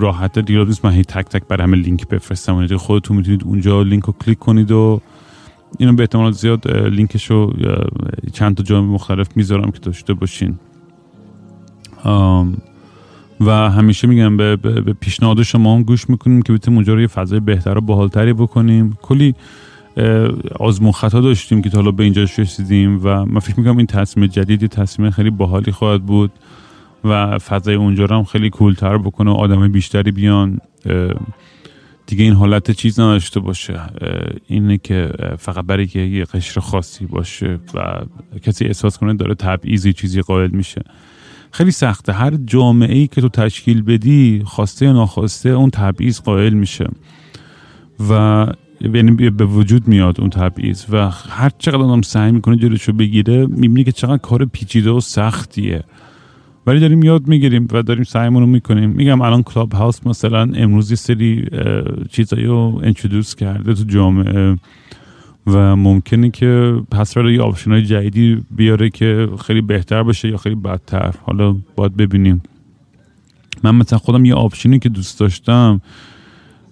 راحت 0.00 0.38
دیگه 0.38 0.64
نیست 0.64 0.84
من 0.84 0.92
هی 0.92 1.04
تک 1.04 1.26
تک 1.26 1.42
برا 1.48 1.62
همه 1.62 1.76
لینک 1.76 2.08
بفرستم. 2.08 2.56
و 2.56 2.76
خودتون 2.76 3.16
می‌تونید 3.16 3.44
اونجا 3.44 3.82
لینک 3.82 4.04
رو 4.04 4.14
کلیک 4.20 4.38
کنید 4.38 4.70
و 4.70 5.00
اینو 5.78 5.92
به 5.92 6.02
احتمال 6.02 6.32
زیاد 6.32 6.70
لینکش 6.70 7.30
رو 7.30 7.52
چند 8.32 8.56
تا 8.56 8.62
جای 8.62 8.80
مختلف 8.80 9.36
می‌ذارم 9.36 9.70
که 9.70 9.78
داشته 9.78 10.14
باشین. 10.14 10.58
و 13.40 13.50
همیشه 13.70 14.08
میگم 14.08 14.36
به, 14.36 14.56
به 14.56 14.92
پیشنهاد 14.92 15.42
شما 15.42 15.74
هم 15.76 15.82
گوش 15.82 16.10
می‌کنیم 16.10 16.42
که 16.42 16.52
بتونیم 16.52 16.78
اونجا 16.78 16.94
رو 16.94 17.00
یه 17.00 17.06
فضای 17.06 17.40
بهتر 17.40 17.78
و 17.78 17.80
باحالتری 17.80 18.32
بکنیم. 18.32 18.98
کلی 19.02 19.34
آزمون 20.60 20.92
خطا 20.92 21.20
داشتیم 21.20 21.62
که 21.62 21.70
تا 21.70 21.78
حالا 21.78 21.90
به 21.90 22.04
اینجا 22.04 22.22
رسیدیم 22.22 23.00
و 23.04 23.24
من 23.24 23.38
فکر 23.38 23.58
می‌کنم 23.58 23.76
این 23.76 23.86
تصمیم 23.86 24.26
جدیدی 24.26 24.68
تصمیم 24.68 25.10
خیلی 25.10 25.30
باحالی 25.30 25.72
خواهد 25.72 26.02
بود. 26.02 26.30
و 27.08 27.38
فضای 27.38 27.74
اونجا 27.74 28.04
رو 28.04 28.16
هم 28.16 28.24
خیلی 28.24 28.50
کولتر 28.50 28.98
بکنه 28.98 29.30
و 29.30 29.34
آدم 29.34 29.68
بیشتری 29.68 30.10
بیان. 30.10 30.58
دیگه 32.06 32.24
این 32.24 32.34
حالت 32.34 32.70
چیز 32.70 33.00
نداشته 33.00 33.40
باشه. 33.40 33.80
اینه 34.46 34.78
که 34.78 35.12
فقط 35.38 35.64
برای 35.64 35.86
که 35.86 36.00
یه 36.00 36.24
قشر 36.24 36.60
خاصی 36.60 37.06
باشه 37.06 37.58
و 37.74 38.00
کسی 38.42 38.64
احساس 38.64 38.98
کنه 38.98 39.14
داره 39.14 39.34
تبعیضی 39.34 39.92
چیزی 39.92 40.20
قائل 40.20 40.50
میشه. 40.50 40.82
خیلی 41.50 41.70
سخته. 41.70 42.12
هر 42.12 42.30
جامعه 42.30 42.94
ای 42.94 43.06
که 43.06 43.20
تو 43.20 43.28
تشکیل 43.28 43.82
بدی 43.82 44.42
خواسته 44.46 44.86
یا 44.86 44.92
ناخواسته 44.92 45.48
اون 45.48 45.70
تبعیض 45.70 46.20
قائل 46.20 46.54
میشه. 46.54 46.86
و 48.10 48.46
یعنی 48.80 49.30
به 49.30 49.44
وجود 49.44 49.88
میاد 49.88 50.20
اون 50.20 50.30
تبعیض. 50.30 50.84
و 50.90 51.10
هر 51.10 51.50
چقدر 51.58 51.82
آدم 51.82 52.02
سعی 52.02 52.32
می‌کنه 52.32 52.56
جلوشو 52.56 52.92
بگیره 52.92 53.46
می‌بینی 53.46 53.84
که 53.84 53.92
چقدر 53.92 54.16
کار 54.16 54.44
پیچیده 54.44 54.90
و 54.90 55.00
سختیه. 55.00 55.84
ولی 56.66 56.80
داریم 56.80 57.02
یاد 57.02 57.28
می‌گیریم 57.28 57.68
و 57.72 57.82
داریم 57.82 58.04
سعیمون 58.04 58.42
رو 58.42 58.48
می‌کنیم. 58.48 58.90
میگم 58.90 59.20
الان 59.20 59.42
Clubhouse 59.42 60.06
مثلا 60.06 60.50
امروز 60.54 60.90
یه 60.90 60.96
سری 60.96 61.48
چیزایی 62.10 62.44
رو 62.44 62.80
کرده 63.34 63.74
تو 63.74 63.84
جامعه 63.84 64.56
و 65.46 65.76
ممکنه 65.76 66.30
که 66.30 66.80
پس 66.90 67.16
یه 67.30 67.42
option 67.42 67.70
های 67.70 67.82
جدیدی 67.82 68.42
بیاره 68.50 68.90
که 68.90 69.28
خیلی 69.46 69.60
بهتر 69.60 70.02
باشه 70.02 70.28
یا 70.28 70.36
خیلی 70.36 70.54
بدتر. 70.54 71.14
حالا 71.22 71.56
باید 71.76 71.96
ببینیم. 71.96 72.42
من 73.62 73.74
مثلا 73.74 73.98
خودم 73.98 74.24
یه 74.24 74.34
option 74.34 74.72
ی 74.72 74.78
که 74.78 74.88
دوست 74.88 75.20
داشتم 75.20 75.80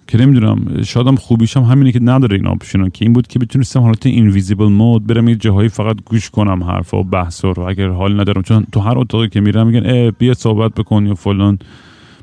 که 0.07 0.17
نمی‌دونم 0.17 0.83
شایدم 0.83 1.15
خوبیشم 1.15 1.63
همینه 1.63 1.91
که 1.91 1.99
نداره 1.99 2.35
این 2.35 2.47
option 2.47 2.89
که 2.89 3.05
این 3.05 3.13
بود 3.13 3.27
که 3.27 3.39
می‌تونستم 3.39 3.79
حالت 3.79 4.05
invisible 4.05 4.65
mode 4.65 5.07
برم 5.07 5.27
یه 5.27 5.35
جاهایی 5.35 5.69
فقط 5.69 5.97
گوش 6.05 6.29
کنم 6.29 6.63
حرف 6.63 6.93
و 6.93 7.03
بحث 7.03 7.45
رو. 7.45 7.63
اگر 7.63 7.89
حال 7.89 8.19
ندارم 8.19 8.41
چون 8.41 8.65
تو 8.71 8.79
هر 8.79 8.97
اتاقی 8.97 9.29
که 9.29 9.41
میرم 9.41 9.67
میگن 9.67 10.11
بیا 10.19 10.33
صحبت 10.33 10.73
بکن 10.73 11.05
یا 11.05 11.15
فلان. 11.15 11.59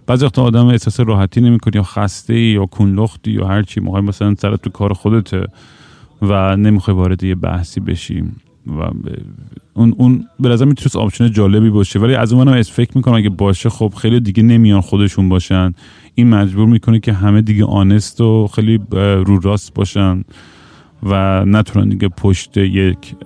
بعضی 0.06 0.24
وقتا 0.24 0.42
آدم 0.42 0.66
احساس 0.66 1.00
راحتی 1.00 1.40
نمی‌کنی 1.40 1.72
یا 1.74 1.82
خسته 1.82 2.40
یا 2.40 2.66
کون‌لختی 2.66 3.30
یا 3.30 3.46
هر 3.46 3.62
چی. 3.62 3.80
موقعی 3.80 4.02
مثلا 4.02 4.34
سرت 4.34 4.62
تو 4.62 4.70
کار 4.70 4.92
خودته 4.92 5.46
و 6.22 6.56
نمی‌خوای 6.56 6.96
وارد 6.96 7.24
یه 7.24 7.34
بحثی 7.34 7.80
بشیم 7.80 8.36
و 8.66 8.80
اون 9.74 9.94
اون 9.98 10.24
به 10.40 10.48
نظر 10.48 10.64
می‌تونست 10.64 10.96
option 10.96 11.30
جالبی 11.30 11.70
باشه. 11.70 11.98
ولی 11.98 12.14
از 12.14 12.32
اونم 12.32 12.62
فکر 12.62 12.90
می‌کنم 12.94 13.14
اگه 13.14 13.30
باشه 13.30 13.68
خب 13.68 13.92
خیلی 13.96 14.20
دیگه 14.20 14.42
نمیان 14.42 14.80
خودشون 14.80 15.28
باشن. 15.28 15.74
این 16.14 16.28
مجبور 16.28 16.66
می‌کنه 16.68 17.00
که 17.00 17.12
همه 17.12 17.42
دیگه 17.42 17.64
honest 17.64 18.20
و 18.20 18.46
خیلی 18.46 18.80
رو 19.26 19.40
راست 19.40 19.74
باشن 19.74 20.24
و 21.02 21.44
نتونن 21.44 21.88
دیگه 21.88 22.08
پشت 22.08 22.56
یک 22.56 23.16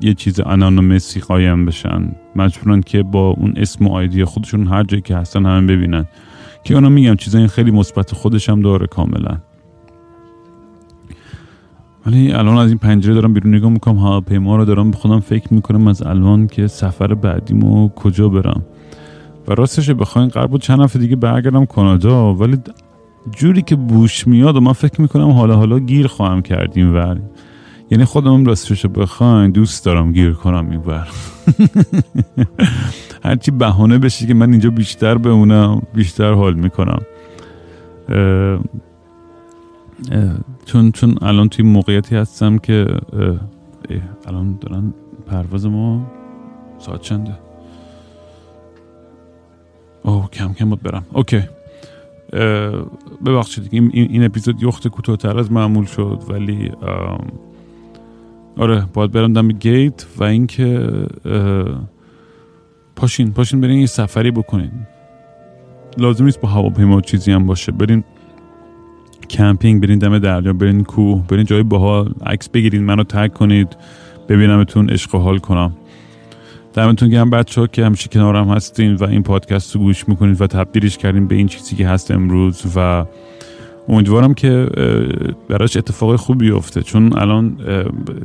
یه 0.00 0.14
چیز 0.14 0.40
anonymous 0.40 1.12
ی 1.12 1.20
قایم 1.20 1.66
بشن. 1.66 2.12
مجبورن 2.36 2.80
که 2.80 3.02
با 3.02 3.28
اون 3.30 3.52
اسم 3.56 3.86
و 3.86 3.92
آیدی 3.92 4.24
خودشون 4.24 4.66
هر 4.66 4.82
جایی 4.82 5.02
که 5.02 5.16
هستن 5.16 5.46
همه 5.46 5.66
ببینن. 5.66 6.06
که 6.64 6.74
اونا 6.74 6.88
میگم 6.88 7.16
چیزای 7.16 7.46
خیلی 7.46 7.70
مثبت 7.70 8.14
خودش 8.14 8.48
هم 8.48 8.60
داره 8.60 8.86
کاملا. 8.86 9.38
ولی 12.06 12.32
الان 12.32 12.56
از 12.56 12.68
این 12.68 12.78
پنجره 12.78 13.14
دارم 13.14 13.32
بیرون 13.32 13.54
نگاه 13.54 13.70
می‌کنم 13.70 13.98
هواپیما 13.98 14.56
رو 14.56 14.64
دارم 14.64 14.90
به 14.90 14.96
خودم 14.96 15.20
فکر 15.20 15.54
می‌کنم 15.54 15.88
از 15.88 16.02
الان 16.02 16.46
که 16.46 16.66
سفر 16.66 17.14
بعدیمو 17.14 17.88
کجا 17.88 18.28
برم. 18.28 18.62
و 19.48 19.54
راستش 19.54 19.90
بخواین 19.90 20.28
قرار 20.28 20.46
بود 20.46 20.60
چند 20.60 20.80
هفته 20.80 20.98
دیگه 20.98 21.16
برگردم 21.16 21.64
کانادا 21.64 22.34
ولی 22.34 22.58
جوری 23.30 23.62
که 23.62 23.76
بوش 23.76 24.26
میاد 24.26 24.56
و 24.56 24.60
من 24.60 24.72
فکر 24.72 25.00
می‌کنم 25.00 25.30
حالا 25.30 25.56
حالا 25.56 25.78
گیر 25.78 26.06
خواهم 26.06 26.42
کردیم 26.42 26.96
و 26.96 27.14
یعنی 27.90 28.04
خودم 28.04 28.44
راستش 28.44 28.86
بخواین 28.86 29.50
دوست 29.50 29.84
دارم 29.84 30.12
گیر 30.12 30.32
کنم 30.32 30.70
این 30.70 30.80
بر 30.80 31.08
هرچی 33.24 33.50
بهانه 33.50 33.98
بشه 33.98 34.26
که 34.26 34.34
من 34.34 34.50
اینجا 34.50 34.70
بیشتر 34.70 35.18
بمونم 35.18 35.82
بیشتر 35.94 36.32
حال 36.32 36.54
می‌کنم. 36.54 37.00
چون 40.64 40.92
چون 40.92 41.18
الان 41.22 41.48
توی 41.48 41.64
موقعیتی 41.64 42.16
هستم 42.16 42.58
که 42.58 42.86
الان 44.26 44.58
دارن 44.60 44.94
پرواز 45.26 45.66
ما 45.66 46.06
ساعت 46.78 47.00
چنده؟ 47.00 47.45
اوه 50.06 50.30
کم 50.30 50.52
کم 50.52 50.70
بود 50.70 50.82
برم. 50.82 51.06
اوکی. 51.12 51.42
ببخشید 53.26 53.68
این, 53.70 53.90
این 53.92 54.24
اپیزود 54.24 54.62
یخت 54.62 54.88
کوتاهتر 54.88 55.38
از 55.38 55.52
معمول 55.52 55.84
شد 55.84 56.22
ولی 56.28 56.72
آره 58.58 58.86
باید 58.94 59.12
برم 59.12 59.32
دم 59.32 59.48
گیت 59.48 60.06
و 60.16 60.24
اینکه 60.24 60.90
پاشین 62.96 63.32
پاشین 63.32 63.60
برین 63.60 63.80
یه 63.80 63.86
سفری 63.86 64.30
بکنین. 64.30 64.70
لازم 65.98 66.24
نیست 66.24 66.40
با 66.40 66.48
هواپیما 66.48 67.00
چیزی 67.00 67.32
هم 67.32 67.46
باشه. 67.46 67.72
برین 67.72 68.04
کمپینگ 69.30 69.82
برین 69.82 69.98
دم 69.98 70.18
دریا 70.18 70.52
برین 70.52 70.84
کوه 70.84 71.26
برین 71.26 71.44
جای 71.44 71.62
باحال. 71.62 72.14
عکس 72.26 72.48
بگیرین 72.48 72.82
منو 72.82 73.04
تگ 73.04 73.32
کنید. 73.32 73.76
ببینمتون 74.28 74.90
عشق 74.90 75.14
و 75.14 75.18
حال 75.18 75.38
کنم. 75.38 75.76
دمتون 76.76 77.08
گرم 77.08 77.30
بچه 77.30 77.60
ها 77.60 77.66
که 77.66 77.84
همیشه 77.84 78.08
کنارم 78.08 78.48
هستین 78.48 78.94
و 78.94 79.04
این 79.04 79.22
پادکست 79.22 79.76
رو 79.76 79.82
گوش 79.82 80.08
می‌کنید 80.08 80.40
و 80.40 80.46
تبدیلش 80.46 80.98
کردین 80.98 81.28
به 81.28 81.34
این 81.34 81.46
چیزی 81.46 81.76
که 81.76 81.88
هست 81.88 82.10
امروز 82.10 82.62
و 82.76 83.04
امیدوارم 83.88 84.34
که 84.34 84.68
براش 85.48 85.76
اتفاق 85.76 86.16
خوبی 86.16 86.50
بیفته. 86.50 86.82
چون 86.82 87.18
الان 87.18 87.56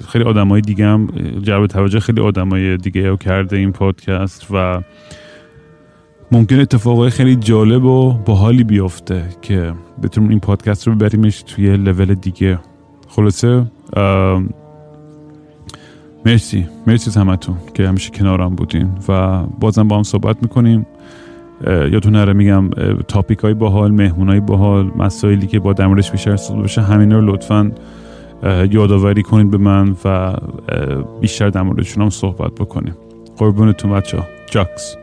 خیلی 0.08 0.24
آدمای 0.24 0.62
دیگه 0.62 0.86
هم 0.86 1.08
جلب 1.42 1.68
توجه 1.68 2.00
خیلی 2.00 2.22
آدمای 2.22 2.78
دیگه 2.78 3.10
رو 3.10 3.18
کرده 3.18 3.58
این 3.58 3.72
پادکست 3.72 4.48
و 4.52 4.82
ممکن 6.32 6.60
اتفاقای 6.60 7.10
خیلی 7.10 7.36
جالب 7.36 7.84
و 7.86 8.14
باحالی 8.14 8.64
بیفته 8.64 9.24
که 9.42 9.74
بتونیم 10.04 10.30
این 10.30 10.40
پادکست 10.40 10.88
رو 10.88 10.96
ببریمش 10.96 11.44
توی 11.44 11.78
لول 11.78 12.14
دیگه. 12.14 12.60
خلاصه 13.08 13.66
مرسی. 16.26 16.68
مرسی 16.88 17.20
همتون 17.20 17.56
که 17.74 17.88
همیشه 17.88 18.12
کنارم 18.12 18.56
بودین 18.56 18.90
و 19.08 19.44
بازم 19.44 19.88
با 19.88 19.98
هم 19.98 20.04
صحبت 20.04 20.38
می‌کنیم. 20.42 20.86
یادتون 21.68 22.16
نره 22.16 22.34
میگم 22.34 22.70
تاپیک 23.08 23.40
های 23.40 23.54
باحال 23.54 23.92
مهمون 23.92 24.30
های 24.30 24.40
باحال 24.40 24.92
مسائلی 24.98 25.48
که 25.48 25.60
با 25.60 25.74
دمرش 25.74 26.12
بیشتر 26.12 26.36
صحبت 26.36 26.64
بشه 26.64 26.82
همین 26.82 27.12
رو 27.12 27.34
لطفا 27.34 27.72
یادآوری 28.72 29.24
کنید 29.24 29.52
به 29.52 29.58
من 29.58 29.96
و 30.06 30.36
بیشتر 31.22 31.50
در 31.50 31.64
هم 32.02 32.10
صحبت 32.10 32.52
بکنیم. 32.52 32.94
قربونتون 33.38 33.92
بچه 33.92 34.18
ها 34.18 34.24
جاکس. 34.52 35.01